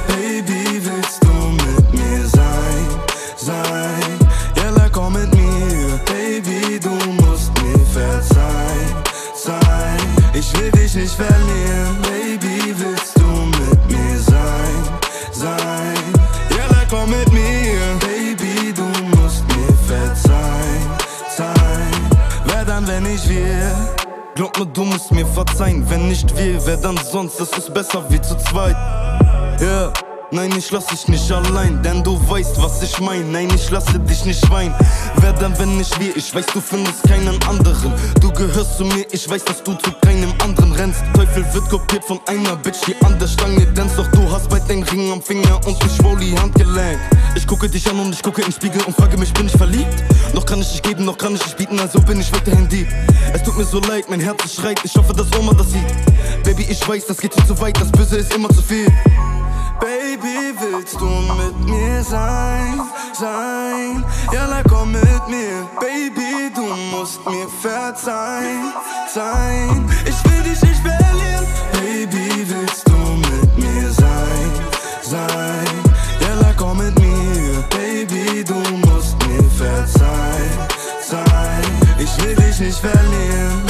Baby, 0.09 0.81
willst 0.85 1.23
du 1.23 1.33
mit 1.33 1.65
mir 1.65 1.84
sein? 3.37 4.19
Jalla, 4.57 4.89
komm 4.91 5.15
mit 5.15 5.35
mir. 5.35 6.01
Baby, 6.07 6.79
du 6.81 6.91
musst 7.23 7.51
mir 7.63 7.79
verzeihen, 7.87 8.95
sein. 9.35 9.99
Ich 10.33 10.53
will 10.59 10.71
dich 10.71 10.95
nicht 10.95 11.15
verlieren. 11.15 11.97
Baby, 12.03 12.75
willst 12.77 13.17
du 13.17 13.27
mit 13.61 13.91
mir 13.91 14.19
sein, 14.19 14.83
sein? 15.33 15.95
Jalla, 16.51 16.85
komm 16.91 17.11
mit 17.11 17.33
mir. 17.33 17.81
Baby, 18.01 18.73
du 18.73 18.87
musst 19.17 19.45
mir 19.49 19.75
verzeihen, 19.87 20.89
sein. 21.37 21.95
Wer 22.47 22.65
dann, 22.65 22.87
wenn 22.87 23.07
ich 23.07 23.29
wir? 23.29 23.73
Glaub 24.35 24.59
mir, 24.59 24.67
du 24.67 24.85
musst 24.85 25.13
mir 25.13 25.27
verzeihen. 25.27 25.89
Wenn 25.89 26.09
nicht 26.09 26.37
wir, 26.37 26.65
wer 26.67 26.77
dann 26.77 26.99
sonst? 27.13 27.41
Es 27.41 27.57
ist 27.57 27.73
besser 27.73 28.05
wie 28.09 28.21
zu 28.21 28.37
zweit. 28.37 28.77
Ja, 29.61 29.93
nein, 30.35 30.53
ich 30.59 30.71
lass 30.71 30.87
dich 30.87 31.09
nicht 31.09 31.31
allein, 31.31 31.83
denn 31.83 32.03
du 32.03 32.19
weißt, 32.29 32.61
was 32.61 32.83
ich 32.83 33.01
mein. 33.01 33.31
Nein, 33.31 33.49
ich 33.55 33.71
lasse 33.71 33.99
dich 34.01 34.25
nicht 34.25 34.51
weinen. 34.51 34.75
Wer 35.17 35.33
dann, 35.33 35.57
wenn 35.59 35.79
nicht 35.79 35.99
wir? 36.01 36.17
Ich 36.17 36.35
weiß, 36.35 36.47
du 36.53 36.61
findest 36.61 37.03
keinen 37.05 37.41
anderen. 37.45 37.93
Du 38.21 38.31
gehörst 38.33 38.77
zu 38.77 38.85
mir, 38.85 39.07
ich 39.13 39.29
weiß, 39.29 39.45
dass 39.45 39.63
du 39.63 39.75
zu 39.75 39.93
keinem 40.03 40.33
anderen 40.43 40.73
rennst. 40.73 41.03
Teufel 41.15 41.45
wird 41.55 41.69
kopiert 41.71 42.05
von 42.05 42.21
einer 42.27 42.57
Bitch, 42.57 42.79
die 42.87 42.97
an 43.05 43.19
der 43.19 43.29
Stange 43.29 43.73
tanzt. 43.75 43.97
Doch 43.97 44.07
du 44.09 44.31
hast 44.31 44.49
bald 44.51 44.69
den 44.69 44.83
Ring 44.83 45.13
am 45.13 45.23
Finger 45.23 45.61
und 45.67 45.77
ich 45.85 46.05
Rolli 46.05 46.33
Handgelenk. 46.33 46.99
Ich 47.37 47.47
gucke 47.47 47.69
dich 47.69 47.89
an 47.89 47.99
und 48.01 48.13
ich 48.13 48.23
gucke 48.23 48.43
den 48.43 48.53
Spiegel 48.53 48.83
und 48.83 48.97
frage 48.97 49.17
mich, 49.17 49.33
bin 49.33 49.47
ich 49.47 49.57
verliebt? 49.57 50.05
Noch 50.35 50.45
kann 50.45 50.61
ich 50.61 50.71
dich 50.71 50.83
geben, 50.83 51.05
noch 51.05 51.17
kann 51.17 51.35
ich 51.35 51.43
dich 51.43 51.57
bieten, 51.57 51.79
also 51.79 52.01
bin 52.01 52.21
ich 52.21 52.33
weiterhin 52.33 52.69
die. 52.69 52.87
Es 53.33 53.43
tut 53.43 53.57
mir 53.57 53.65
so 53.65 53.81
leid, 53.81 54.07
mein 54.09 54.21
Herz 54.21 54.53
schreit, 54.53 54.81
ich 54.85 54.95
hoffe, 54.97 55.13
dass 55.13 55.27
Oma 55.39 55.53
das 55.55 55.71
sieht. 55.71 56.45
Baby, 56.45 56.67
ich 56.69 56.87
weiß, 56.87 57.07
das 57.07 57.19
geht 57.19 57.35
viel 57.35 57.47
zu 57.47 57.59
weit, 57.61 57.81
das 57.81 57.91
Böse 57.91 58.17
ist 58.17 58.35
immer 58.35 58.49
zu 58.49 58.63
viel. 58.63 58.87
Baby, 59.81 60.55
willst 60.59 61.01
du 61.01 61.07
mit 61.07 61.69
mir 61.69 62.03
sein? 62.03 62.81
Sein, 63.13 64.05
ja, 64.33 64.47
dann 64.47 64.65
komm 64.69 64.93
mit 64.93 65.29
mir. 65.29 65.69
Baby, 65.81 66.51
du 66.55 66.67
musst 66.97 67.25
mir 67.27 67.49
verzeihen. 67.61 68.73
Sein, 69.13 69.89
ich 70.05 70.25
will 70.25 70.43
dich 70.43 70.63
nicht 70.63 70.81
verlieren. 70.81 71.47
Baby, 71.73 72.47
willst 72.49 72.89
du 72.89 72.93
mit 72.93 73.59
mir 73.59 73.91
sein? 73.91 74.51
Sein, 75.03 75.83
ja, 76.21 76.35
dann 76.41 76.57
komm 76.57 76.79
mit 76.79 76.99
mir. 76.99 77.65
Baby, 77.71 78.45
du 78.45 78.55
musst 78.87 79.17
mir 79.27 79.45
verzeihen. 79.51 80.59
Sein, 81.03 81.65
ich 81.99 82.25
will 82.25 82.35
dich 82.37 82.61
nicht 82.61 82.79
verlieren. 82.79 83.64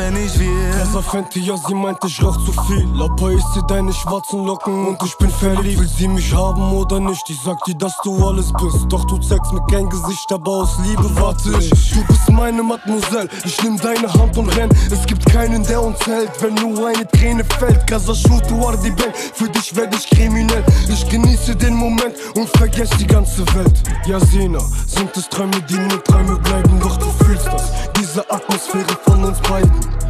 Wenn 0.00 0.16
ich? 0.16 0.69
Krasser 0.90 1.08
Fenty, 1.08 1.40
ja, 1.40 1.56
sie 1.56 1.74
meint, 1.74 1.98
ich 2.04 2.20
rauch 2.20 2.36
zu 2.44 2.52
viel. 2.66 2.84
Aber 3.00 3.30
ich 3.30 3.44
seh 3.54 3.60
deine 3.68 3.92
schwarzen 3.92 4.44
Locken 4.44 4.88
und 4.88 5.00
ich 5.04 5.16
bin 5.18 5.30
verliebt. 5.30 5.78
Will 5.78 5.88
sie 5.88 6.08
mich 6.08 6.34
haben 6.34 6.72
oder 6.72 6.98
nicht? 6.98 7.22
Ich 7.30 7.38
sag 7.44 7.62
dir, 7.64 7.76
dass 7.76 7.96
du 8.02 8.26
alles 8.26 8.52
bist. 8.54 8.86
Doch 8.88 9.04
du 9.04 9.18
zeigst 9.18 9.52
mir 9.52 9.64
kein 9.70 9.88
Gesicht, 9.88 10.26
aber 10.32 10.50
aus 10.50 10.76
Liebe 10.84 11.08
warte 11.20 11.56
ich. 11.60 11.70
Du 11.92 12.04
bist 12.08 12.28
meine 12.30 12.64
Mademoiselle, 12.64 13.28
ich 13.44 13.62
nimm 13.62 13.76
deine 13.76 14.12
Hand 14.12 14.36
und 14.36 14.48
renn. 14.56 14.68
Es 14.90 15.06
gibt 15.06 15.24
keinen, 15.26 15.62
der 15.62 15.80
uns 15.80 16.04
hält, 16.06 16.32
wenn 16.42 16.54
nur 16.54 16.88
eine 16.88 17.06
Träne 17.06 17.44
fällt. 17.44 17.86
Casa 17.86 18.12
Shoot, 18.12 18.50
du 18.50 18.66
Ardi 18.66 18.90
Bang, 18.90 19.14
für 19.14 19.48
dich 19.48 19.76
werd 19.76 19.94
ich 19.94 20.10
kriminell. 20.10 20.64
Ich 20.88 21.08
genieße 21.08 21.54
den 21.54 21.74
Moment 21.74 22.16
und 22.34 22.48
vergess 22.56 22.90
die 22.98 23.06
ganze 23.06 23.46
Welt. 23.54 23.80
Ja, 24.06 24.18
Sina, 24.18 24.58
sind 24.88 25.16
es 25.16 25.28
Träume, 25.28 25.62
die 25.68 25.78
nur 25.78 26.02
Träume 26.02 26.36
bleiben. 26.40 26.80
Doch 26.80 26.96
du 26.96 27.06
fühlst 27.24 27.46
das, 27.46 27.70
diese 27.96 28.28
Atmosphäre 28.28 28.98
von 29.04 29.22
uns 29.22 29.38
beiden. 29.42 30.00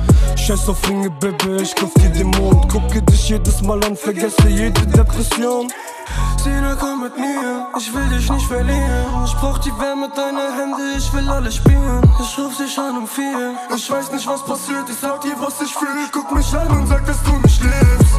Scheiß 0.47 0.69
auf 0.69 0.89
Ringe, 0.89 1.11
Baby, 1.11 1.63
ich 1.63 1.75
kauf 1.75 1.93
dir 1.95 2.09
den 2.09 2.29
Mond. 2.31 2.69
Gucke 2.73 3.03
dich 3.03 3.29
jedes 3.29 3.61
Mal 3.63 3.83
an, 3.85 3.95
vergesse 3.95 4.49
jede 4.49 4.87
Depression. 4.87 5.71
Sina, 6.43 6.75
komm 6.81 7.03
mit 7.03 7.17
mir, 7.17 7.67
ich 7.79 7.93
will 7.93 8.09
dich 8.09 8.31
nicht 8.31 8.47
verlieren. 8.47 9.25
Ich 9.27 9.35
brauch 9.35 9.59
die 9.59 9.71
Wärme 9.79 10.09
deiner 10.09 10.51
Hände, 10.57 10.97
ich 10.97 11.13
will 11.13 11.29
alles 11.29 11.57
spielen. 11.57 12.03
Ich 12.21 12.39
ruf 12.39 12.57
dich 12.57 12.79
an 12.79 12.97
um 12.97 13.07
vier. 13.07 13.55
Ich 13.77 13.91
weiß 13.91 14.13
nicht, 14.13 14.27
was 14.27 14.43
passiert, 14.45 14.89
ich 14.89 14.97
sag 14.97 15.21
dir, 15.21 15.37
was 15.39 15.61
ich 15.61 15.73
fühl. 15.75 16.09
Guck 16.11 16.35
mich 16.35 16.53
an 16.55 16.69
und 16.69 16.87
sag, 16.87 17.05
dass 17.07 17.23
du 17.23 17.33
mich 17.33 17.61
liebst. 17.61 18.17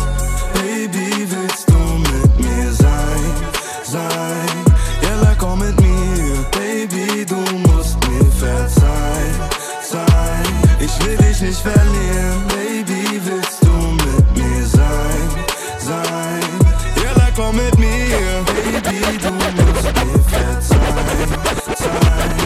Baby, 0.53 1.27
willst 1.27 1.69
du 1.69 1.73
mit 1.73 2.39
mir 2.39 2.71
sein? 2.71 3.33
Sein, 3.83 4.65
dann 5.01 5.37
komm 5.39 5.59
mit 5.59 5.79
mir. 5.81 6.45
Baby, 6.51 7.25
du 7.25 7.37
musst 7.67 7.97
mir 8.07 8.25
verzeihen. 8.31 9.30
Ich 10.93 11.05
will 11.05 11.17
dich 11.17 11.41
nicht 11.41 11.61
verlieren. 11.61 12.47
Baby, 12.49 13.19
willst 13.23 13.63
du 13.63 13.71
mit 13.71 14.37
mir 14.37 14.65
sein? 14.65 15.29
Sein, 15.79 16.41
ja, 17.03 17.13
dann 17.15 17.33
komm 17.35 17.55
mit 17.55 17.77
mir. 17.77 18.43
Baby, 18.45 19.17
du 19.17 19.31
musst 19.31 19.55
mir 19.55 20.19
verzeihen. 20.29 21.29
Sein, 21.77 22.37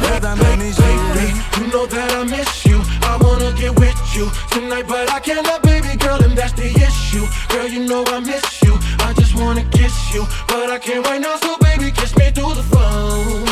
wer 0.00 0.20
dann, 0.20 0.38
wenn 0.40 0.60
ich 0.68 0.76
will? 0.78 1.32
You 1.60 1.66
know 1.70 1.86
that 1.86 2.12
I 2.12 2.24
miss 2.24 2.64
you. 2.64 2.80
I 3.02 3.16
wanna 3.22 3.52
get 3.52 3.78
with 3.78 3.94
you 4.14 4.30
tonight, 4.50 4.86
but 4.88 5.10
I 5.12 5.20
cannot, 5.20 5.62
baby 5.62 5.96
girl, 5.98 6.22
and 6.22 6.36
that's 6.36 6.54
the 6.54 6.70
issue. 6.70 7.26
Girl, 7.48 7.68
you 7.68 7.86
know 7.86 8.04
I 8.06 8.20
miss 8.20 8.62
you. 8.62 8.78
I 9.00 9.12
just 9.12 9.34
wanna 9.34 9.64
kiss 9.70 10.12
you, 10.14 10.26
but 10.48 10.70
I 10.70 10.78
can't 10.78 11.06
right 11.06 11.20
now. 11.20 11.36
So 11.42 11.56
baby, 11.58 11.90
kiss 11.92 12.16
me 12.16 12.30
through 12.30 12.54
the 12.54 12.62
phone. 12.62 13.49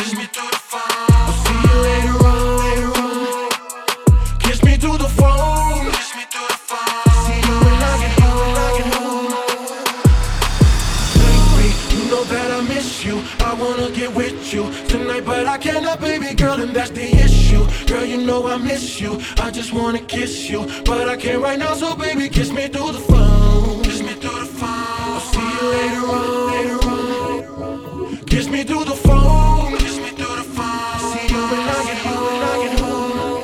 And 16.69 16.75
that's 16.75 16.91
the 16.91 17.09
issue. 17.25 17.65
Girl, 17.87 18.05
you 18.05 18.17
know 18.17 18.47
I 18.47 18.57
miss 18.57 19.01
you. 19.01 19.19
I 19.37 19.49
just 19.49 19.73
wanna 19.73 19.99
kiss 19.99 20.49
you, 20.49 20.67
but 20.85 21.09
I 21.09 21.15
can't 21.17 21.41
right 21.41 21.57
now. 21.57 21.73
So 21.73 21.95
baby, 21.95 22.29
kiss 22.29 22.51
me 22.51 22.67
through 22.67 22.91
the 22.91 23.05
phone. 23.11 23.81
Kiss 23.83 24.01
me 24.01 24.13
through 24.21 24.39
the 24.45 24.51
phone. 24.59 24.69
I'll 24.69 25.19
see 25.31 25.47
you 25.55 25.63
later 25.77 26.03
on. 26.17 26.51
Later 26.53 26.79
on. 26.85 28.17
Kiss 28.31 28.47
me 28.49 28.63
through 28.63 28.85
the 28.85 28.97
phone. 29.07 29.77
Kiss 29.77 29.97
me 29.97 30.09
through 30.19 30.35
the 30.41 30.47
phone. 30.57 30.99
See 31.11 31.33
you 31.33 31.41
when 31.51 31.65
I 31.75 31.79
get 31.89 31.99
home. 32.05 32.23
When 32.29 32.41
I 32.51 32.55
get 32.63 32.79
home. 32.79 33.41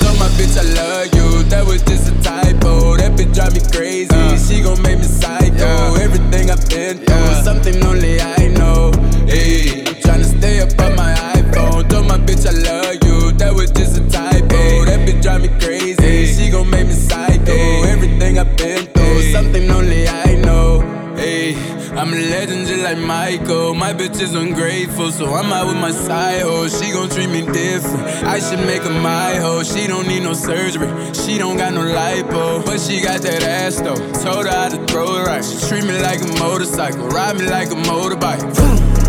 Tell 0.00 0.14
my 0.22 0.28
bitch 0.38 0.56
I 0.58 0.66
love 0.80 1.06
you, 1.14 1.42
that 1.50 1.64
was 1.66 1.82
just 1.82 2.10
a 2.12 2.14
typo. 2.22 2.96
That 2.96 3.12
bitch 3.16 3.32
drive 3.32 3.54
me 3.54 3.62
crazy, 3.70 4.10
uh. 4.12 4.36
she 4.36 4.62
gon' 4.62 4.82
make 4.82 4.98
me 4.98 5.04
psycho. 5.04 5.94
Everything 6.06 6.50
I've 6.50 6.68
been 6.68 6.98
through, 6.98 7.44
something 7.44 7.76
only 7.84 8.20
I 8.20 8.48
know. 8.58 8.90
Ayy, 9.30 9.86
I'm 9.86 9.94
tryna 10.02 10.38
stay 10.38 10.60
up 10.60 10.70
on 10.80 10.96
my 10.96 11.14
iPhone. 11.14 11.29
Bitch 12.26 12.46
I 12.46 12.52
love 12.52 12.94
you, 13.04 13.32
that 13.38 13.54
was 13.54 13.70
just 13.70 13.96
a 13.98 14.08
typo. 14.08 14.84
That 14.84 15.06
bitch 15.06 15.22
drive 15.22 15.42
me 15.42 15.48
crazy, 15.60 16.26
she 16.26 16.50
gon' 16.50 16.70
make 16.70 16.86
me 16.86 16.92
psycho. 16.92 17.52
Everything 17.86 18.38
I've 18.38 18.56
been 18.56 18.86
through, 18.86 19.22
something 19.32 19.70
only 19.70 20.08
I 20.08 20.36
know. 20.36 20.80
Hey, 21.16 21.54
I'm 21.96 22.12
a 22.12 22.16
legend 22.16 22.66
just 22.66 22.82
like 22.82 22.98
Michael. 22.98 23.74
My 23.74 23.92
bitch 23.92 24.20
is 24.20 24.34
ungrateful, 24.34 25.10
so 25.10 25.34
I'm 25.34 25.52
out 25.52 25.66
with 25.66 25.76
my 25.76 25.90
side 25.90 26.42
hoe. 26.42 26.68
She 26.68 26.92
gon' 26.92 27.10
treat 27.10 27.28
me 27.28 27.42
different. 27.42 28.24
I 28.24 28.38
should 28.38 28.60
make 28.60 28.82
her 28.82 29.00
my 29.02 29.34
hoe. 29.36 29.62
She 29.62 29.86
don't 29.86 30.06
need 30.06 30.22
no 30.22 30.32
surgery. 30.32 30.88
She 31.12 31.36
don't 31.36 31.56
got 31.56 31.74
no 31.74 31.82
lipo, 31.82 32.64
but 32.64 32.80
she 32.80 33.02
got 33.02 33.20
that 33.22 33.42
ass 33.42 33.80
though. 33.80 33.96
Told 34.22 34.46
her 34.46 34.52
how 34.52 34.68
to 34.68 34.78
throw 34.86 35.16
it 35.18 35.26
right. 35.26 35.44
She 35.44 35.58
treat 35.68 35.84
me 35.84 36.00
like 36.00 36.22
a 36.22 36.38
motorcycle, 36.38 37.08
ride 37.08 37.36
me 37.36 37.46
like 37.46 37.70
a 37.70 37.74
motorbike. 37.74 38.99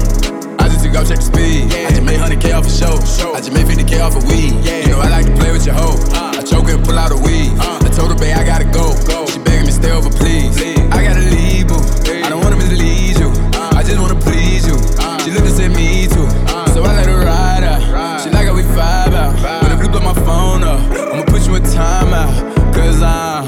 Just 0.91 1.09
check 1.09 1.19
the 1.19 1.25
speed. 1.25 1.71
I 1.71 1.89
just 1.89 2.03
made 2.03 2.19
100k 2.19 2.53
off 2.53 2.67
a 2.67 2.69
show. 2.69 2.93
I 3.33 3.39
just 3.39 3.53
made 3.53 3.65
50k 3.65 4.01
off 4.03 4.15
a 4.15 4.21
weed. 4.27 4.53
You 4.85 4.91
know 4.91 4.99
I 4.99 5.09
like 5.09 5.25
to 5.25 5.33
play 5.33 5.51
with 5.51 5.65
your 5.65 5.75
hoe. 5.75 5.97
I 6.13 6.43
choke 6.43 6.69
and 6.69 6.83
pull 6.83 6.99
out 6.99 7.11
a 7.11 7.17
weed. 7.17 7.55
I 7.57 7.89
told 7.89 8.11
her, 8.11 8.19
babe, 8.19 8.37
I 8.37 8.43
gotta 8.45 8.65
go. 8.65 8.93
She 9.31 9.39
begging 9.39 9.65
me 9.65 9.71
stay 9.71 9.91
over, 9.91 10.09
please. 10.09 10.59
I 10.91 11.01
gotta 11.01 11.25
leave, 11.25 11.67
boo. 11.67 11.79
I 12.11 12.29
don't 12.29 12.43
wanna 12.43 12.57
mislead 12.57 13.17
you. 13.17 13.31
I 13.73 13.81
just 13.81 13.99
wanna 13.99 14.19
please 14.19 14.67
you. 14.67 14.77
She 15.23 15.31
looked 15.31 15.47
and 15.47 15.55
said 15.55 15.71
me 15.71 16.05
too. 16.05 16.27
So 16.75 16.83
I 16.83 16.93
let 16.93 17.07
her 17.07 17.25
ride 17.25 17.63
out. 17.63 18.21
She 18.21 18.29
like 18.29 18.45
how 18.45 18.53
we 18.53 18.63
vibe 18.63 19.15
out. 19.15 19.33
When 19.63 19.71
the 19.71 19.77
blue 19.81 19.89
blow 19.89 20.05
my 20.05 20.17
phone 20.21 20.63
up, 20.63 20.79
I'ma 20.91 21.23
put 21.25 21.47
you 21.47 21.55
in 21.55 21.63
timeout. 21.63 22.31
Cause 22.75 23.01
I'm. 23.01 23.47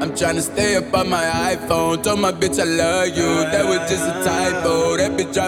I'm 0.00 0.12
tryna 0.12 0.42
stay 0.42 0.76
up 0.76 0.94
on 0.94 1.10
my 1.10 1.24
iPhone. 1.52 2.02
Told 2.02 2.20
my 2.20 2.32
bitch 2.32 2.58
I 2.58 2.64
love 2.64 3.08
you. 3.08 3.28
That 3.52 3.64
was 3.66 3.78
just 3.90 4.02
a 4.08 4.14
typo. 4.24 4.37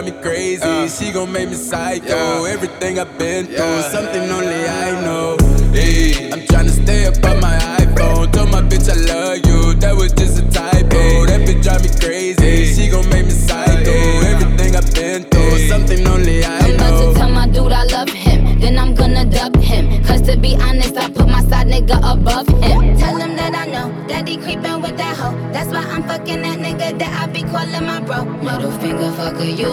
That 0.00 0.06
bitch 0.06 0.12
drive 0.12 0.16
me 0.16 0.22
crazy. 0.22 0.62
Uh. 0.62 0.88
She 0.88 1.12
gon' 1.12 1.30
make 1.32 1.48
me 1.50 1.54
psycho. 1.54 2.44
Everything 2.44 2.98
I've 2.98 3.18
been 3.18 3.46
through, 3.46 3.82
something 3.92 4.30
only 4.30 4.64
I 4.66 4.92
know. 5.04 5.36
Hey, 5.72 6.30
I'm 6.32 6.40
tryna 6.40 6.70
stay 6.70 7.06
up 7.06 7.22
on 7.24 7.40
my 7.40 7.56
iPhone. 7.78 8.32
Told 8.32 8.50
my 8.50 8.62
bitch 8.62 8.88
I 8.88 8.96
love 9.12 9.38
you. 9.44 9.74
That 9.80 9.94
was 9.96 10.12
just 10.12 10.38
a 10.38 10.48
typo. 10.50 11.26
That 11.26 11.46
bitch 11.46 11.62
drive 11.62 11.82
me 11.82 11.90
crazy. 12.00 12.74
She 12.74 12.88
gon' 12.88 13.08
make 13.10 13.26
me 13.26 13.32
psycho. 13.32 13.92
Everything 14.24 14.76
I've 14.76 14.94
been 14.94 15.24
through, 15.24 15.68
something 15.68 16.06
only 16.06 16.44
I 16.44 16.58
I'm 16.58 16.74
about 16.76 17.12
to 17.12 17.18
tell 17.18 17.30
my 17.30 17.46
dude 17.46 17.72
I 17.72 17.84
love 17.84 18.08
him, 18.08 18.58
then 18.58 18.78
I'm 18.78 18.94
gonna 18.94 19.26
dub 19.26 19.56
him. 19.56 20.02
Cause 20.04 20.22
to 20.22 20.36
be 20.38 20.56
honest, 20.56 20.96
I 20.96 21.10
put 21.10 21.28
my 21.28 21.42
side 21.42 21.66
nigga 21.66 21.98
above 21.98 22.48
him. 22.48 22.96
Tell 22.96 23.16
him 23.18 23.36
that 23.36 23.54
I 23.54 23.66
know 23.66 23.92
that 24.08 24.26
he 24.26 24.38
creepin' 24.38 24.80
with 24.80 24.96
that 24.96 25.16
hoe. 25.16 25.36
That's 25.52 25.70
why 25.70 25.84
I'm 25.92 26.02
fucking 26.04 26.40
that 26.42 26.58
nigga 26.58 26.59
that 27.00 27.16
I 27.16 27.26
be 27.32 27.40
calling 27.42 27.84
my 27.88 27.98
bro. 28.04 28.28
Middle 28.44 28.70
finger 28.76 29.08
fucker 29.16 29.48
you, 29.48 29.72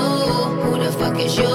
who 0.63 0.79
the 0.79 0.91
fuck 0.95 1.19
is 1.19 1.35
you? 1.35 1.51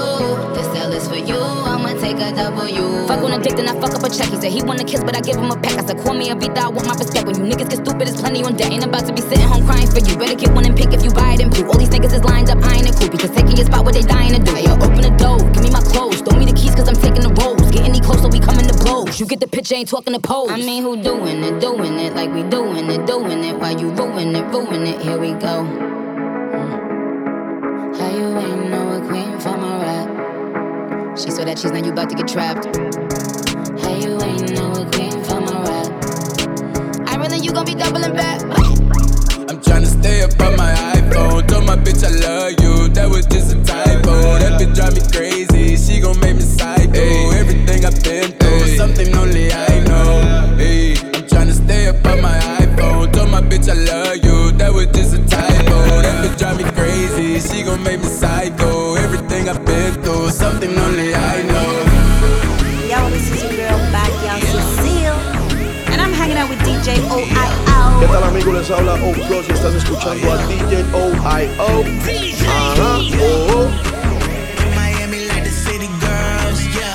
The 0.53 0.61
cell 0.69 0.93
is 0.93 1.07
for 1.09 1.17
you, 1.17 1.41
I'ma 1.41 1.97
take 1.97 2.21
a 2.21 2.29
W. 2.29 3.07
Fuck 3.09 3.23
on 3.25 3.33
a 3.33 3.39
dick, 3.41 3.57
then 3.57 3.67
I 3.67 3.73
fuck 3.81 3.97
up 3.97 4.05
a 4.05 4.09
check. 4.09 4.29
He 4.29 4.37
said 4.37 4.51
he 4.53 4.61
wanna 4.61 4.85
kiss, 4.85 5.03
but 5.03 5.17
I 5.17 5.21
give 5.21 5.35
him 5.35 5.49
a 5.49 5.57
peck. 5.57 5.73
I 5.81 5.83
said 5.83 5.97
call 5.97 6.13
me 6.13 6.29
a 6.29 6.35
beat, 6.35 6.53
I 6.57 6.69
want 6.69 6.85
my 6.85 6.93
respect. 6.93 7.25
When 7.25 7.35
you 7.41 7.49
niggas 7.49 7.69
get 7.73 7.79
stupid, 7.81 8.07
it's 8.07 8.21
plenty 8.21 8.43
on 8.43 8.55
deck. 8.55 8.71
Ain't 8.71 8.85
about 8.85 9.05
to 9.07 9.13
be 9.13 9.21
sitting 9.21 9.49
home 9.49 9.65
crying 9.65 9.89
for 9.89 9.99
you. 9.99 10.15
Better 10.15 10.35
get 10.35 10.53
one 10.53 10.65
and 10.65 10.77
pick 10.77 10.93
if 10.93 11.03
you 11.03 11.09
buy 11.09 11.33
it 11.33 11.41
and 11.41 11.49
blue. 11.49 11.65
All 11.65 11.79
these 11.79 11.89
niggas 11.89 12.13
is 12.13 12.23
lined 12.23 12.49
up, 12.51 12.61
I 12.61 12.77
ain't 12.77 12.89
a 12.89 12.93
cool 12.93 13.09
because 13.09 13.31
taking 13.31 13.57
your 13.57 13.65
spot 13.65 13.83
what 13.83 13.95
they 13.95 14.05
dying 14.05 14.33
to 14.37 14.39
do. 14.39 14.53
Yo, 14.53 14.77
open 14.77 15.01
the 15.01 15.13
door, 15.17 15.41
give 15.57 15.63
me 15.63 15.71
my 15.71 15.81
clothes, 15.81 16.21
throw 16.21 16.37
me 16.37 16.45
the 16.45 16.53
keys 16.53 16.75
cause 16.75 16.87
I'm 16.87 16.95
taking. 16.95 17.12
Get 17.73 17.85
any 17.85 17.99
closer, 18.01 18.27
we 18.27 18.39
coming 18.39 18.67
to 18.67 18.73
blows. 18.83 19.19
You 19.19 19.25
get 19.25 19.39
the 19.39 19.47
picture, 19.47 19.73
ain't 19.73 19.89
talking 19.89 20.13
to 20.13 20.19
pose. 20.19 20.51
I 20.51 20.57
mean, 20.57 20.83
who 20.83 21.01
doing 21.01 21.43
it, 21.43 21.59
doing 21.59 21.97
it 21.97 22.13
like 22.13 22.31
we 22.31 22.43
doing 22.43 22.87
it, 22.91 23.07
doing 23.07 23.43
it. 23.43 23.57
Why 23.57 23.71
you 23.71 23.89
ruin 23.89 24.35
it, 24.35 24.45
ruin 24.53 24.85
it? 24.85 25.01
Here 25.01 25.17
we 25.17 25.31
go. 25.31 25.65
Mm. 26.53 26.79
How 27.97 28.09
you 28.15 28.37
ain't 28.37 28.69
know 28.69 28.93
a 28.93 29.07
queen 29.07 29.39
from 29.39 29.63
a 29.63 29.79
rap? 29.79 31.17
She 31.17 31.31
saw 31.31 31.45
that 31.45 31.57
she's 31.57 31.71
now 31.71 31.83
you 31.83 31.91
about 31.91 32.11
to 32.11 32.15
get 32.15 32.27
trapped. 32.27 32.65
How 33.81 33.95
you 33.95 34.21
ain't 34.21 34.51
know 34.53 34.71
a 34.73 34.85
queen 34.91 35.23
from 35.23 35.47
a 35.47 35.57
rap? 35.65 35.89
I 37.09 37.15
really 37.15 37.39
you 37.39 37.51
gon' 37.53 37.65
be 37.65 37.73
doubling 37.73 38.13
back. 38.13 38.39
I'm 39.49 39.59
tryna 39.61 39.87
stay 39.87 40.21
up 40.21 40.39
on 40.41 40.55
my 40.57 40.73
iPhone. 40.73 41.02
iPhone. 41.13 41.47
Told 41.47 41.65
my 41.65 41.75
bitch 41.75 42.03
I 42.03 42.09
love 42.09 42.51
you, 42.61 42.89
that 42.89 43.09
was 43.09 43.25
just 43.25 43.55
a 43.55 43.63
typo. 43.63 44.11
That 44.39 44.59
bitch 44.59 44.75
drive 44.75 44.95
me 44.95 45.01
crazy, 45.11 45.77
she 45.77 46.01
gon' 46.01 46.19
make 46.19 46.35
me 46.35 46.41
psycho. 46.41 47.31
Everything 47.31 47.85
I've 47.85 48.03
been 48.03 48.31
through, 48.31 48.75
something 48.75 49.15
only 49.15 49.51
I 49.51 49.83
know. 49.85 50.55
Hey, 50.57 50.91
I'm 50.91 51.23
tryna 51.29 51.53
stay 51.53 51.87
up 51.87 52.05
on 52.05 52.21
my 52.21 52.37
iPhone. 52.59 53.11
Told 53.13 53.29
my 53.29 53.41
bitch 53.41 53.69
I 53.69 53.73
love 53.73 54.17
you, 54.23 54.51
that 54.57 54.73
was 54.73 54.87
just 54.87 55.15
a 55.15 55.25
typo. 55.27 55.52
Les 68.93 69.01
habla 69.01 69.05
O-Flow 69.05 69.43
y 69.47 69.51
estás 69.51 69.73
escuchando 69.75 70.31
a 70.31 70.37
DJ 70.47 70.83
OiO 70.93 71.13
Ajá, 72.47 72.99
oh, 73.19 73.47
oh, 73.49 73.69
Miami 74.75 75.25
like 75.27 75.43
the 75.43 75.49
city 75.49 75.87
girls, 75.99 76.61
yeah. 76.75 76.93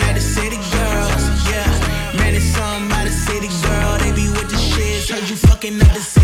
Like 0.00 0.14
the 0.14 0.20
city 0.20 0.56
girls, 0.56 1.48
yeah. 1.48 2.18
Man, 2.18 2.34
it's 2.34 2.54
the 2.54 3.10
city 3.10 3.48
girl. 3.62 3.98
They 3.98 4.12
be 4.12 4.28
with 4.30 4.48
the. 4.48 4.64
Heard 5.14 5.28
you 5.28 5.36
fucking 5.36 5.80
up 5.80 5.92
the 5.92 6.00
city 6.00 6.23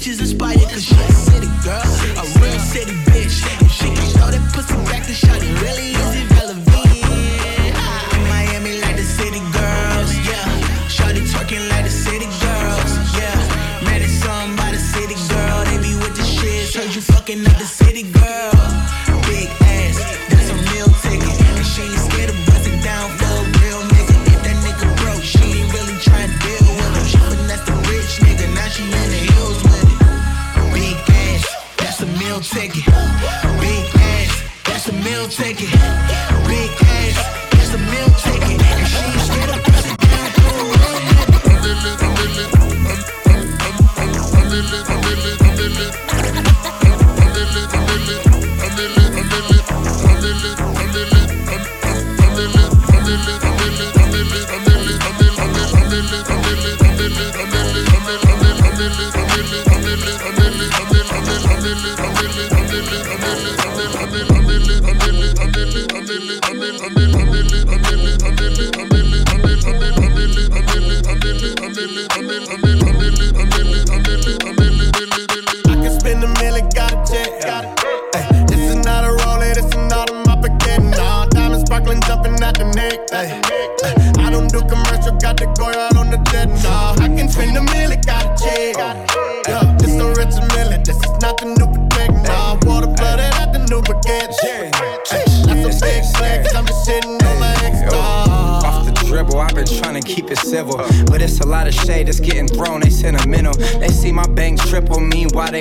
bitches 0.00 0.20
inspired. 0.20 0.60
Cause 0.70 0.84
she 0.84 0.94
a 0.94 1.12
city 1.12 1.46
girl, 1.62 1.82
a 2.16 2.40
real 2.40 2.58
city 2.58 3.09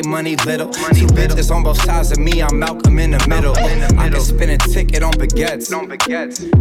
meanwhile 0.10 0.24
little. 0.46 0.68
money 0.68 0.72
little. 0.72 0.74
Two 0.94 1.08
bitches 1.14 1.52
on 1.52 1.64
both 1.64 1.82
sides 1.82 2.12
of 2.12 2.20
me, 2.20 2.42
I'm 2.42 2.60
Malcolm 2.60 3.00
in 3.00 3.12
the 3.12 3.28
middle. 3.28 3.56
I 3.58 4.10
can 4.10 4.22
spend 4.22 4.52
a 4.52 4.58
ticket 4.58 5.04
on 5.04 5.14
baguettes. 5.14 5.72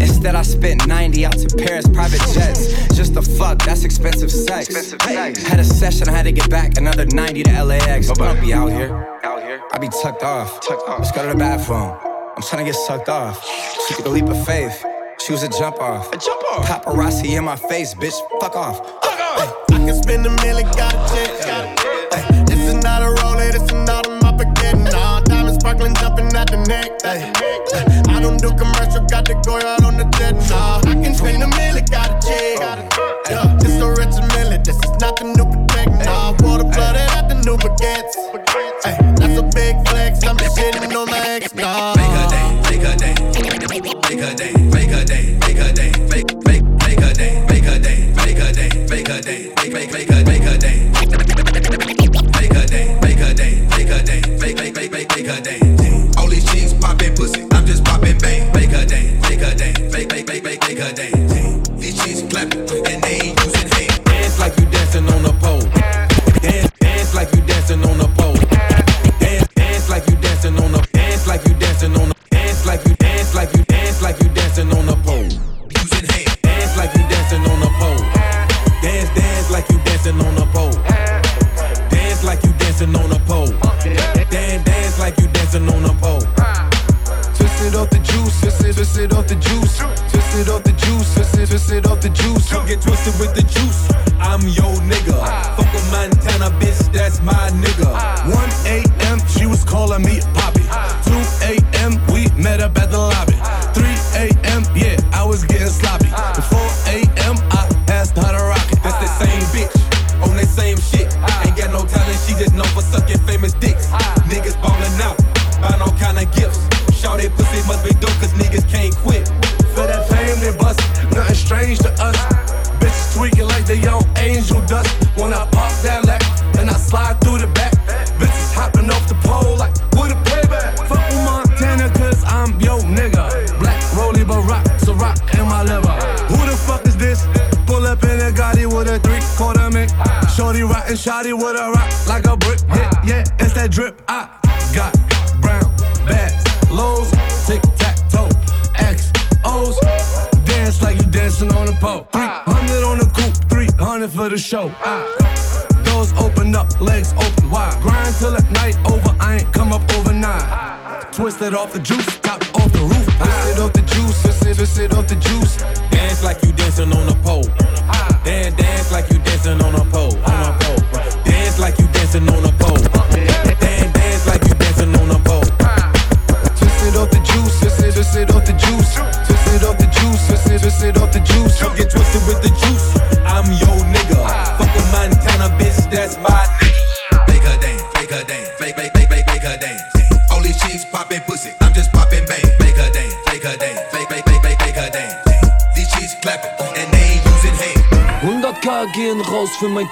Instead, 0.00 0.34
I 0.34 0.42
spent 0.42 0.86
90 0.86 1.26
out 1.26 1.38
to 1.38 1.56
Paris, 1.56 1.88
private 1.88 2.20
jets. 2.32 2.68
Just 2.94 3.14
the 3.14 3.22
fuck, 3.22 3.58
that's 3.60 3.84
expensive 3.84 4.30
sex. 4.30 4.92
Hey, 5.02 5.34
Had 5.46 5.60
a 5.60 5.64
session, 5.64 6.08
I 6.08 6.12
had 6.12 6.24
to 6.24 6.32
get 6.32 6.50
back 6.50 6.76
another 6.78 7.06
90 7.06 7.42
to 7.44 7.64
LAX. 7.64 8.08
But 8.08 8.20
I 8.20 8.32
don't 8.34 8.40
be 8.40 8.52
out 8.52 8.70
here. 8.70 9.18
Out 9.24 9.42
here. 9.42 9.62
I 9.72 9.78
be 9.78 9.88
tucked 9.88 10.22
off. 10.22 10.60
Let's 10.98 11.12
go 11.12 11.22
to 11.22 11.32
the 11.32 11.38
bathroom. 11.38 11.96
I'm 12.36 12.42
trying 12.42 12.64
to 12.64 12.70
get 12.70 12.78
sucked 12.78 13.08
off. 13.08 13.44
She 13.88 13.94
took 13.94 14.06
a 14.06 14.10
leap 14.10 14.26
of 14.26 14.46
faith. 14.46 14.84
She 15.20 15.32
was 15.32 15.42
a 15.42 15.48
jump 15.48 15.80
off. 15.80 16.12
A 16.12 16.16
jump 16.16 16.42
off. 16.52 16.66
Paparazzi 16.66 17.36
in 17.36 17.44
my 17.44 17.56
face, 17.56 17.94
bitch. 17.94 18.14
Fuck 18.40 18.54
off. 18.54 18.78
Fuck 19.02 19.20
off. 19.20 19.64
I 19.72 19.78
can 19.78 20.02
spend 20.02 20.24
a 20.26 20.30
million, 20.42 20.70
got 20.72 20.94
a 20.94 21.42
check. 21.44 21.77
Neck. 26.68 26.92
Ay, 27.04 27.32
I 28.08 28.20
don't 28.20 28.36
do 28.36 28.50
commercial, 28.52 29.02
got 29.08 29.24
the 29.24 29.34
go 29.44 29.56
out 29.56 29.82
on 29.82 29.96
the 29.96 30.04
jet. 30.18 30.36
Nah, 30.52 30.78
I 30.84 30.94
can 31.02 31.14
spend 31.14 31.42
a 31.42 31.48
million, 31.48 31.84
got 31.86 32.12
a 32.12 32.16
check. 32.20 32.60
Yeah, 33.30 33.56
this 33.58 33.80
a 33.80 33.88
rich 33.88 34.16
million, 34.36 34.62
this 34.62 34.76
is 34.76 34.94
not 35.00 35.16
the 35.16 35.24
new 35.24 35.48
protect. 35.48 36.04
Nah, 36.04 36.36
water 36.44 36.68
flooded 36.70 37.08
out 37.16 37.28
the 37.28 37.36
new 37.46 37.56
baguettes. 37.56 38.14
Ay, 38.84 38.94
that's 39.16 39.38
a 39.40 39.44
big 39.56 39.74
flex, 39.88 40.22
I'm 40.24 40.36
just 40.36 40.54
sitting 40.54 40.94
on 40.94 41.08
my 41.08 41.18
ex. 41.40 41.54
Nah. 41.54 41.96
Make 41.96 42.12
a 42.12 42.24
day, 42.28 42.48
make 42.68 42.84
a 42.84 42.94
day, 42.96 43.14
make 43.32 43.54
a 43.54 44.34
day, 44.36 44.52
make 44.68 44.92
a 44.92 45.04
day, 45.04 45.32
make 45.40 45.58
a 45.58 45.72
day, 45.72 45.92
make 46.12 46.28
make 46.46 46.64
make 46.84 47.00
a 47.00 47.14
day, 47.14 47.32
make 47.48 47.66
a 47.66 47.78
day, 47.78 47.98
make 48.20 48.38
a 48.38 48.52
day, 48.52 48.70
make 48.90 49.08
a 49.08 49.20
day, 49.22 49.52
make 49.72 49.92
make 49.92 50.44
a 50.44 50.58
day, 50.58 50.77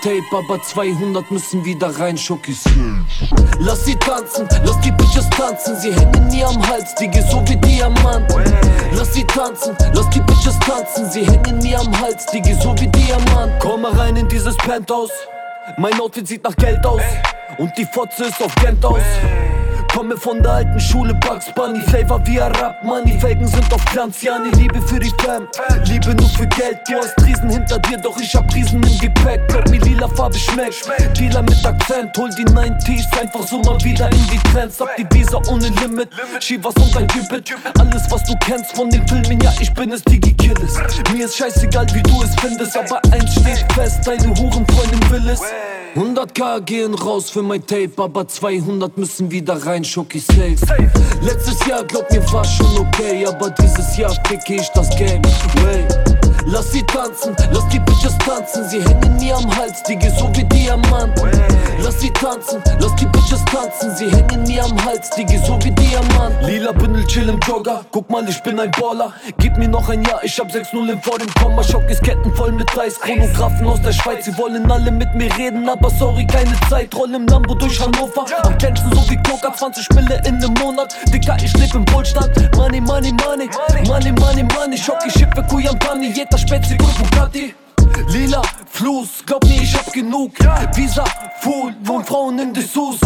Tape, 0.06 0.36
aber 0.36 0.62
200 0.62 1.32
müssen 1.32 1.64
wieder 1.64 1.88
rein, 1.98 2.16
Schockis. 2.16 2.62
Lass 3.58 3.86
sie 3.86 3.96
tanzen, 3.96 4.46
lass 4.64 4.80
die 4.80 4.92
Bitches 4.92 5.28
tanzen, 5.30 5.74
sie 5.80 5.92
hängen 5.92 6.28
mir 6.28 6.46
am 6.46 6.64
Hals, 6.68 6.94
Digi, 6.94 7.20
so 7.22 7.42
wie 7.48 7.56
Diamant. 7.56 8.32
Lass 8.92 9.14
sie 9.14 9.24
tanzen, 9.24 9.76
lass 9.94 10.08
die 10.10 10.20
Bitches 10.20 10.56
tanzen, 10.60 11.10
sie 11.10 11.26
hängen 11.26 11.58
mir 11.58 11.80
am 11.80 12.00
Hals, 12.00 12.24
Digi, 12.26 12.54
so 12.54 12.72
wie 12.78 12.86
Diamant. 12.86 13.54
Komm 13.58 13.82
mal 13.82 13.90
rein 13.94 14.14
in 14.14 14.28
dieses 14.28 14.56
Penthouse, 14.58 15.10
mein 15.76 15.98
Outfit 15.98 16.28
sieht 16.28 16.44
nach 16.44 16.54
Geld 16.54 16.86
aus 16.86 17.02
und 17.58 17.76
die 17.76 17.86
Fotze 17.86 18.26
ist 18.26 18.40
auf 18.40 18.54
Gent 18.62 18.84
aus. 18.84 19.02
Komme 19.96 20.14
von 20.14 20.42
der 20.42 20.52
alten 20.52 20.78
Schule, 20.78 21.14
Bugs 21.14 21.46
Bunny, 21.54 21.80
Flavor 21.80 22.20
wie 22.26 22.36
Rap 22.36 22.84
Money, 22.84 23.18
Felgen 23.18 23.46
sind 23.46 23.72
auf 23.72 23.82
Glanz, 23.86 24.20
ja, 24.20 24.38
ne 24.38 24.50
Liebe 24.50 24.78
für 24.82 24.98
die 24.98 25.10
Fam, 25.22 25.48
Liebe 25.86 26.14
nur 26.14 26.28
für 26.28 26.46
Geld, 26.48 26.80
du 26.86 26.98
hast 26.98 27.14
Riesen 27.24 27.48
hinter 27.48 27.78
dir, 27.78 27.96
doch 27.96 28.14
ich 28.20 28.34
hab 28.34 28.54
Riesen 28.54 28.82
im 28.82 28.98
Gepäck, 28.98 29.40
glaub 29.48 29.66
mir, 29.70 29.80
lila 29.80 30.06
Farbe 30.08 30.38
schmeckt, 30.38 30.86
Dealer 31.18 31.40
mit 31.40 31.64
Akzent, 31.64 32.14
hol 32.18 32.28
die 32.28 32.44
90s, 32.44 33.18
einfach 33.18 33.48
so 33.48 33.58
mal 33.62 33.82
wieder 33.82 34.12
in 34.12 34.26
die 34.30 34.38
Trends, 34.52 34.78
hab 34.78 34.94
die 34.96 35.06
Visa 35.12 35.40
ohne 35.48 35.68
Limit, 35.68 36.10
Shivas 36.40 36.74
und 36.74 36.94
ein 36.94 37.06
Cupid, 37.06 37.54
alles 37.78 38.10
was 38.10 38.22
du 38.24 38.34
kennst 38.44 38.76
von 38.76 38.90
den 38.90 39.08
Filmen, 39.08 39.40
ja, 39.40 39.54
ich 39.58 39.72
bin 39.72 39.92
es, 39.92 40.04
Digi 40.04 40.34
Killis, 40.34 40.74
mir 41.14 41.24
ist 41.24 41.38
scheißegal, 41.38 41.86
wie 41.94 42.02
du 42.02 42.22
es 42.22 42.34
findest, 42.38 42.76
aber 42.76 43.00
eins 43.12 43.32
steht 43.32 43.64
fest, 43.72 44.06
deine 44.06 44.28
Hurenfreundin 44.28 45.10
will 45.10 45.26
es, 45.30 45.40
100k 45.96 46.60
gehen 46.60 46.92
raus 46.92 47.30
für 47.30 47.42
mein 47.42 47.66
Tape, 47.66 47.92
aber 47.96 48.28
200 48.28 48.98
müssen 48.98 49.30
wieder 49.30 49.64
rein, 49.64 49.82
Schoki 49.82 50.18
safe. 50.18 50.56
Letztes 51.22 51.66
Jahr, 51.66 51.84
glaub 51.84 52.10
mir, 52.10 52.20
war 52.32 52.44
schon 52.44 52.76
okay, 52.76 53.24
aber 53.24 53.48
dieses 53.48 53.96
Jahr 53.96 54.14
ficke 54.26 54.56
ich 54.56 54.68
das 54.74 54.90
Game. 54.90 55.22
Way. 55.62 56.35
Lass 56.48 56.70
sie 56.70 56.82
tanzen, 56.84 57.34
lass 57.50 57.66
die 57.68 57.80
Bitches 57.80 58.16
tanzen, 58.18 58.68
sie 58.68 58.80
hängen 58.80 59.16
mir 59.16 59.36
am 59.36 59.56
Hals, 59.56 59.82
Digi, 59.82 60.08
so 60.10 60.30
wie 60.36 60.44
Diamant. 60.44 61.12
Lass 61.82 62.00
sie 62.00 62.10
tanzen, 62.12 62.62
lass 62.78 62.94
die 62.94 63.06
Bitches 63.06 63.44
tanzen, 63.46 63.94
sie 63.96 64.08
hängen 64.08 64.44
mir 64.44 64.64
am 64.64 64.84
Hals, 64.84 65.10
Digi, 65.10 65.38
so 65.38 65.58
wie 65.64 65.72
Diamant. 65.72 66.40
Lila 66.42 66.70
Bündel, 66.70 67.04
chill 67.06 67.28
im 67.28 67.40
Jogger, 67.40 67.84
guck 67.90 68.08
mal, 68.10 68.26
ich 68.28 68.40
bin 68.44 68.60
ein 68.60 68.70
Baller. 68.70 69.12
Gib 69.38 69.58
mir 69.58 69.66
noch 69.66 69.88
ein 69.88 70.04
Jahr, 70.04 70.22
ich 70.22 70.38
hab 70.38 70.46
6-0 70.46 70.88
im 70.88 71.02
vor 71.02 71.18
dem 71.18 71.32
Komma. 71.34 71.64
Schockis 71.64 72.00
Ketten 72.00 72.32
voll 72.36 72.52
mit 72.52 72.76
Reis, 72.76 73.00
Chronographen 73.00 73.66
aus 73.66 73.82
der 73.82 73.92
Schweiz, 73.92 74.24
sie 74.24 74.38
wollen 74.38 74.70
alle 74.70 74.92
mit 74.92 75.12
mir 75.16 75.36
reden, 75.36 75.68
aber 75.68 75.90
sorry, 75.90 76.24
keine 76.28 76.54
Zeit. 76.70 76.94
Roll 76.94 77.12
im 77.12 77.26
Lambo 77.26 77.56
durch 77.56 77.80
Hannover, 77.80 78.24
am 78.44 78.56
Glänzen 78.58 78.88
so 78.92 79.10
wie 79.10 79.16
Coca, 79.16 79.52
20 79.52 79.90
Mille 79.96 80.22
in 80.24 80.38
nem 80.38 80.54
Monat. 80.62 80.94
Dicker, 81.12 81.36
ich 81.42 81.52
leb 81.56 81.74
im 81.74 81.84
Wohlstand, 81.92 82.30
Money, 82.56 82.80
Money, 82.80 83.12
Money, 83.26 83.50
Money, 83.88 84.12
Money, 84.12 84.44
Money. 84.54 84.78
Schock, 84.78 84.98
ich 85.04 85.12
schippe 85.12 85.42
Kuyampani, 85.42 86.12
jeder 86.12 86.35
Spezi 86.38 86.74
und 86.74 86.98
Bugatti. 86.98 87.65
Lila, 88.08 88.42
Fluss, 88.70 89.24
glaub 89.24 89.44
mir, 89.44 89.62
ich 89.62 89.74
hab 89.74 89.92
genug. 89.92 90.32
Visa, 90.74 91.04
Fool, 91.40 91.74
wohnen 91.82 92.04
Frauen 92.04 92.38
in 92.38 92.52
Dessous. 92.52 92.98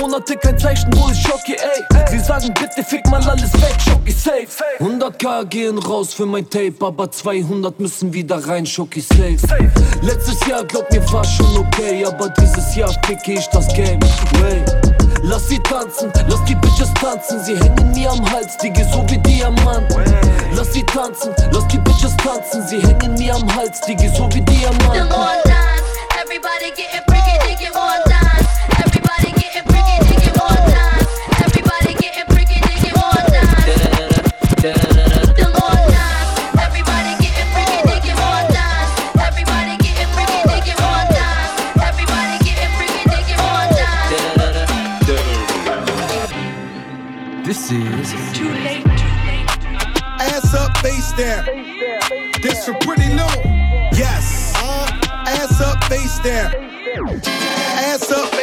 Monate 0.00 0.36
kein 0.36 0.58
Zeichen, 0.58 0.90
wo 0.96 1.08
ist 1.08 1.22
Schocki, 1.22 1.54
ey. 1.54 2.06
Sie 2.10 2.18
sagen, 2.18 2.52
bitte 2.54 2.82
fick 2.82 3.06
mal 3.08 3.22
alles 3.22 3.52
weg, 3.54 3.76
Schocki 3.84 4.12
safe. 4.12 4.46
100k 4.80 5.44
gehen 5.46 5.78
raus 5.78 6.14
für 6.14 6.26
mein 6.26 6.48
Tape, 6.48 6.74
aber 6.80 7.10
200 7.10 7.78
müssen 7.80 8.12
wieder 8.12 8.36
rein, 8.46 8.66
Schocki 8.66 9.00
safe. 9.00 9.38
Letztes 10.02 10.46
Jahr, 10.46 10.64
glaub 10.64 10.90
mir, 10.90 11.00
war 11.12 11.24
schon 11.24 11.56
okay, 11.58 12.04
aber 12.04 12.28
dieses 12.30 12.74
Jahr 12.74 12.92
ficke 13.06 13.32
ich 13.34 13.46
das 13.48 13.68
Game. 13.74 14.00
Way. 14.40 14.64
Lass 15.24 15.48
sie 15.48 15.58
tanzen, 15.60 16.12
lass 16.28 16.44
die 16.44 16.54
Bitches 16.56 16.92
tanzen, 16.94 17.38
sie 17.44 17.56
hängen 17.56 17.92
mir 17.92 18.10
am 18.10 18.32
Hals, 18.32 18.56
Digi, 18.58 18.82
so 18.92 19.04
wie 19.08 19.18
Diamant. 19.18 19.86
Lass 20.56 20.72
sie 20.72 20.82
tanzen, 20.82 21.30
lass 21.52 21.66
die 21.68 21.78
Bitches 21.78 22.16
tanzen, 22.16 22.66
sie 22.66 22.82
hängen 22.82 23.14
mir 23.14 23.34
am 23.36 23.54
Hals, 23.54 23.80
Digi, 23.82 24.08
so 24.14 24.28
wie 24.28 24.40
Diamant. 24.42 24.92
The 24.92 25.04
more 25.08 25.38
dance, 25.44 25.88
everybody 26.20 26.70
getting 26.76 27.02
freaky, 27.08 27.34
they 27.44 27.54
get 27.56 27.72
more 27.74 27.98
dance. 28.06 28.48
Everybody 28.84 29.32
getting 29.40 29.64
freaky, 29.70 29.96
they 30.04 30.16
get 30.20 30.36
more 30.36 30.60
dance. 30.68 31.08
Everybody 31.40 31.94
getting 32.02 32.26
freaky, 32.32 32.58
they 32.60 32.76
get 32.84 32.94
more 32.96 33.22
dance. 33.32 33.72
The 35.40 35.46
more 35.56 35.80
dance, 35.92 36.32
everybody 36.60 37.12
getting 37.24 37.48
freaky, 37.52 37.80
they 37.88 37.98
get 38.04 38.16
more 38.20 38.44
dance. 38.52 38.92
Everybody 39.16 39.74
getting 39.80 40.10
freaky, 40.14 40.40
they 40.50 40.60
get 40.60 40.78
more 40.84 41.04
dance. 41.16 41.56
Everybody 41.88 42.36
getting 42.44 42.72
freaky, 42.76 43.02
they 43.12 43.22
get 43.28 43.38
more 43.40 43.66
dance. 43.80 44.20
This 47.46 47.60
is 47.72 48.12
Too 48.36 48.52
late. 48.66 48.86
Ass 50.20 50.54
up, 50.54 50.76
face 50.78 51.12
down. 51.16 51.44
This 52.42 52.66
for 52.66 52.74
pretty 52.84 53.08
new. 53.14 53.51
Ass 55.42 55.60
up, 55.60 55.82
face 55.86 56.20
down. 56.20 56.54
Ass 57.26 58.12
up, 58.12 58.41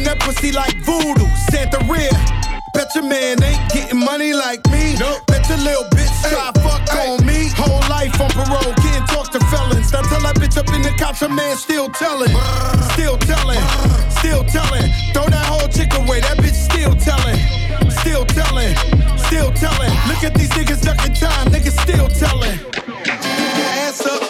And 0.00 0.08
that 0.08 0.20
pussy 0.24 0.48
like 0.50 0.72
voodoo, 0.80 1.28
Santa 1.52 1.76
rear. 1.84 2.08
Bet 2.72 2.88
your 2.96 3.04
man 3.04 3.36
ain't 3.44 3.60
getting 3.68 4.00
money 4.00 4.32
like 4.32 4.64
me. 4.72 4.96
Nope. 4.96 5.20
Bet 5.28 5.44
your 5.44 5.60
little 5.60 5.84
bitch 5.92 6.08
try 6.24 6.48
fuck 6.64 6.88
on 7.04 7.20
me. 7.28 7.52
Whole 7.52 7.84
life 7.92 8.16
on 8.16 8.32
parole, 8.32 8.72
can't 8.80 9.04
talk 9.12 9.28
to 9.36 9.40
felons. 9.52 9.92
Now 9.92 10.00
tell 10.08 10.24
that 10.24 10.40
bitch 10.40 10.56
up 10.56 10.72
in 10.72 10.80
the 10.80 10.88
cops, 10.96 11.20
your 11.20 11.28
man 11.28 11.52
still 11.58 11.92
telling. 11.92 12.32
Still 12.96 13.20
telling, 13.28 13.60
still 14.08 14.40
telling. 14.48 14.88
Throw 15.12 15.28
that 15.28 15.44
whole 15.44 15.68
chick 15.68 15.92
away, 15.92 16.24
that 16.24 16.40
bitch 16.40 16.56
still 16.56 16.96
telling. 16.96 17.36
Still 18.00 18.24
telling, 18.24 18.72
still 19.28 19.52
telling. 19.52 19.92
Look 20.08 20.24
at 20.24 20.32
these 20.32 20.48
niggas 20.56 20.80
ducking 20.80 21.12
time, 21.12 21.52
niggas 21.52 21.76
still 21.76 22.08
telling. 22.08 22.56
Ass 23.84 24.00
up, 24.08 24.29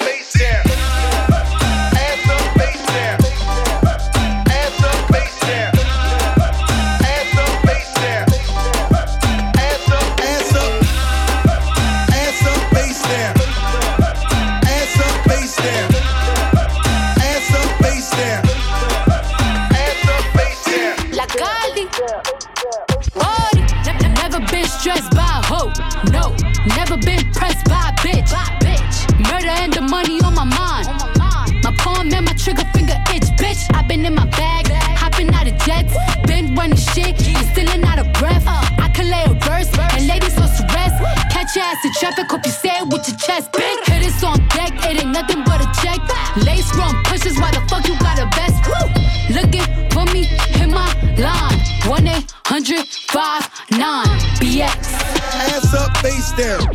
The 41.82 41.88
traffic, 41.98 42.30
hope 42.30 42.44
you 42.44 42.52
say 42.52 42.68
it 42.76 42.92
with 42.92 43.08
your 43.08 43.16
chest. 43.16 43.52
bitch. 43.52 43.88
Hit 43.88 44.04
it 44.04 44.22
on 44.22 44.36
deck, 44.48 44.72
it 44.84 45.02
ain't 45.02 45.12
nothing 45.12 45.42
but 45.44 45.62
a 45.62 45.68
check. 45.80 45.98
Lace 46.44 46.76
run 46.76 46.94
pushes, 47.04 47.40
why 47.40 47.50
the 47.52 47.60
fuck 47.70 47.88
you 47.88 47.98
got 47.98 48.18
a 48.18 48.28
vest? 48.36 48.60
Look 48.68 49.44
Looking 49.44 49.88
for 49.88 50.04
me, 50.12 50.24
hit 50.24 50.68
my 50.68 50.92
line. 51.16 51.58
1 51.88 52.06
800 52.06 52.86
59 52.86 54.06
BX. 54.36 54.92
Ass 55.48 55.72
up, 55.72 55.96
face 55.98 56.32
down 56.32 56.68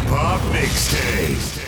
Hip 0.00 0.08
Hop 0.08 0.40
Mixtape. 0.52 1.59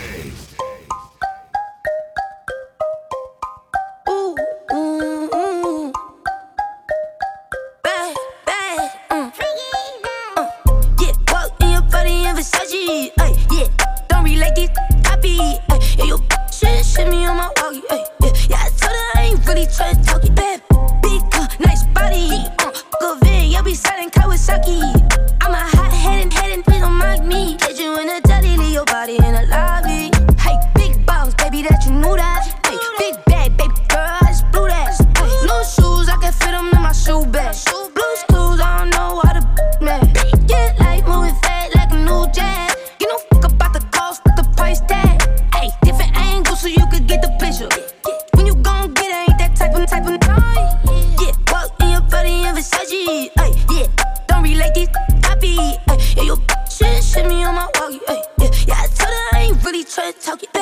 trash 60.02 60.14
talking. 60.24 60.61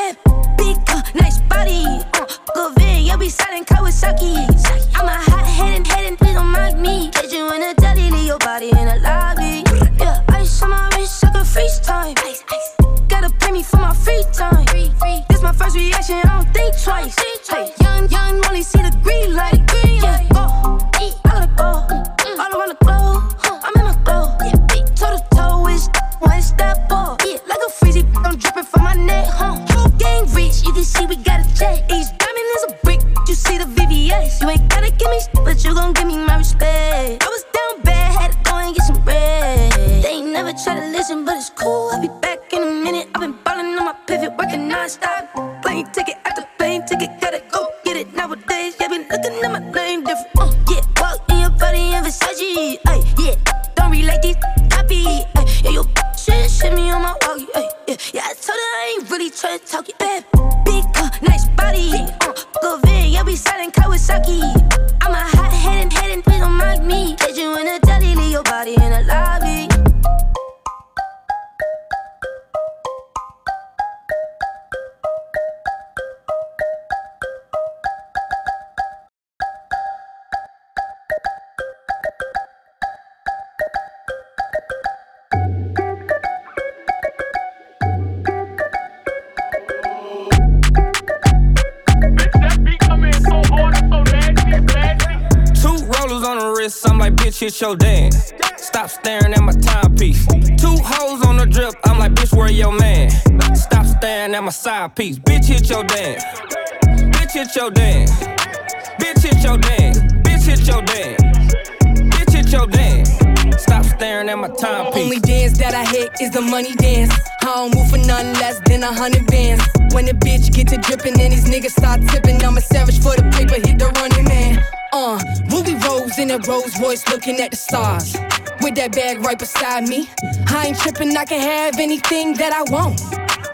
niggas 121.60 121.72
start 121.72 122.00
tipping. 122.08 122.42
I'm 122.44 122.56
a 122.56 122.60
savage 122.60 123.00
for 123.00 123.14
the 123.16 123.28
paper, 123.30 123.54
hit 123.54 123.78
the 123.78 123.88
running 124.00 124.24
man. 124.24 124.64
Uh, 124.92 125.20
Ruby 125.50 125.74
Rose 125.86 126.18
in 126.18 126.30
a 126.30 126.38
Rolls 126.38 126.78
Royce 126.80 127.06
looking 127.08 127.40
at 127.40 127.50
the 127.50 127.56
stars. 127.56 128.16
With 128.62 128.74
that 128.76 128.92
bag 128.92 129.20
right 129.20 129.38
beside 129.38 129.88
me. 129.88 130.08
I 130.48 130.68
ain't 130.68 130.78
tripping, 130.78 131.16
I 131.16 131.24
can 131.24 131.40
have 131.40 131.78
anything 131.78 132.34
that 132.34 132.52
I 132.52 132.62
want. 132.72 132.98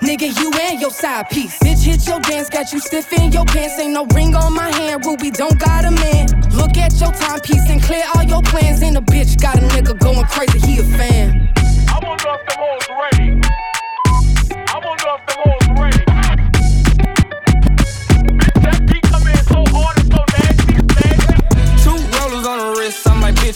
Nigga, 0.03 0.29
you 0.41 0.53
and 0.61 0.81
your 0.81 0.91
side 0.91 1.29
piece. 1.31 1.59
Bitch, 1.59 1.83
hit 1.83 2.07
your 2.07 2.21
dance, 2.21 2.49
got 2.49 2.73
you 2.73 2.81
stiff 2.81 3.13
in 3.13 3.33
your 3.33 3.45
pants. 3.45 3.79
Ain't 3.79 3.93
no 3.93 4.05
ring 4.15 4.35
on 4.35 4.55
my 4.55 4.71
hand, 4.71 5.05
Ruby, 5.05 5.31
don't 5.31 5.59
got 5.59 5.85
a 5.85 5.91
man. 5.91 6.27
Look 6.53 6.77
at 6.77 6.93
your 7.01 7.13
timepiece 7.13 7.69
and 7.69 7.83
clear 7.83 8.05
all 8.15 8.23
your 8.23 8.43
plans. 8.43 8.83
And 8.83 8.97
a 8.97 9.01
bitch 9.01 9.41
got 9.41 9.57
a 9.57 9.67
nigga 9.75 9.99
going 9.99 10.27
crazy, 10.27 10.59
he 10.61 10.79
a 10.79 10.85
fan. 10.85 11.53
I 11.89 11.99
want 12.03 12.25
off 12.27 12.41
the 12.47 13.19
ready. 13.19 13.41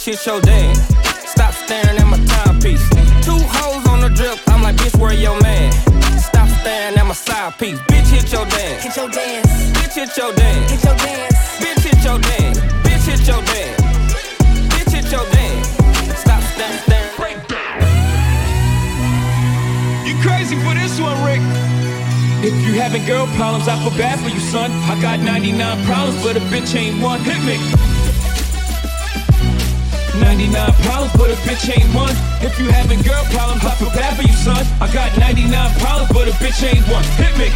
bitch, 0.01 0.12
it's 0.12 0.26
your 0.26 0.40
dad. 0.40 0.76
Stop 1.26 1.53
staring 1.53 1.98
at 1.98 2.07
my 2.07 2.18
timepiece. 2.24 2.88
Two 3.24 3.38
hoes 3.38 3.86
on 3.88 4.01
the 4.01 4.09
drip, 4.09 4.38
I'm 4.48 4.62
like, 4.62 4.76
bitch, 4.76 4.98
where 4.98 5.12
your 5.12 5.40
man? 5.42 5.72
Stop 6.18 6.48
staring 6.61 6.96
at 6.96 7.07
my 7.07 7.14
side 7.14 7.59
piece. 7.59 7.78
Bitch, 7.80 8.09
hit 8.09 8.32
your 8.32 8.46
dance. 8.46 8.84
Hit 8.84 8.96
your 8.96 9.11
dance. 9.11 9.46
Bitch, 9.76 9.94
hit 9.94 10.16
your 10.16 10.32
dance. 10.32 10.70
Hit 10.70 10.84
your 10.84 10.96
dance. 10.96 11.34
Bitch, 11.61 11.82
hit 11.84 12.05
your 12.05 12.18
dance. 12.18 12.59
Bitch, 12.84 13.05
hit 13.09 13.26
your 13.28 13.42
dance. 13.42 13.80
Bitch, 14.72 14.92
hit 14.92 15.12
your 15.12 15.26
dance. 15.30 15.68
Stop 16.20 16.42
staring, 16.55 16.78
staring. 16.86 17.16
Break 17.16 17.38
down. 17.48 17.80
You 20.07 20.14
crazy 20.22 20.57
for 20.64 20.74
this 20.74 21.01
one, 21.01 21.18
Rick. 21.24 21.42
If 22.42 22.55
you 22.64 22.80
having 22.80 23.05
girl 23.05 23.26
problems, 23.36 23.68
I 23.68 23.76
feel 23.84 23.96
bad 23.98 24.18
for 24.20 24.30
you, 24.30 24.40
son. 24.40 24.70
I 24.88 24.98
got 25.03 25.20
99 25.20 25.84
problems, 25.84 26.22
but 26.22 26.36
a 26.36 26.40
bitch 26.48 26.74
ain't 26.74 27.03
one. 27.03 27.20
Hit 27.20 27.42
me. 27.44 27.99
99 30.41 30.72
problems, 30.80 31.12
but 31.20 31.28
a 31.28 31.36
bitch 31.45 31.68
ain't 31.68 31.93
one. 31.93 32.16
If 32.41 32.59
you 32.59 32.72
having 32.72 33.03
girl 33.03 33.22
problems, 33.28 33.61
I 33.62 33.76
feel 33.76 33.93
bad 33.93 34.16
for 34.16 34.22
you, 34.22 34.32
son. 34.32 34.64
I 34.80 34.91
got 34.91 35.12
99 35.18 35.53
problems, 35.76 36.09
but 36.16 36.28
a 36.28 36.32
bitch 36.41 36.64
ain't 36.64 36.80
one. 36.88 37.05
Hit 37.20 37.36
me. 37.36 37.53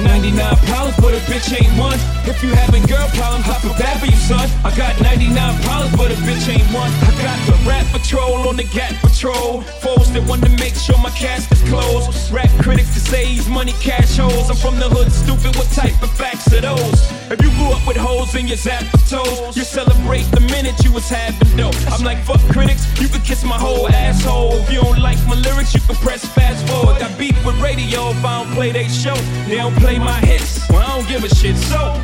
99 0.00 0.56
problems, 0.64 0.96
but 0.96 1.12
a 1.12 1.20
bitch 1.28 1.52
ain't 1.52 1.68
one. 1.76 2.00
If 2.24 2.42
you 2.42 2.48
having 2.48 2.80
girl 2.88 3.04
problems, 3.12 3.44
I 3.44 3.60
feel 3.60 3.76
bad 3.76 4.00
for 4.00 4.06
you, 4.06 4.16
son. 4.16 4.48
I 4.64 4.72
got 4.74 4.96
99 5.04 5.36
problems, 5.68 5.96
but 6.00 6.08
a 6.10 6.16
bitch 6.24 6.48
ain't 6.48 6.64
one. 6.72 6.88
I 7.04 7.12
got 7.20 7.36
the 7.44 7.56
rap 7.68 7.84
patrol 7.92 8.48
on 8.48 8.56
the 8.56 8.64
gap 8.64 8.96
patrol. 9.04 9.60
Foes 9.84 10.10
that 10.16 10.24
want 10.24 10.42
to 10.48 10.52
make 10.56 10.74
sure 10.74 10.96
my 10.96 11.12
cast 11.12 11.52
is 11.52 11.60
closed. 11.68 12.32
Rap 12.32 12.48
critics 12.64 12.94
to 12.94 13.00
say 13.00 13.26
he's 13.26 13.48
money 13.50 13.76
cash 13.84 14.16
holes. 14.16 14.48
I'm 14.48 14.56
from 14.56 14.80
the 14.80 14.88
hood, 14.88 15.12
stupid. 15.12 15.54
What 15.60 15.68
type 15.76 16.00
of 16.02 16.10
facts 16.16 16.48
are 16.56 16.62
those? 16.62 17.21
If 17.32 17.42
you 17.42 17.50
grew 17.52 17.72
up 17.72 17.86
with 17.86 17.96
holes 17.96 18.34
in 18.34 18.46
your 18.46 18.58
zap 18.58 18.84
toes, 19.08 19.56
you 19.56 19.64
celebrate 19.64 20.24
the 20.32 20.40
minute 20.52 20.84
you 20.84 20.92
was 20.92 21.08
having 21.08 21.56
dope. 21.56 21.74
I'm 21.90 22.04
like, 22.04 22.18
fuck 22.18 22.40
critics, 22.52 22.84
you 23.00 23.08
can 23.08 23.22
kiss 23.22 23.42
my 23.42 23.56
whole 23.56 23.88
asshole. 23.88 24.56
If 24.56 24.70
you 24.70 24.82
don't 24.82 25.00
like 25.00 25.16
my 25.26 25.36
lyrics, 25.36 25.72
you 25.72 25.80
can 25.80 25.96
press 25.96 26.26
fast 26.26 26.68
forward. 26.68 27.00
Got 27.00 27.18
beef 27.18 27.34
with 27.46 27.58
radio 27.58 28.10
if 28.10 28.22
I 28.22 28.44
don't 28.44 28.52
play 28.52 28.70
they 28.70 28.86
show. 28.88 29.14
They 29.48 29.56
don't 29.56 29.74
play 29.76 29.98
my 29.98 30.20
hits, 30.20 30.68
well, 30.68 30.82
I 30.82 30.98
don't 30.98 31.08
give 31.08 31.24
a 31.24 31.34
shit. 31.34 31.56
So, 31.56 31.98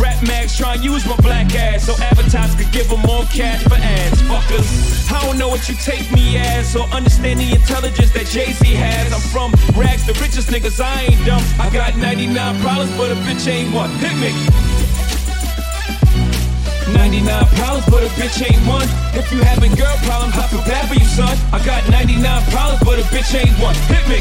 Rap 0.00 0.22
mags 0.26 0.56
try 0.56 0.74
and 0.74 0.82
use 0.84 1.06
my 1.06 1.16
black 1.16 1.54
ass 1.54 1.84
so 1.84 1.92
advertisers 2.02 2.54
could 2.56 2.72
give 2.72 2.88
them 2.88 3.00
more 3.00 3.24
cash 3.24 3.62
for 3.64 3.74
ads. 3.74 4.22
Fuckers, 4.22 5.01
I 5.10 5.24
don't 5.24 5.38
know 5.38 5.48
what 5.48 5.68
you 5.68 5.74
take 5.76 6.10
me 6.12 6.36
as 6.36 6.76
or 6.76 6.84
understand 6.94 7.40
the 7.40 7.50
intelligence 7.52 8.10
that 8.12 8.26
Jay 8.26 8.52
Z 8.52 8.66
has. 8.74 9.12
I'm 9.12 9.20
from 9.32 9.50
rags, 9.78 10.06
the 10.06 10.12
richest 10.20 10.48
niggas, 10.48 10.80
I 10.80 11.08
ain't 11.08 11.24
dumb. 11.24 11.42
I 11.58 11.70
got 11.70 11.96
99 11.96 12.34
problems, 12.60 12.92
but 12.96 13.10
a 13.10 13.16
bitch 13.24 13.48
ain't 13.48 13.72
one. 13.74 13.90
Hit 13.98 14.14
me. 14.20 14.30
99 16.92 17.24
problems, 17.56 17.86
but 17.88 18.02
a 18.04 18.10
bitch 18.20 18.42
ain't 18.44 18.60
one. 18.68 18.86
If 19.16 19.32
you 19.32 19.40
having 19.42 19.72
girl 19.74 19.96
problems, 20.04 20.36
I 20.36 20.46
feel 20.46 20.62
bad 20.68 20.88
for 20.88 20.94
you, 20.94 21.06
son. 21.06 21.32
I 21.52 21.64
got 21.64 21.88
99 21.88 22.20
problems, 22.52 22.80
but 22.84 22.98
a 23.00 23.04
bitch 23.08 23.32
ain't 23.32 23.56
one. 23.58 23.74
Hit 23.88 24.04
me. 24.08 24.20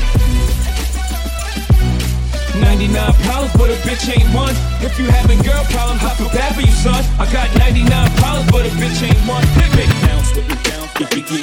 99 2.59 3.13
problems, 3.27 3.53
but 3.59 3.69
a 3.69 3.77
bitch 3.83 4.07
ain't 4.07 4.29
one. 4.33 4.55
If 4.79 4.97
you 4.99 5.05
having 5.05 5.39
girl 5.43 5.63
problems, 5.71 6.03
I 6.03 6.15
feel 6.15 6.29
bad 6.29 6.55
for 6.55 6.61
you, 6.61 6.71
son. 6.71 7.03
I 7.19 7.27
got 7.31 7.51
99 7.57 7.89
problems, 8.17 8.51
but 8.51 8.65
a 8.65 8.69
bitch 8.79 9.03
ain't 9.03 9.19
one. 9.27 9.43
Hit 9.59 9.71
me. 9.75 10.70
With 11.01 11.31
me, 11.31 11.41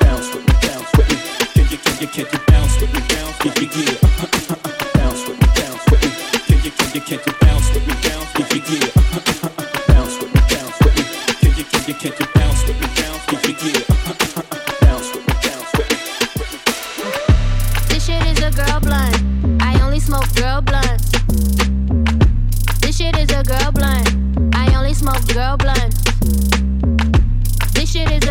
bounce 0.00 0.34
with 0.34 0.46
me. 0.46 0.54
Bounce 0.60 0.92
with 0.98 1.08
me. 1.08 1.16
Can 1.54 1.64
you, 1.70 1.78
can 1.78 2.00
you, 2.02 2.06
can 2.06 2.26
you 2.30 2.38
bounce 2.48 2.80
with 2.82 2.92
me. 2.92 3.00
Can 3.08 3.24
you, 6.62 6.70
can 6.70 6.94
you, 6.94 7.00
can 7.00 7.18
you 7.26 7.41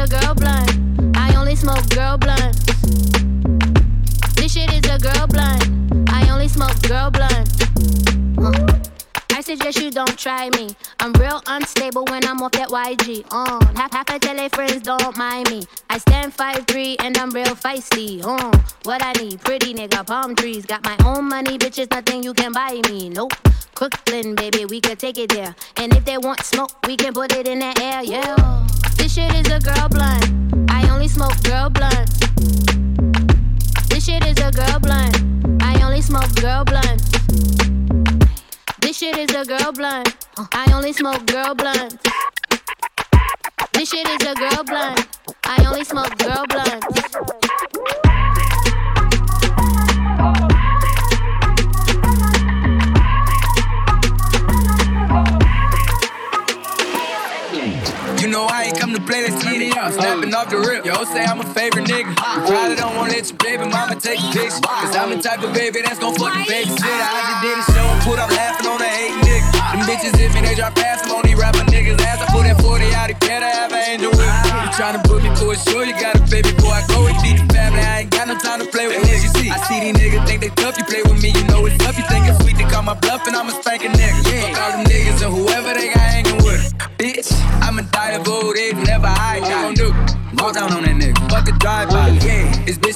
a 0.01 0.07
girl 0.07 0.33
blunt. 0.33 1.15
I 1.15 1.35
only 1.35 1.55
smoke 1.55 1.87
girl 1.89 2.17
blunts. 2.17 2.65
This 4.35 4.53
shit 4.53 4.73
is 4.73 4.89
a 4.89 4.97
girl 4.97 5.27
blunt. 5.27 6.09
I 6.09 6.27
only 6.31 6.47
smoke 6.47 6.81
girl 6.81 7.11
blunts. 7.11 7.61
Uh. 8.39 8.80
I 9.41 9.43
suggest 9.43 9.81
you 9.81 9.89
don't 9.89 10.19
try 10.19 10.51
me. 10.51 10.69
I'm 10.99 11.13
real 11.13 11.41
unstable 11.47 12.05
when 12.05 12.23
I'm 12.27 12.43
off 12.43 12.51
that 12.51 12.69
YG. 12.69 13.25
Uh, 13.31 13.65
half 13.73 13.91
half 13.91 14.07
a 14.11 14.19
tell 14.19 14.49
friends 14.49 14.83
don't 14.83 15.17
mind 15.17 15.49
me. 15.49 15.63
I 15.89 15.97
stand 15.97 16.37
5'3 16.37 16.97
and 16.99 17.17
I'm 17.17 17.31
real 17.31 17.55
feisty. 17.55 18.23
Uh, 18.23 18.55
what 18.83 19.03
I 19.03 19.13
need, 19.13 19.41
pretty 19.41 19.73
nigga, 19.73 20.05
palm 20.05 20.35
trees. 20.35 20.67
Got 20.67 20.83
my 20.83 20.95
own 21.03 21.27
money, 21.27 21.57
bitches, 21.57 21.89
nothing 21.89 22.21
you 22.21 22.35
can 22.35 22.51
buy 22.51 22.81
me. 22.87 23.09
Nope. 23.09 23.33
Crooklyn, 23.73 24.35
baby, 24.35 24.65
we 24.65 24.79
could 24.79 24.99
take 24.99 25.17
it 25.17 25.31
there. 25.31 25.55
And 25.77 25.91
if 25.95 26.05
they 26.05 26.19
want 26.19 26.41
smoke, 26.41 26.73
we 26.85 26.95
can 26.95 27.11
put 27.11 27.35
it 27.35 27.47
in 27.47 27.57
the 27.57 27.73
air, 27.81 28.03
yeah. 28.03 28.67
This 28.95 29.15
shit 29.15 29.33
is 29.33 29.51
a 29.51 29.59
girl 29.59 29.89
blunt. 29.89 30.69
I 30.69 30.87
only 30.91 31.07
smoke 31.07 31.41
girl 31.41 31.67
blunts. 31.67 32.19
This 33.89 34.05
shit 34.05 34.23
is 34.23 34.37
a 34.37 34.51
girl 34.51 34.79
blunt. 34.79 35.17
I 35.63 35.81
only 35.83 36.03
smoke 36.03 36.29
girl 36.35 36.63
blunts. 36.63 37.09
This 38.81 38.97
shit 38.97 39.17
is 39.17 39.29
a 39.35 39.45
girl 39.45 39.71
blunt. 39.71 40.15
I 40.53 40.71
only 40.73 40.91
smoke 40.91 41.25
girl 41.27 41.53
blunts. 41.53 41.97
This 43.73 43.89
shit 43.89 44.07
is 44.07 44.27
a 44.27 44.33
girl 44.33 44.63
blunt. 44.63 45.07
I 45.45 45.63
only 45.67 45.83
smoke 45.83 46.17
girl 46.17 46.45
blunts. 46.47 47.30
Get. 59.91 60.01
Snapping 60.01 60.33
off 60.33 60.49
the 60.49 60.59
rip. 60.59 60.85
Yo, 60.85 61.03
say 61.03 61.23
I'm 61.23 61.39
a 61.39 61.47
favorite 61.53 61.87
nigga. 61.87 62.15
Probably 62.15 62.75
don't 62.75 62.95
wanna 62.95 63.13
let 63.13 63.27
your 63.29 63.37
baby 63.37 63.65
mama 63.65 63.95
take 63.95 64.19
a 64.19 64.29
picture. 64.31 64.61
Cause 64.63 64.95
I'm 64.95 65.09
the 65.11 65.21
type 65.21 65.43
of 65.43 65.53
baby 65.53 65.81
that's 65.81 65.99
gon' 65.99 66.15
fucking 66.15 66.45
babysit. 66.47 66.79
I 66.81 67.19
just 67.27 67.41
did 67.43 67.57
a 67.57 67.65
show 67.75 67.85
and 67.85 68.01
put 68.03 68.17
up 68.19 68.29
laughing 68.31 68.67
on 68.67 68.79
the 68.79 68.87
hate 68.87 69.15
nigga. 69.23 69.61
Them 69.71 69.81
bitches 69.87 70.15
hit 70.15 70.33
me, 70.33 70.41
they 70.41 70.55
drop 70.55 70.75
fast. 70.77 71.05
I'm 71.05 71.15
on 71.15 71.23
these 71.23 71.37
rapper 71.37 71.65
niggas' 71.71 72.01
ass. 72.01 72.21
I 72.21 72.27
put 72.31 72.43
that 72.43 72.61
40 72.61 72.85
out, 72.93 73.07
he 73.09 73.15
better 73.19 73.47
have 73.47 73.71
an 73.71 73.83
angel 73.87 74.11
with 74.11 74.19
me. 74.19 74.49
You 74.63 74.69
tryna 74.75 75.03
book 75.03 75.23
me 75.23 75.31
for 75.35 75.53
a 75.53 75.57
show, 75.57 75.81
you 75.81 75.95
got 75.95 76.15
a 76.15 76.23
baby 76.27 76.51
boy. 76.59 76.75
I 76.75 76.83
go 76.87 77.07
and 77.07 77.15
with 77.15 77.23
deep 77.23 77.39
family, 77.51 77.79
I 77.79 78.03
ain't 78.03 78.11
got 78.11 78.27
no 78.27 78.35
time 78.37 78.59
to 78.59 78.67
play 78.67 78.87
with 78.87 78.99
niggas. 79.03 79.23
You 79.23 79.31
see, 79.39 79.49
I 79.49 79.57
see 79.67 79.79
these 79.79 79.95
niggas 79.95 80.27
think 80.27 80.41
they 80.41 80.51
tough, 80.59 80.77
you 80.77 80.85
play 80.85 81.03
with 81.03 81.21
me, 81.21 81.31
you 81.31 81.43
know 81.47 81.65
it's 81.65 81.77
tough. 81.79 81.97
You 81.97 82.05
think 82.11 82.27
it's 82.27 82.39
sweet, 82.43 82.57
they 82.57 82.67
call 82.67 82.83
my 82.83 82.95
bluff, 82.95 83.27
and 83.27 83.35
I'm 83.35 83.47
a 83.47 83.55
spanking 83.55 83.91
nigga. 83.91 84.19
Fuck 84.27 84.59
all 84.59 84.71
them 84.75 84.83
niggas 84.85 85.23
and 85.23 85.31
whoever 85.33 85.73
they 85.73 85.93
got 85.93 86.00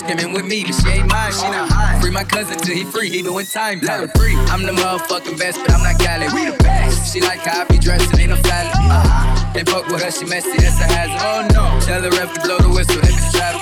Yeah, 0.06 0.16
this 0.16 0.26
bitch 0.26 0.26
came 0.26 0.28
in 0.28 0.34
with 0.34 0.46
me, 0.46 0.64
but 0.64 0.74
she 0.74 0.90
ain't 0.90 1.10
mine. 1.10 1.32
She 1.32 1.50
not 1.50 1.70
high. 1.70 2.00
Free 2.00 2.12
my 2.12 2.24
cousin 2.24 2.58
till 2.58 2.76
he 2.76 2.84
free. 2.84 3.10
He 3.10 3.22
doing 3.22 3.46
time. 3.46 3.80
Level 3.82 4.08
free. 4.16 4.36
I'm 4.50 4.64
the 4.64 4.72
motherfucking 4.72 5.38
best, 5.38 5.60
but 5.62 5.72
I'm 5.72 5.84
not 5.84 6.00
Cali. 6.00 6.28
We 6.34 6.50
the 6.50 6.58
best. 6.64 7.14
She 7.14 7.22
like 7.22 7.40
how 7.40 7.62
I 7.62 7.66
be 7.66 7.78
dressing, 7.78 8.20
ain't 8.20 8.30
no 8.30 8.36
salad. 8.36 8.74
Uh-huh. 8.76 9.54
They 9.54 9.64
fuck 9.64 9.88
with 9.88 10.04
her, 10.04 10.12
she 10.12 10.26
messy, 10.26 10.58
that's 10.58 10.80
a 10.82 10.84
hazard. 10.84 11.22
Oh 11.22 11.48
no. 11.54 11.80
Tell 11.82 12.02
the 12.02 12.12
ref 12.12 12.34
to 12.34 12.42
blow 12.42 12.58
the 12.60 12.70
whistle 12.70 13.00
if 13.00 13.10
it's 13.10 13.32
travel. 13.32 13.62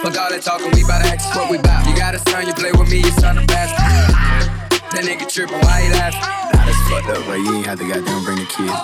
Fuck 0.00 0.16
all 0.16 0.30
that 0.30 0.42
talking, 0.42 0.72
we 0.72 0.82
bout 0.84 1.02
to 1.02 1.08
act 1.08 1.22
what 1.36 1.50
we 1.50 1.58
bout. 1.58 1.86
You 1.86 1.94
got 1.94 2.14
a 2.14 2.18
son, 2.30 2.46
you 2.46 2.54
play 2.54 2.72
with 2.72 2.90
me, 2.90 2.98
you 2.98 3.10
son 3.20 3.36
of 3.38 3.46
bastard. 3.46 4.39
That 4.90 5.06
nigga 5.06 5.30
trippin', 5.30 5.62
why 5.62 5.86
he 5.86 5.88
laughing? 5.94 6.18
Nah, 6.18 6.66
that's 6.66 6.82
fucked 6.90 7.14
up, 7.14 7.22
bro. 7.22 7.38
You 7.38 7.62
ain't 7.62 7.66
have 7.70 7.78
to 7.78 7.86
goddamn 7.86 8.26
bring 8.26 8.42
the 8.42 8.48
kids. 8.50 8.74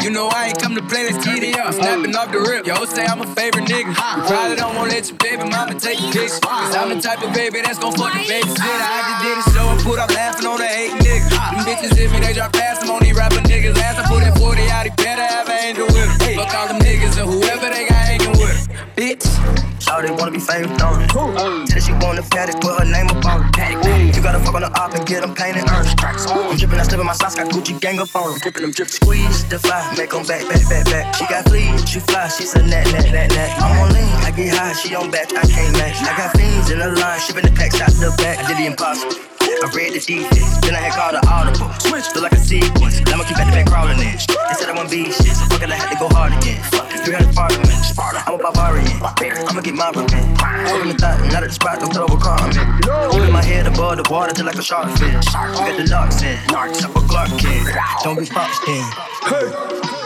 You 0.00 0.08
know 0.08 0.32
I 0.32 0.48
ain't 0.48 0.58
come 0.58 0.72
to 0.72 0.80
play, 0.80 1.04
let's 1.04 1.20
get 1.20 1.44
it 1.44 1.52
up. 1.60 1.76
Snapping 1.76 2.16
off 2.16 2.32
the 2.32 2.40
rip. 2.40 2.64
Yo, 2.64 2.80
say 2.88 3.04
I'm 3.04 3.20
a 3.20 3.28
favorite 3.36 3.68
nigga. 3.68 3.92
You 3.92 4.24
probably 4.24 4.56
don't 4.56 4.72
wanna 4.72 4.88
let 4.88 5.04
your 5.12 5.20
baby 5.20 5.44
mama 5.44 5.76
take 5.76 6.00
a 6.00 6.08
picture. 6.08 6.40
Cause 6.40 6.72
I'm 6.72 6.88
the 6.88 7.00
type 7.04 7.20
of 7.20 7.36
baby 7.36 7.60
that's 7.60 7.76
gon' 7.76 7.92
fuck 7.92 8.08
the 8.16 8.24
baby 8.24 8.48
babysit. 8.48 8.64
I 8.64 9.04
just 9.04 9.20
did 9.20 9.36
a 9.36 9.44
show 9.52 9.66
and 9.68 9.80
put 9.84 10.00
up 10.00 10.08
laughing 10.16 10.48
on 10.48 10.56
the 10.56 10.64
hate 10.64 10.96
nigga. 10.96 11.28
Them 11.28 11.60
bitches 11.68 11.92
hit 11.92 12.08
me, 12.08 12.24
they 12.24 12.32
drop 12.32 12.56
fast. 12.56 12.80
I'm 12.80 12.96
on 12.96 13.04
these 13.04 13.12
rapper 13.12 13.44
niggas' 13.44 13.76
ass. 13.84 14.00
I 14.00 14.08
put 14.08 14.24
that 14.24 14.40
40 14.40 14.64
out, 14.72 14.88
he 14.88 14.92
better 14.96 15.28
have 15.28 15.44
an 15.44 15.60
angel 15.60 15.86
with 15.92 16.08
him. 16.24 16.40
Fuck 16.40 16.56
all 16.56 16.68
them 16.72 16.80
niggas 16.80 17.20
and 17.20 17.28
whoever 17.28 17.68
they 17.68 17.84
got. 17.84 17.99
Bitch. 18.96 19.26
All 19.90 20.02
they 20.02 20.10
wanna 20.10 20.30
be 20.30 20.38
famous, 20.38 20.76
don't? 20.78 21.08
Tell 21.08 21.32
her 21.32 21.80
she 21.80 21.92
want 22.04 22.18
a 22.18 22.22
paddock, 22.22 22.60
put 22.60 22.78
her 22.78 22.84
name 22.84 23.08
up 23.08 23.24
on 23.24 23.50
it. 23.58 24.14
You 24.14 24.22
gotta 24.22 24.38
fuck 24.38 24.54
on 24.54 24.62
the 24.62 24.70
op 24.78 24.94
and 24.94 25.06
get 25.06 25.22
them 25.22 25.34
painted 25.34 25.68
earnest. 25.68 25.98
I'm 26.02 26.56
drippin', 26.56 26.78
I 26.78 26.82
slip 26.84 27.00
in 27.00 27.06
my 27.06 27.12
socks, 27.12 27.34
got 27.34 27.48
Gucci 27.50 27.80
gang 27.80 27.98
up 27.98 28.14
on 28.14 28.32
'em. 28.32 28.38
Drippin' 28.38 28.62
them 28.62 28.72
drip, 28.72 28.88
squeeze 28.88 29.44
the 29.48 29.58
fly, 29.58 29.82
make 29.96 30.14
'em 30.14 30.24
back, 30.26 30.46
back, 30.48 30.62
back, 30.68 30.84
back. 30.86 31.14
She 31.16 31.26
got 31.26 31.48
fleas, 31.48 31.88
she 31.88 32.00
fly, 32.00 32.28
she's 32.28 32.54
a 32.54 32.62
nat, 32.62 32.86
nat, 32.92 33.10
nat, 33.10 33.28
nat. 33.34 33.50
I'm 33.62 33.78
on 33.80 33.92
lean, 33.92 34.14
I 34.24 34.30
get 34.30 34.54
high, 34.54 34.72
she 34.74 34.94
on 34.94 35.10
back, 35.10 35.32
I 35.32 35.46
can't 35.46 35.76
match. 35.76 35.96
I 36.02 36.16
got 36.16 36.36
fiends 36.36 36.70
in 36.70 36.78
the 36.78 36.88
line, 36.88 37.20
shipping 37.20 37.46
the 37.46 37.52
packs 37.52 37.80
out 37.80 37.90
the 37.90 38.14
back. 38.22 38.38
I 38.38 38.48
did 38.48 38.58
the 38.58 38.66
impossible. 38.66 39.39
I 39.40 39.70
read 39.74 39.92
the 39.94 40.00
defense, 40.00 40.58
then 40.60 40.74
I 40.74 40.80
had 40.80 40.92
called 40.96 41.14
the 41.16 41.22
audible. 41.28 41.72
Switch, 41.80 42.06
feel 42.12 42.22
like 42.22 42.32
a 42.32 42.40
sequence. 42.40 43.00
I'ma 43.06 43.24
keep 43.24 43.38
at 43.38 43.46
the 43.48 43.52
back 43.52 43.66
crawling 43.66 43.98
in. 43.98 44.16
They 44.16 44.54
said 44.56 44.68
I 44.68 44.74
won't 44.74 44.90
be 44.90 45.12
shit, 45.12 45.36
so 45.36 45.44
fuck 45.48 45.62
it, 45.62 45.70
I 45.70 45.76
had 45.76 45.92
to 45.92 45.98
go 45.98 46.08
hard 46.08 46.32
again. 46.32 46.62
Fuck 46.72 46.92
it, 46.92 47.04
300 47.04 47.34
parliaments. 47.34 47.92
I'm 47.98 48.34
a 48.34 48.38
barbarian. 48.38 49.00
I'ma 49.48 49.60
get 49.60 49.74
my 49.74 49.90
revenge. 49.90 50.38
Open 50.72 50.88
the 50.88 50.96
thought, 50.96 51.20
not 51.32 51.42
at 51.42 51.50
the 51.50 51.54
spot, 51.54 51.80
don't 51.80 51.92
throw 51.92 52.06
a 52.06 52.18
car. 52.20 52.40
Holding 53.10 53.32
my 53.32 53.42
head 53.42 53.66
above 53.66 53.96
the 53.96 54.06
water 54.10 54.32
till 54.32 54.46
like 54.46 54.56
a 54.56 54.62
shark 54.62 54.88
fin. 54.98 55.16
We 55.16 55.64
got 55.68 55.76
the 55.76 55.88
locks 55.90 56.22
in. 56.22 56.38
Up 56.50 56.96
a 56.96 57.00
Clark 57.08 57.30
kid. 57.38 57.66
Don't 58.04 58.18
be 58.18 58.26
pop 58.26 58.50
skin. 58.52 58.84
Hey. 59.28 59.99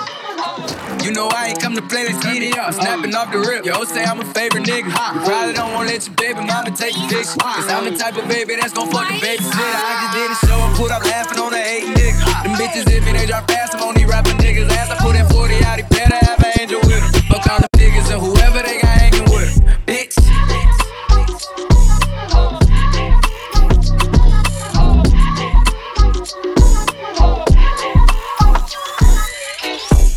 You 1.05 1.13
know 1.13 1.29
I 1.29 1.53
ain't 1.53 1.61
come 1.61 1.75
to 1.77 1.83
play, 1.83 2.09
let's 2.09 2.25
get 2.25 2.41
it. 2.41 2.57
Snapping 2.73 3.15
off 3.15 3.31
the 3.31 3.37
rip. 3.37 3.67
Yo, 3.67 3.85
say 3.85 4.05
I'm 4.05 4.21
a 4.21 4.25
favorite 4.25 4.65
nigga. 4.65 4.89
You 4.89 5.21
probably 5.21 5.53
don't 5.53 5.75
wanna 5.75 5.93
let 5.93 6.07
your 6.07 6.17
baby 6.17 6.41
mama 6.41 6.71
take 6.73 6.97
a 6.97 7.05
picture. 7.13 7.37
Cause 7.37 7.69
I'm 7.69 7.85
the 7.85 7.93
type 7.93 8.17
of 8.17 8.27
baby 8.27 8.57
that's 8.57 8.73
gon' 8.73 8.89
fuck 8.89 9.11
a 9.11 9.21
babysitter. 9.21 9.53
I 9.53 9.93
just 10.01 10.17
did 10.17 10.31
a 10.33 10.39
show 10.49 10.57
and 10.65 10.75
put 10.81 10.91
up 10.91 11.05
laughing 11.05 11.39
on 11.45 11.53
the 11.53 11.61
eight 11.61 11.85
nigga. 11.93 12.25
Them 12.49 12.57
bitches, 12.57 12.89
if 12.89 13.07
it 13.07 13.21
ain't 13.21 13.29
drop 13.29 13.47
fast, 13.51 13.75
I'm 13.75 13.83
on 13.83 13.95
these 13.95 14.09
rapping 14.09 14.39
niggas. 14.41 14.71
Ass 14.73 14.89
I 14.93 14.97
put 14.97 15.13
that 15.13 15.31
40 15.31 15.65
out, 15.65 15.77
he 15.77 15.85
better 15.93 16.17
have 16.25 16.41
an 16.41 16.53
angel 16.59 16.81
with 16.89 17.05
him. 17.05 17.23
Fuck 17.29 17.53
all 17.53 17.61
the 17.61 17.74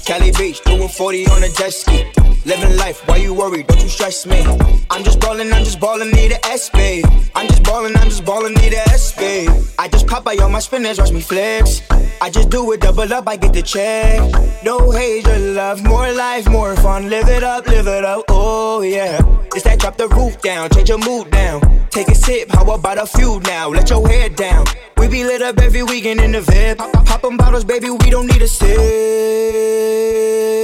Cali 0.07 0.31
Beach, 0.31 0.61
doing 0.63 0.87
40 0.87 1.27
on 1.27 1.43
a 1.43 1.49
jet 1.49 1.73
ski. 1.73 2.16
Living 2.45 2.77
life, 2.77 3.05
why 3.07 3.17
you 3.17 3.33
worry? 3.33 3.63
Don't 3.63 3.81
you 3.81 3.89
stress 3.89 4.25
me. 4.25 4.43
I'm 4.89 5.03
just 5.03 5.19
ballin', 5.19 5.51
I'm 5.51 5.63
just 5.63 5.79
ballin', 5.79 6.11
need 6.11 6.31
a 6.31 6.39
SB. 6.39 7.03
I'm 7.35 7.47
just 7.47 7.63
ballin', 7.63 7.95
I'm 7.97 8.09
just 8.09 8.25
ballin', 8.25 8.53
need 8.53 8.73
a 8.73 8.83
SB. 8.95 9.75
I 9.77 9.87
just 9.87 10.07
pop 10.07 10.23
by 10.23 10.35
on 10.37 10.51
my 10.51 10.59
spinners, 10.59 10.99
watch 10.99 11.11
me 11.11 11.21
flex. 11.21 11.81
I 12.21 12.29
just 12.29 12.49
do 12.49 12.71
it, 12.71 12.81
double 12.81 13.11
up, 13.13 13.27
I 13.27 13.35
get 13.35 13.53
the 13.53 13.61
check. 13.61 14.19
No 14.63 14.91
hate, 14.91 15.25
just 15.25 15.43
love, 15.55 15.83
more 15.83 16.11
life, 16.13 16.47
more 16.49 16.75
fun. 16.77 17.09
Live 17.09 17.27
it 17.27 17.43
up, 17.43 17.67
live 17.67 17.87
it 17.87 18.05
up, 18.05 18.25
oh 18.29 18.81
yeah. 18.81 19.19
It's 19.53 19.63
that 19.63 19.79
drop 19.79 19.97
the 19.97 20.07
roof 20.09 20.41
down, 20.41 20.69
change 20.69 20.89
your 20.89 20.99
mood 20.99 21.29
down. 21.31 21.61
Take 21.89 22.09
a 22.09 22.15
sip, 22.15 22.49
how 22.49 22.71
about 22.73 22.97
a 22.97 23.05
few 23.05 23.39
now? 23.41 23.69
Let 23.69 23.89
your 23.89 24.07
head 24.07 24.35
down. 24.35 24.65
We 24.97 25.07
be 25.07 25.23
lit 25.23 25.41
up 25.41 25.59
every 25.59 25.83
weekend 25.83 26.19
in 26.19 26.31
the 26.31 26.41
VIP. 26.41 26.77
Pop, 26.77 26.93
pop, 26.93 27.21
pop 27.21 27.37
bottles, 27.37 27.65
baby, 27.65 27.89
we 27.89 28.09
don't 28.09 28.27
need 28.27 28.41
a 28.41 28.47
sip. 28.47 30.56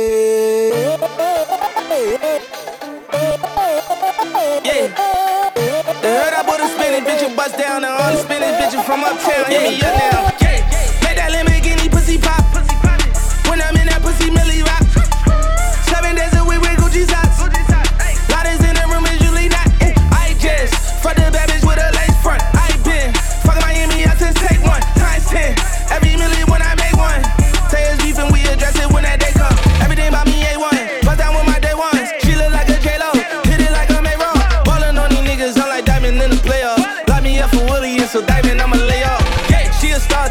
Yeah. 0.94 1.00
The 6.02 6.08
heard 6.08 6.34
I 6.34 6.44
put 6.46 6.60
a 6.60 6.68
spinning 6.68 7.04
bitch 7.04 7.26
and 7.26 7.36
bust 7.36 7.58
down 7.58 7.82
the 7.82 8.18
spinning 8.18 8.54
bitches 8.60 8.86
from 8.86 9.04
uptown. 9.04 9.50
Hit 9.50 9.62
me 9.72 9.82
up 9.82 9.98
now. 9.98 10.43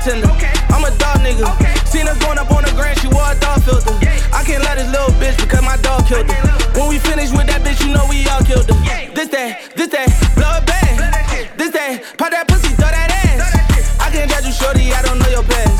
She 0.02 0.10
a 0.10 0.20
star 0.20 0.36
tender. 0.36 0.74
I'm 0.74 0.84
a 0.84 0.90
dog 0.98 1.18
nigga. 1.22 1.46
Seen 1.86 2.06
her 2.06 2.16
going 2.18 2.38
up 2.38 2.50
on 2.50 2.64
the 2.64 2.72
grand, 2.72 2.98
she 3.00 3.08
wore 3.08 3.30
a 3.30 3.38
dog 3.38 3.62
filter. 3.62 3.94
I 4.32 4.42
can't 4.44 4.62
let 4.64 4.78
this 4.78 4.90
little 4.90 5.14
bitch 5.20 5.36
because 5.38 5.62
my 5.62 5.76
dog 5.78 6.06
killed 6.06 6.30
her. 6.30 6.78
When 6.78 6.88
we 6.88 6.98
finish 6.98 7.30
with 7.30 7.46
that 7.46 7.62
bitch, 7.62 7.84
you 7.86 7.92
know 7.92 8.06
we 8.08 8.26
all 8.28 8.42
killed 8.42 8.68
her. 8.68 8.78
This 9.14 9.28
that, 9.28 9.76
this 9.76 9.88
that, 9.88 10.08
blow 10.34 10.58
it 10.58 10.66
back. 10.66 11.56
This 11.56 11.70
that, 11.70 12.02
pop 12.18 12.30
that 12.30 12.48
pussy, 12.48 12.74
throw 12.74 12.90
that 12.90 13.10
ass. 13.10 14.00
I 14.00 14.10
can't 14.10 14.30
judge 14.30 14.46
you, 14.46 14.52
shorty, 14.52 14.92
I 14.92 15.02
don't 15.02 15.18
know 15.18 15.28
your 15.28 15.44
past. 15.44 15.78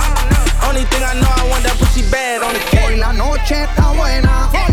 Only 0.69 0.85
thing 0.87 1.03
I 1.03 1.15
know, 1.19 1.33
I 1.33 1.49
want 1.51 1.65
that 1.65 1.77
pussy 1.79 2.03
bad 2.11 2.43
on 2.43 2.55
the 2.55 2.61
cake. 2.71 2.81
Hoy 2.81 2.97
la 2.97 3.13
noche 3.13 3.65
está 3.65 3.91
buena. 3.97 4.49
Vamos 4.53 4.69
a 4.69 4.72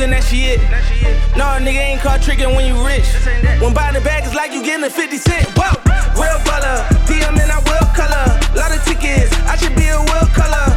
then 0.00 0.14
and 0.14 0.22
that 0.22 0.24
she 0.24 0.48
it. 0.48 0.60
No, 1.36 1.44
nigga 1.60 1.92
ain't 1.92 2.00
caught 2.00 2.22
tricking 2.22 2.56
when 2.56 2.64
you 2.64 2.74
rich. 2.84 3.04
When 3.60 3.74
buying 3.74 3.94
the 3.94 4.00
bag, 4.00 4.24
it's 4.24 4.34
like 4.34 4.52
you 4.52 4.64
getting 4.64 4.84
a 4.84 4.90
50 4.90 5.16
cent. 5.18 5.46
Whoa, 5.52 5.76
real 6.16 6.40
baller. 6.48 6.88
DM 7.04 7.36
and 7.36 7.52
I 7.52 7.60
will 7.68 7.86
color. 7.92 8.26
Lot 8.56 8.72
of 8.72 8.82
tickets, 8.84 9.32
I 9.44 9.56
should 9.56 9.76
be 9.76 9.88
a 9.88 10.00
will 10.00 10.28
color. 10.32 10.69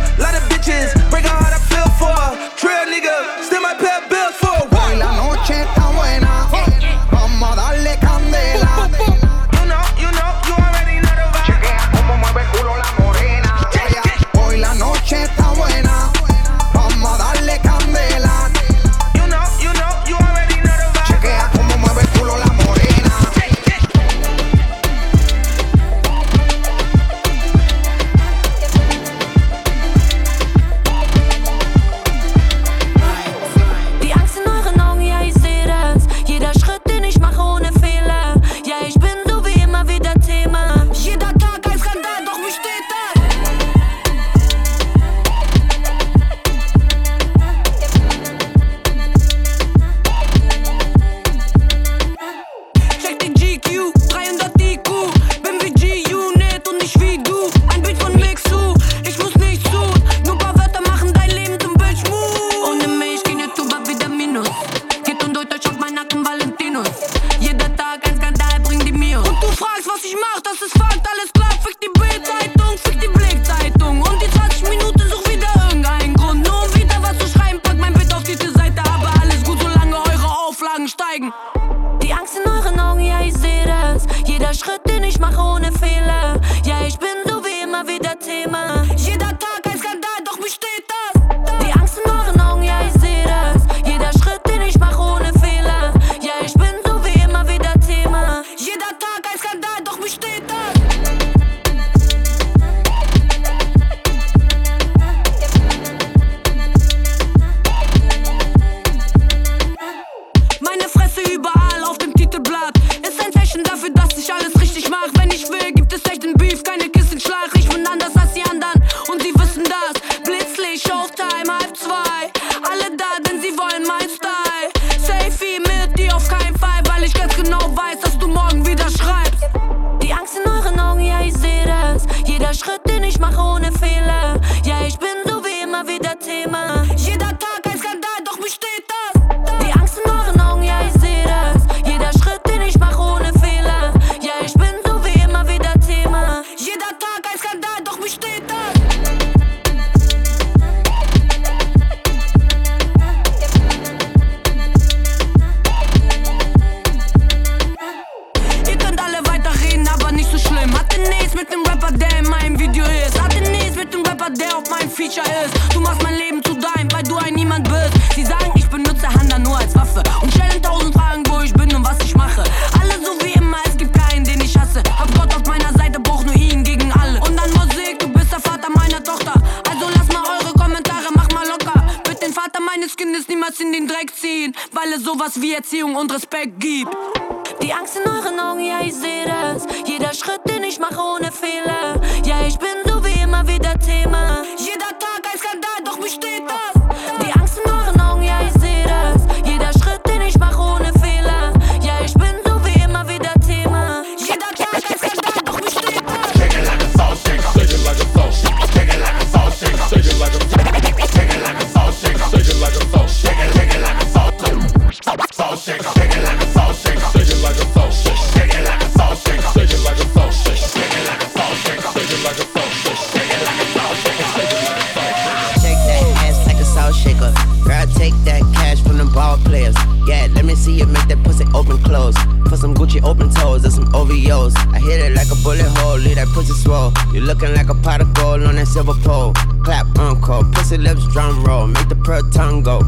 Open 231.74 231.86
close. 231.86 232.16
For 232.50 232.58
some 232.58 232.74
Gucci 232.74 233.04
open 233.04 233.30
toes 233.30 233.64
and 233.64 233.74
some 233.74 233.86
OVOs. 233.94 234.56
I 234.74 234.80
hit 234.80 235.00
it 235.00 235.14
like 235.14 235.32
a 235.32 235.36
bullet 235.44 235.66
hole, 235.78 235.98
leave 235.98 236.16
that 236.16 236.28
pussy 236.30 236.54
swole. 236.54 236.92
You 237.14 237.22
looking 237.22 237.54
like 237.54 237.70
a 237.70 237.76
pot 237.76 238.02
of 238.02 238.14
gold 238.14 238.44
on 238.44 238.56
that 238.56 238.68
silver 238.68 238.94
pole. 239.04 239.34
Clap, 239.64 239.88
uncle, 239.98 240.44
pussy 240.52 240.78
lips, 240.78 241.08
drum 241.08 241.44
roll, 241.44 241.68
make 241.68 241.90
the 241.90 241.96
pearl 241.96 242.22
tongue 242.32 242.64
go. 242.64 242.80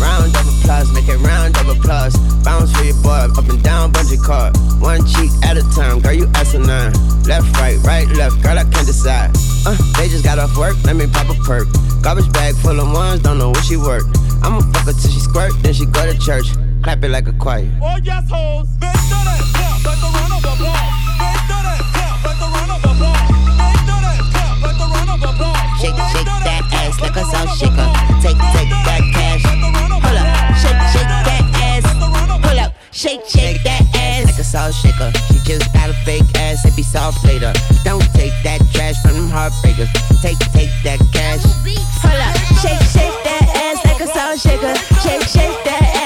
Round 0.00 0.34
of 0.34 0.46
applause, 0.48 0.92
make 0.92 1.08
it 1.08 1.18
round 1.18 1.56
of 1.58 1.68
applause. 1.68 2.16
Bounce 2.42 2.72
for 2.72 2.84
your 2.84 2.96
boy, 3.02 3.28
up 3.36 3.48
and 3.48 3.62
down, 3.62 3.92
bungee 3.92 4.22
cord. 4.22 4.56
One 4.80 5.04
cheek 5.06 5.30
at 5.44 5.56
a 5.56 5.62
time, 5.74 6.00
girl, 6.00 6.12
you 6.12 6.26
asinine. 6.34 6.92
Left, 7.24 7.46
right, 7.58 7.78
right, 7.84 8.08
left, 8.16 8.42
girl, 8.42 8.58
I 8.58 8.64
can't 8.64 8.86
decide. 8.86 9.30
Uh, 9.66 9.76
they 9.98 10.08
just 10.08 10.24
got 10.24 10.38
off 10.38 10.56
work, 10.56 10.76
let 10.84 10.96
me 10.96 11.06
pop 11.06 11.28
a 11.28 11.34
perk. 11.44 11.68
Garbage 12.02 12.32
bag 12.32 12.54
full 12.56 12.80
of 12.80 12.90
ones, 12.92 13.20
don't 13.20 13.38
know 13.38 13.50
where 13.50 13.62
she 13.62 13.76
work. 13.76 14.04
I'ma 14.42 14.60
fuck 14.72 14.86
her 14.86 14.92
till 14.92 15.10
she 15.10 15.20
squirt, 15.20 15.52
then 15.62 15.72
she 15.72 15.86
go 15.86 16.04
to 16.04 16.18
church. 16.18 16.46
Clap 16.82 17.04
it 17.04 17.10
like 17.10 17.28
a 17.28 17.32
choir. 17.34 17.70
Oh 17.80 17.96
yes, 18.02 18.28
hoes. 18.28 18.66
Make 18.82 18.90
that 18.90 19.38
clap 19.54 19.86
like 19.86 20.02
the 20.02 20.10
run 20.10 20.32
of 20.34 20.42
applause. 20.42 20.90
Make 21.14 21.46
that 21.46 21.78
clap 21.94 22.18
like 22.26 22.38
the 22.42 22.48
run 22.50 22.70
of 22.74 22.82
applause. 22.82 23.22
Make 23.54 23.86
that 23.86 24.18
clap 24.34 24.58
like 24.66 24.78
the 24.82 24.88
run 24.90 25.08
of 25.14 25.22
applause. 25.22 25.62
Shake, 25.78 25.94
shake 26.10 26.26
that 26.42 26.66
ass 26.74 26.98
like 26.98 27.14
a 27.14 27.22
salt 27.22 27.54
shaker. 27.54 27.86
Take, 28.18 28.34
take 28.50 28.70
that 28.82 29.02
cash. 29.14 29.46
Pull 29.46 30.18
up, 30.18 30.26
shake, 30.58 30.82
shake 30.90 31.06
that 31.22 31.46
ass. 31.62 31.86
Pull 32.42 32.58
up, 32.58 32.74
shake, 32.90 33.22
shake 33.30 33.62
that 33.62 33.86
ass 33.94 34.26
like 34.26 34.38
a 34.38 34.44
salt 34.44 34.74
shaker. 34.74 35.14
She 35.30 35.38
just 35.46 35.72
got 35.72 35.86
a 35.86 35.94
fake 36.02 36.26
ass, 36.34 36.66
it 36.66 36.74
be 36.74 36.82
soft 36.82 37.22
later. 37.24 37.54
Don't 37.86 38.02
take 38.10 38.34
that 38.42 38.58
trash 38.74 38.98
from 39.06 39.14
them 39.14 39.30
heartbreakers. 39.30 39.86
Take, 40.18 40.38
take 40.50 40.74
that 40.82 40.98
cash. 41.14 41.46
Pull 42.02 42.10
up, 42.10 42.34
shake, 42.58 42.82
shake 42.90 43.18
that 43.22 43.46
ass 43.54 43.78
like 43.86 44.02
a 44.02 44.10
salt 44.10 44.42
shaker. 44.42 44.74
Shake, 44.98 45.22
shake 45.30 45.62
that 45.62 45.82
ass 45.94 46.01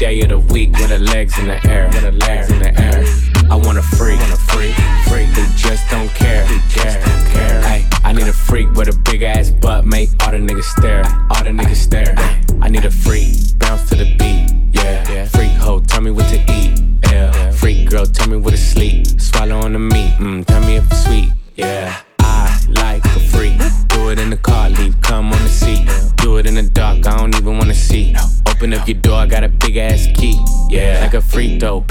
day 0.00 0.22
of 0.22 0.30
the 0.30 0.38
week 0.38 0.72
with 0.78 0.88
her 0.88 0.98
legs 0.98 1.38
in 1.38 1.46
the 1.46 1.60
air, 1.68 1.86
with 1.88 2.02
her 2.02 2.10
legs 2.10 2.50
in 2.50 2.58
the 2.58 2.72
air. 2.80 3.04
I 3.50 3.54
want 3.54 3.76
a 3.76 3.82
freak, 3.82 4.18
want 4.18 4.32
a 4.32 4.36
freak, 4.48 4.74
freak 5.06 5.28
who 5.36 5.44
just 5.58 5.84
don't 5.90 6.08
care, 6.16 6.46
who 6.46 6.58
care, 6.72 6.98
care. 7.28 7.60
Ay, 7.64 7.86
I 8.02 8.12
need 8.14 8.26
a 8.26 8.32
freak 8.32 8.72
with 8.72 8.88
a 8.88 8.96
big 9.04 9.20
ass 9.22 9.50
butt, 9.50 9.84
make 9.84 10.08
all 10.24 10.32
the 10.32 10.38
niggas 10.38 10.64
stare, 10.64 10.89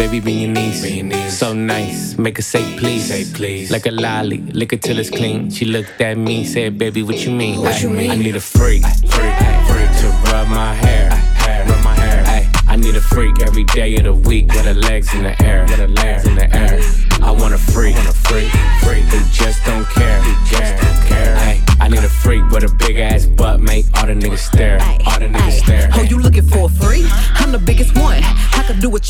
baby, 0.10 0.26
be 0.26 0.34
your 0.34 0.52
niece. 0.52 1.38
So 1.38 1.54
nice, 1.54 2.18
make 2.18 2.38
her 2.38 2.44
say 2.44 2.78
please. 2.78 3.08
Say 3.08 3.26
please. 3.34 3.72
Like 3.72 3.86
a 3.86 3.92
lolly, 3.92 4.40
lick 4.40 4.74
it 4.74 4.82
till 4.82 4.98
it's 5.00 5.10
clean. 5.10 5.50
She 5.52 5.66
looked 5.66 6.02
at 6.02 6.18
me, 6.18 6.46
said, 6.46 6.78
baby, 6.78 7.04
what 7.04 7.24
you 7.26 7.32
mean? 7.32 7.62
What 7.62 7.82
you 7.82 7.90
I, 7.90 7.94
mean? 7.94 8.12
I 8.12 8.16
need 8.16 8.36
a 8.36 8.42
freak, 8.42 8.84
freak, 8.84 9.36
freak 9.68 9.92
to 10.02 10.08
rub 10.32 10.48
my 10.48 10.74
hair, 10.74 11.10
hair, 11.12 11.66
rub 11.66 11.84
my 11.84 11.96
hair. 11.96 12.24
Ay, 12.26 12.52
I 12.68 12.76
need 12.76 12.96
a 12.96 13.02
freak 13.02 13.42
every 13.42 13.64
day 13.66 13.96
of 13.98 14.04
the 14.04 14.14
week 14.14 14.48
with 14.48 14.66
her 14.66 14.74
legs 14.74 15.14
in 15.14 15.24
the 15.24 15.42
air, 15.44 15.64
with 15.64 15.80
her 15.80 15.88
legs 15.88 16.26
in 16.26 16.36
the 16.36 16.56
air. 16.56 17.09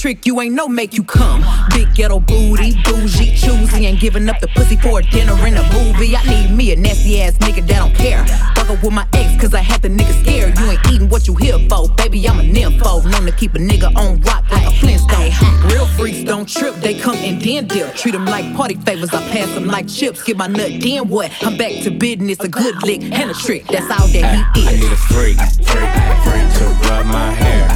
Trick 0.10 0.26
you 0.26 0.42
ain't 0.42 0.56
no 0.56 0.68
make 0.68 0.96
you 0.96 1.04
come. 1.04 1.44
Big 1.70 1.94
ghetto 1.94 2.20
booty, 2.20 2.74
bougie, 2.84 3.36
choosy, 3.36 3.86
ain't 3.86 4.00
giving 4.00 4.28
up 4.28 4.40
the 4.40 4.48
pussy 4.56 4.76
for 4.76 5.00
a 5.00 5.04
dinner 5.04 5.34
and 5.34 5.56
a 5.56 5.64
movie. 5.72 6.16
I 6.16 6.24
need 6.24 6.50
me 6.56 6.72
a 6.72 6.76
nasty 6.76 7.22
ass 7.22 7.34
nigga 7.38 7.68
that 7.68 7.78
don't 7.78 7.94
care. 7.94 8.26
Fuck 8.56 8.72
up 8.72 8.82
with 8.82 8.92
my 8.92 9.08
ex, 9.14 9.40
cause 9.40 9.54
I 9.54 9.62
had 9.62 9.84
the 9.84 9.90
nigga 9.90 10.14
scared. 10.24 10.58
You 10.58 10.66
ain't 10.72 10.88
eating 10.92 11.10
what 11.10 11.28
you 11.28 11.36
here 11.36 11.60
for, 11.70 11.88
baby. 11.90 12.28
I'm 12.28 12.40
a 12.40 12.44
nympho. 12.44 13.06
Known 13.12 13.26
to 13.26 13.32
keep 13.32 13.54
a 13.54 13.60
nigga 13.60 13.96
on 13.96 14.20
rock 14.22 14.50
like 14.50 14.66
a 14.66 14.72
Flintstone. 14.72 15.30
Real 15.70 15.86
freaks 15.86 16.24
don't 16.24 16.50
trip, 16.50 16.74
they 16.76 16.98
come 16.98 17.18
and 17.18 17.40
then 17.40 17.68
dip. 17.68 17.94
Treat 17.94 18.14
them 18.14 18.26
like 18.26 18.56
party 18.56 18.76
favors, 18.76 19.14
I 19.14 19.22
pass 19.30 19.54
them 19.54 19.68
like 19.68 19.88
chips. 19.88 20.24
Get 20.24 20.38
my 20.38 20.48
nut, 20.48 20.72
then 20.82 21.08
what? 21.08 21.32
I'm 21.44 21.56
back 21.56 21.84
to 21.84 21.92
business, 21.92 22.40
a 22.40 22.48
good 22.48 22.82
lick 22.82 23.04
and 23.04 23.30
a 23.30 23.36
trick. 23.36 23.68
That's 23.68 23.92
all 23.92 24.08
that 24.08 24.56
he 24.56 24.68
I 24.68 24.72
need 24.72 24.92
a 24.92 24.98
freak, 24.98 25.38
freak, 25.70 25.92
freak 26.26 26.48
to 26.58 26.66
rub 26.90 27.06
my 27.06 27.32
hair, 27.32 27.68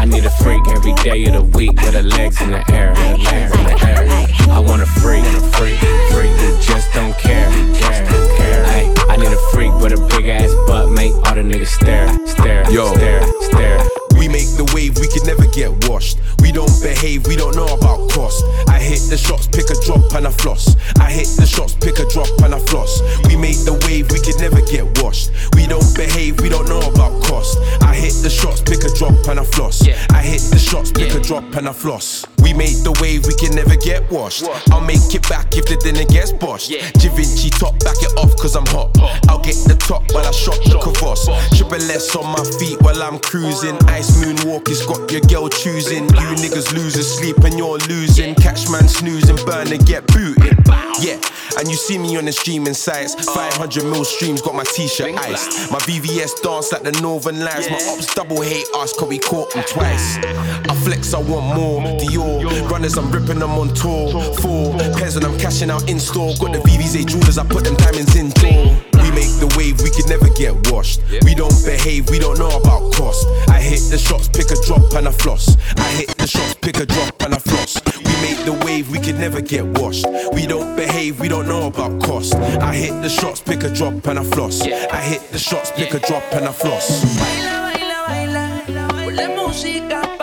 I 0.00 0.06
need 0.06 0.24
a 0.24 0.30
freak 0.30 0.66
every 0.68 0.94
day 0.94 1.26
of 1.26 1.34
the 1.34 1.42
week 1.58 1.72
with 1.72 1.92
her 1.92 2.02
legs 2.02 2.40
in 2.40 2.52
the 2.52 2.64
air, 2.72 2.88
with 2.88 2.96
her 2.96 3.16
legs 3.18 3.54
in 3.54 3.64
the 3.64 3.86
air. 3.86 4.08
I 4.48 4.58
want 4.58 4.80
a 4.80 4.86
freak, 4.86 5.26
freak, 5.52 5.78
freak 6.10 6.32
who 6.40 6.58
just 6.58 6.90
don't 6.94 7.12
care, 7.18 7.50
care, 7.74 8.06
care. 8.38 8.64
I 9.10 9.16
need 9.18 9.30
a 9.30 9.38
freak 9.52 9.74
with 9.74 9.92
a 9.92 10.00
big 10.16 10.26
ass 10.26 10.54
butt, 10.66 10.90
make 10.90 11.12
all 11.12 11.34
the 11.34 11.42
niggas 11.42 11.66
stare, 11.66 12.08
stare, 12.26 12.70
Yo. 12.70 12.94
stare, 12.94 13.26
stare. 13.42 13.89
We 14.20 14.28
make 14.28 14.52
the 14.60 14.68
wave, 14.76 15.00
we 15.00 15.08
can 15.08 15.24
never 15.24 15.46
get 15.48 15.72
washed. 15.88 16.18
We 16.44 16.52
don't 16.52 16.76
behave, 16.82 17.26
we 17.26 17.36
don't 17.36 17.56
know 17.56 17.64
about 17.72 18.10
cost. 18.12 18.44
I 18.68 18.76
hit 18.76 19.00
the 19.08 19.16
shots, 19.16 19.48
pick 19.48 19.72
a 19.72 19.76
drop 19.88 20.12
and 20.12 20.28
I 20.28 20.30
floss. 20.30 20.76
I 21.00 21.08
hit 21.08 21.40
the 21.40 21.46
shots, 21.48 21.72
pick 21.72 21.98
a 21.98 22.04
drop 22.12 22.28
and 22.44 22.54
I 22.54 22.60
floss. 22.60 23.00
We 23.24 23.34
make 23.34 23.56
the 23.64 23.80
wave, 23.88 24.12
we 24.12 24.20
can 24.20 24.36
never 24.36 24.60
get 24.60 24.84
washed. 25.00 25.32
We 25.56 25.66
don't 25.66 25.88
behave, 25.96 26.38
we 26.44 26.50
don't 26.50 26.68
know 26.68 26.84
about 26.84 27.24
cost. 27.24 27.56
I 27.80 27.96
hit 27.96 28.12
the 28.20 28.28
shots, 28.28 28.60
pick 28.60 28.84
a 28.84 28.92
drop 28.92 29.16
and 29.32 29.40
I 29.40 29.44
floss. 29.44 29.80
Yeah. 29.86 29.96
I 30.10 30.20
hit 30.20 30.44
the 30.52 30.58
shots, 30.60 30.92
pick 30.92 31.14
a 31.16 31.20
drop 31.20 31.44
and 31.56 31.66
I 31.66 31.72
floss. 31.72 32.26
We 32.44 32.52
made 32.52 32.84
the 32.84 32.92
wave, 33.00 33.24
we 33.24 33.32
can 33.40 33.56
never 33.56 33.76
get 33.76 34.04
washed. 34.12 34.44
I'll 34.68 34.84
make 34.84 35.14
it 35.16 35.24
back 35.32 35.56
if 35.56 35.64
the 35.64 35.80
dinner 35.80 36.04
gets 36.04 36.32
boshed. 36.32 36.68
Yeah. 36.68 36.84
Givenchy 37.00 37.48
top, 37.48 37.80
back 37.80 37.96
it 38.04 38.12
off 38.20 38.36
cause 38.36 38.52
I'm 38.54 38.66
hot. 38.68 38.92
hot. 39.00 39.16
I'll 39.32 39.40
get 39.40 39.56
the 39.64 39.80
top 39.80 40.04
while 40.12 40.28
I 40.28 40.32
shot 40.32 40.60
the 40.68 40.76
Cavos. 40.76 41.24
Triple 41.56 41.88
S 41.88 42.14
on 42.16 42.28
my 42.28 42.44
feet 42.60 42.76
while 42.82 43.00
I'm 43.02 43.18
cruising. 43.18 43.80
Ice 43.88 44.09
this 44.10 44.24
moonwalk 44.24 44.66
has 44.68 44.84
got 44.86 45.10
your 45.12 45.20
girl 45.22 45.48
choosing. 45.48 46.04
You 46.04 46.30
niggas 46.42 46.72
losing 46.74 47.02
sleep 47.02 47.38
and 47.44 47.56
you're 47.56 47.78
losing. 47.78 48.34
Catch 48.34 48.68
man 48.68 48.88
snoozing, 48.88 49.36
burner 49.46 49.76
get 49.76 50.06
booted. 50.08 50.58
Yeah, 51.00 51.20
and 51.58 51.68
you 51.68 51.76
see 51.76 51.96
me 51.96 52.16
on 52.16 52.24
the 52.24 52.32
streaming 52.32 52.74
sites. 52.74 53.14
500 53.14 53.84
mil 53.84 54.04
streams, 54.04 54.42
got 54.42 54.54
my 54.54 54.64
t 54.64 54.88
shirt 54.88 55.16
iced. 55.16 55.70
My 55.70 55.78
VVS 55.80 56.42
dance 56.42 56.72
like 56.72 56.82
the 56.82 56.92
Northern 57.00 57.40
Lights. 57.40 57.70
My 57.70 57.78
ops 57.88 58.12
double 58.14 58.42
hate 58.42 58.66
us, 58.74 58.92
cause 58.92 59.08
we 59.08 59.18
caught 59.18 59.52
them 59.52 59.62
twice. 59.68 60.18
I 60.18 60.74
flex, 60.82 61.14
I 61.14 61.20
want 61.20 61.54
more. 61.54 61.80
Dior, 62.00 62.68
runners, 62.68 62.98
I'm 62.98 63.10
ripping 63.12 63.38
them 63.38 63.52
on 63.52 63.72
tour. 63.74 64.10
Four 64.36 64.76
pairs 64.98 65.16
and 65.16 65.24
I'm 65.24 65.38
cashing 65.38 65.70
out 65.70 65.88
in 65.88 66.00
store. 66.00 66.34
Got 66.40 66.52
the 66.52 66.58
VVs, 66.58 67.06
jewelers, 67.06 67.38
I 67.38 67.46
put 67.46 67.64
them 67.64 67.76
diamonds 67.76 68.16
in 68.16 68.30
door. 68.30 68.89
We 69.02 69.10
make 69.10 69.32
the 69.40 69.52
wave, 69.56 69.80
we 69.80 69.90
can 69.90 70.08
never 70.08 70.28
get 70.30 70.70
washed. 70.70 71.00
We 71.24 71.34
don't 71.34 71.64
behave, 71.64 72.08
we 72.10 72.18
don't 72.18 72.38
know 72.38 72.50
about 72.50 72.92
cost. 72.94 73.26
I 73.48 73.60
hit 73.60 73.80
the 73.90 73.98
shots, 73.98 74.28
pick 74.28 74.50
a 74.50 74.58
drop 74.66 74.92
and 74.94 75.08
I 75.08 75.12
floss. 75.12 75.56
I 75.76 75.88
hit 75.98 76.08
the 76.18 76.26
shots, 76.26 76.54
pick 76.54 76.78
a 76.78 76.86
drop 76.86 77.22
and 77.22 77.34
I 77.34 77.38
floss. 77.38 77.80
We 77.98 78.12
make 78.22 78.44
the 78.44 78.52
wave, 78.64 78.90
we 78.90 78.98
can 78.98 79.18
never 79.18 79.40
get 79.40 79.64
washed. 79.78 80.06
We 80.32 80.46
don't 80.46 80.76
behave, 80.76 81.20
we 81.20 81.28
don't 81.28 81.46
know 81.46 81.66
about 81.66 82.02
cost. 82.02 82.34
I 82.34 82.74
hit 82.74 83.02
the 83.02 83.08
shots, 83.08 83.40
pick 83.40 83.62
a 83.64 83.70
drop 83.70 84.06
and 84.06 84.18
I 84.18 84.24
floss. 84.24 84.62
I 84.62 85.00
hit 85.00 85.22
the 85.32 85.38
shots, 85.38 85.70
pick 85.72 85.94
a 85.94 86.00
drop 86.00 86.24
and 86.32 86.46
I 86.46 86.52
floss. 86.52 87.04
Baila, 87.18 87.72
baila, 87.72 87.98
baila, 88.06 88.88
baila, 88.88 89.28
baila. 89.28 90.19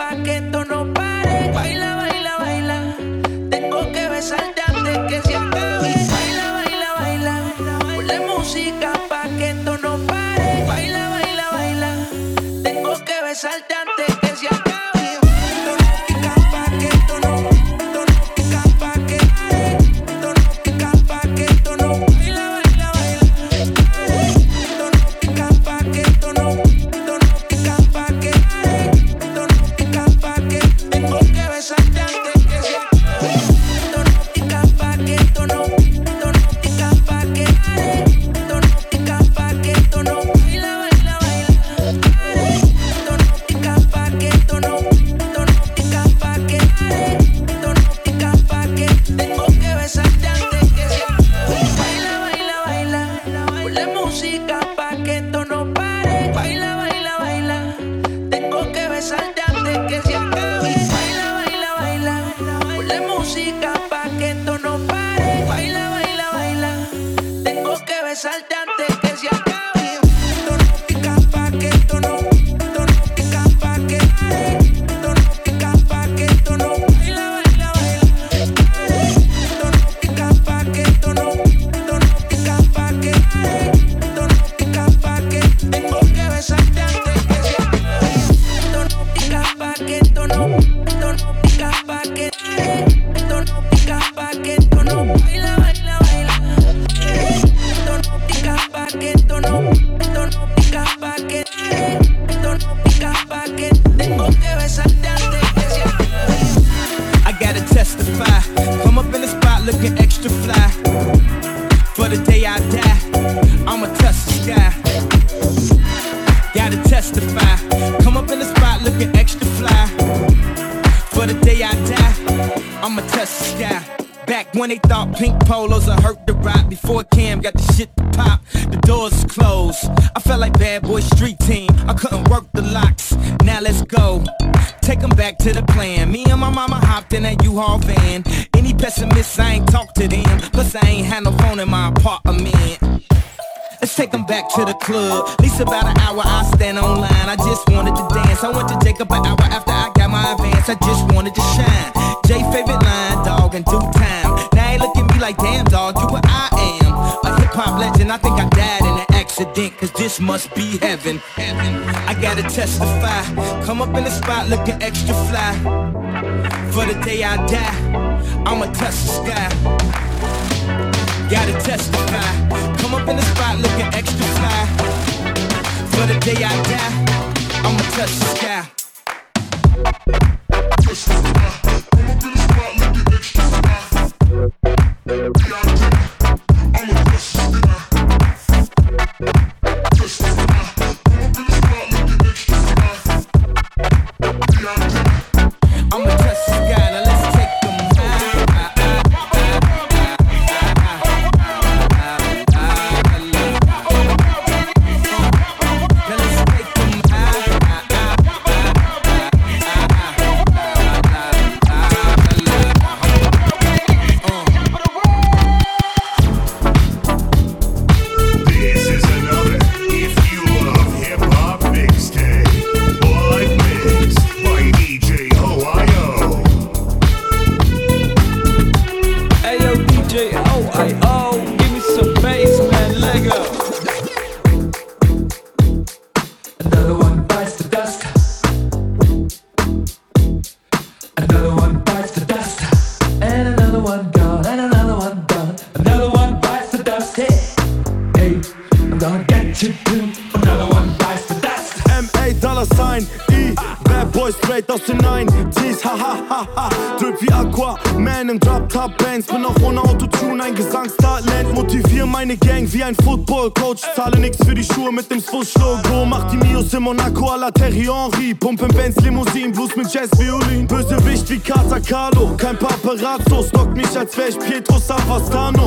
Wie 271.88 271.94
Casa 271.94 272.10
Carlo. 272.10 272.36
Kein 272.36 272.58
Paparazzo, 272.58 273.42
stockt 273.42 273.76
mich 273.76 273.98
als 273.98 274.16
wär 274.16 274.28
ich 274.28 274.38
Pietro 274.38 274.78
Savastano. 274.78 275.57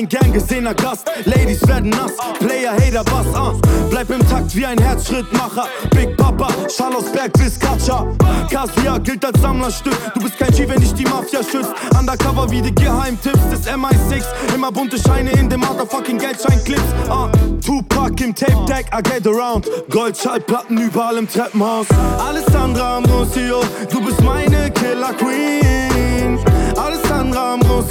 Ein 0.00 0.08
gern 0.08 0.32
gesehener 0.32 0.72
Gast. 0.72 1.10
Ladies 1.26 1.60
werden 1.68 1.90
nass, 1.90 2.12
Player, 2.38 2.72
Hater, 2.72 3.04
Bass, 3.04 3.26
uh. 3.36 3.60
Bleib 3.90 4.08
im 4.08 4.26
Takt 4.26 4.56
wie 4.56 4.64
ein 4.64 4.78
Herzschrittmacher. 4.78 5.66
Big 5.90 6.16
Papa, 6.16 6.48
Schal 6.74 6.94
aus 6.94 7.12
Berg 7.12 7.34
bis 7.34 7.60
Katscha. 7.60 8.06
Kasia 8.50 8.96
gilt 8.96 9.22
als 9.22 9.38
Sammlerstück. 9.42 9.94
Du 10.14 10.20
bist 10.22 10.38
kein 10.38 10.52
G, 10.52 10.66
wenn 10.66 10.80
dich 10.80 10.94
die 10.94 11.04
Mafia 11.04 11.42
schützt. 11.42 11.74
Undercover 11.98 12.50
wie 12.50 12.62
die 12.62 12.74
Geheimtipps 12.74 13.50
des 13.50 13.66
MI6. 13.66 14.24
Immer 14.54 14.72
bunte 14.72 14.98
Scheine 14.98 15.32
in 15.32 15.50
den 15.50 15.60
motherfucking 15.60 16.16
Geldscheinclips. 16.16 16.80
Uh. 17.10 17.28
Tupac 17.60 18.24
im 18.24 18.34
Tape 18.34 18.64
Deck, 18.66 18.86
I 18.98 19.02
get 19.02 19.26
around. 19.26 19.66
Goldschallplatten 19.90 20.78
überall 20.78 21.18
im 21.18 21.28
Treppenhaus. 21.28 21.86
Alessandra 22.26 22.96
Ambrosio, 22.96 23.60
du 23.90 24.00
bist 24.00 24.22
meine 24.22 24.70
Killer 24.70 25.12
Queen. 25.12 25.89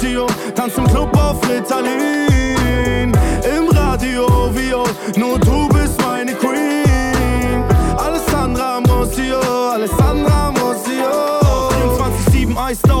Alessandra 0.00 0.20
Ambrosio, 0.20 0.26
tanz 0.54 0.78
im 0.78 0.84
Club 0.84 1.14
auf 1.16 1.48
Ritalin. 1.48 3.12
Im 3.44 3.68
Radio, 3.68 4.50
Vio, 4.54 4.84
nur 5.16 5.38
du 5.38 5.69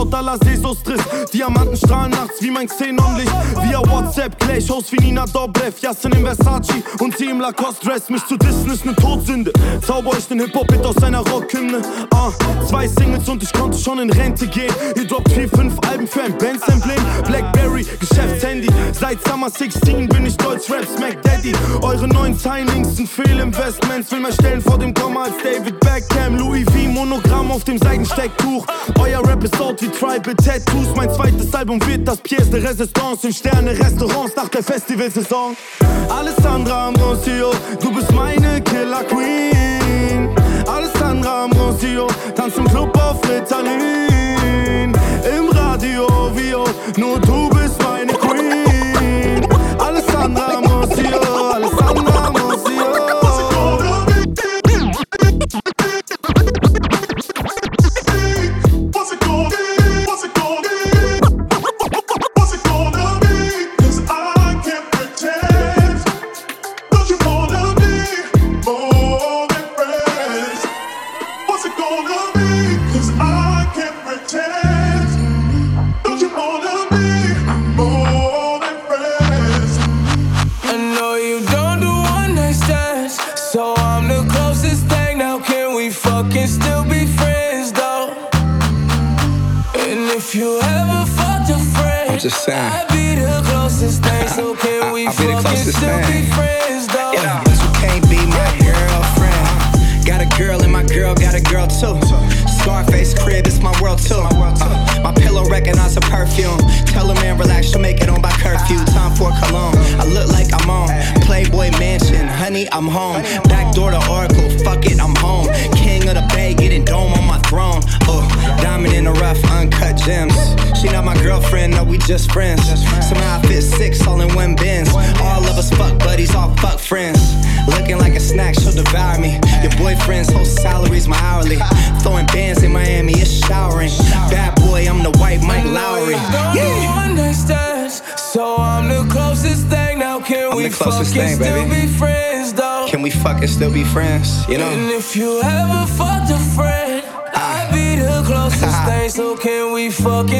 Eis 0.00 0.06
out, 0.06 0.14
à 0.14 0.22
la 0.22 0.36
Seesostriss. 0.38 1.00
Diamanten 1.32 1.76
strahlen 1.76 2.10
nachts 2.10 2.40
wie 2.40 2.50
mein 2.50 2.66
Xenonlicht. 2.66 3.32
Via 3.62 3.80
WhatsApp, 3.90 4.38
Clay-Shows 4.38 4.92
wie 4.92 4.96
Nina 4.96 5.24
Dobrev. 5.26 5.74
Jassen 5.80 6.12
im 6.12 6.24
Versace 6.24 6.82
und 7.00 7.16
sie 7.16 7.26
im 7.26 7.40
Lacoste-Dress. 7.40 8.08
Mich 8.08 8.26
zu 8.26 8.36
dissen 8.36 8.70
ist 8.70 8.84
ne 8.84 8.94
Todsünde. 8.94 9.52
Zauber 9.86 10.10
euch 10.10 10.26
den 10.28 10.40
Hip-Hop-Hit 10.40 10.84
aus 10.84 10.96
seiner 10.96 11.20
Rockhymne. 11.20 11.82
Ah, 12.12 12.30
zwei 12.66 12.88
Singles 12.88 13.28
und 13.28 13.42
ich 13.42 13.52
konnte 13.52 13.78
schon 13.78 13.98
in 13.98 14.10
Rente 14.10 14.46
gehen. 14.46 14.72
Ihr 14.96 15.06
droppt 15.06 15.32
vier, 15.32 15.48
fünf 15.48 15.74
Alben 15.88 16.06
für 16.06 16.22
ein 16.22 16.36
Bands-Emblem. 16.38 17.02
Blackberry, 17.26 17.86
Geschäftshandy. 17.98 18.68
Seit 18.92 19.22
Summer 19.26 19.50
16 19.50 20.08
bin 20.08 20.26
ich 20.26 20.36
Deutsch 20.36 20.70
Rap 20.70 20.86
Smack 20.96 21.22
Daddy. 21.22 21.52
Eure 21.82 22.08
neuen 22.08 22.36
Signings 22.36 22.96
sind 22.96 23.08
Fehlinvestments. 23.08 24.10
Will 24.12 24.20
mehr 24.20 24.32
stellen 24.32 24.60
vor 24.60 24.78
dem 24.78 24.94
Komma 24.94 25.24
als 25.24 25.34
David 25.42 25.78
Beckham. 25.80 26.36
Louis 26.36 26.64
V, 26.64 26.88
Monogramm 26.88 27.50
auf 27.50 27.64
dem 27.64 27.78
Seidenstecktuch. 27.78 28.66
Euer 28.98 29.26
Rap 29.26 29.42
ist 29.44 29.60
out 29.60 29.80
wie 29.82 29.89
Tribal 29.90 30.34
Tattoos. 30.34 30.88
Mein 30.96 31.12
zweites 31.12 31.54
Album 31.54 31.80
wird 31.86 32.06
das 32.06 32.20
Pièce 32.22 32.50
de 32.50 32.60
Resistance 32.60 33.26
in 33.26 33.32
Sterne-Restaurants 33.32 34.34
nach 34.36 34.48
der 34.48 34.62
Festivalsaison. 34.62 35.56
Alessandra 36.08 36.88
Ambrosio, 36.88 37.50
du 37.80 37.92
bist 37.92 38.12
meine 38.12 38.60
Killer 38.62 39.04
Queen. 39.04 40.30
Alessandra 40.66 41.44
Ambrosio, 41.44 42.06
tanz 42.34 42.56
im 42.56 42.68
Club 42.68 42.96
auf 42.96 43.20
Ritalin. 43.28 44.92
Im 45.36 45.48
Radio, 45.50 46.06
Vio, 46.34 46.64
nur 46.96 47.20
du 47.20 47.48
bist 47.50 47.82
meine 47.82 48.12
Queen. 48.12 48.29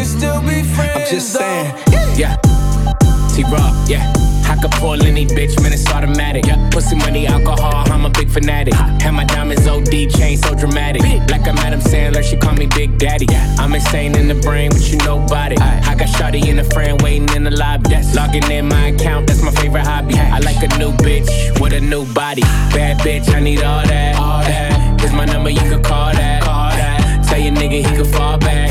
Still 0.05 0.41
be 0.43 0.63
friends? 0.63 0.93
I'm 0.97 1.07
just 1.07 1.33
saying. 1.33 1.75
Yeah. 2.17 2.37
T 3.35 3.45
Raw, 3.45 3.73
yeah. 3.87 4.13
I 4.51 4.57
could 4.61 4.73
pull 4.73 5.01
any 5.03 5.27
bitch, 5.27 5.63
man, 5.63 5.73
it's 5.73 5.89
automatic. 5.91 6.45
Yeah. 6.45 6.69
Pussy 6.71 6.97
money, 6.97 7.27
alcohol, 7.27 7.85
I'm 7.93 8.05
a 8.05 8.11
big 8.11 8.29
fanatic. 8.29 8.75
Have 8.75 9.15
my 9.15 9.25
diamonds 9.25 9.67
OD, 9.67 10.11
chain 10.11 10.37
so 10.39 10.55
dramatic. 10.55 11.03
Like 11.31 11.47
I'm 11.47 11.57
Adam 11.59 11.81
Sandler, 11.81 12.23
she 12.23 12.37
call 12.37 12.55
me 12.55 12.67
Big 12.67 12.99
Daddy. 12.99 13.27
I'm 13.59 13.73
insane 13.73 14.17
in 14.17 14.27
the 14.27 14.35
brain, 14.35 14.71
but 14.71 14.91
you 14.91 14.99
know 14.99 15.25
about 15.25 15.53
it. 15.53 15.61
I 15.61 15.95
got 15.95 16.09
Shawty 16.09 16.49
in 16.49 16.57
the 16.57 16.65
friend 16.65 17.01
waiting 17.01 17.29
in 17.37 17.45
the 17.45 17.53
lobby. 17.53 17.91
Logging 18.15 18.51
in 18.51 18.69
my 18.69 18.89
account, 18.89 19.29
that's 19.29 19.43
my 19.43 19.53
favorite 19.53 19.87
hobby. 19.87 20.15
I 20.15 20.41
like 20.41 20.63
a 20.63 20.79
new 20.79 20.91
bitch 20.99 21.61
with 21.61 21.73
a 21.73 21.81
new 21.81 22.05
body. 22.13 22.43
Bad 22.75 22.99
bitch, 22.99 23.33
I 23.33 23.39
need 23.41 23.63
all 23.63 23.87
that. 23.87 24.17
All 24.17 24.41
that. 24.43 25.01
Here's 25.01 25.13
my 25.13 25.27
number, 25.27 25.51
you 25.51 25.61
can 25.61 25.83
call 25.83 26.13
that. 26.13 26.43
Call 26.43 26.71
that. 26.71 27.25
Tell 27.29 27.39
your 27.39 27.53
nigga 27.55 27.79
he 27.79 27.83
can 27.83 28.05
fall 28.05 28.37
back. 28.37 28.71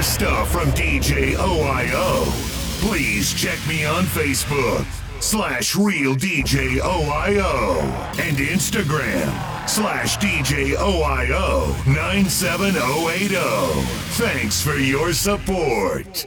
More 0.00 0.04
stuff 0.04 0.50
from 0.50 0.70
DJ 0.70 1.34
OIO, 1.34 2.24
please 2.80 3.34
check 3.34 3.58
me 3.68 3.84
on 3.84 4.04
Facebook 4.04 4.86
slash 5.20 5.76
Real 5.76 6.14
DJ 6.14 6.78
OIO 6.78 7.82
and 8.18 8.38
Instagram 8.38 9.68
slash 9.68 10.16
DJ 10.16 10.74
OIO 10.76 11.76
97080. 11.86 13.34
Thanks 14.16 14.62
for 14.62 14.76
your 14.76 15.12
support. 15.12 16.26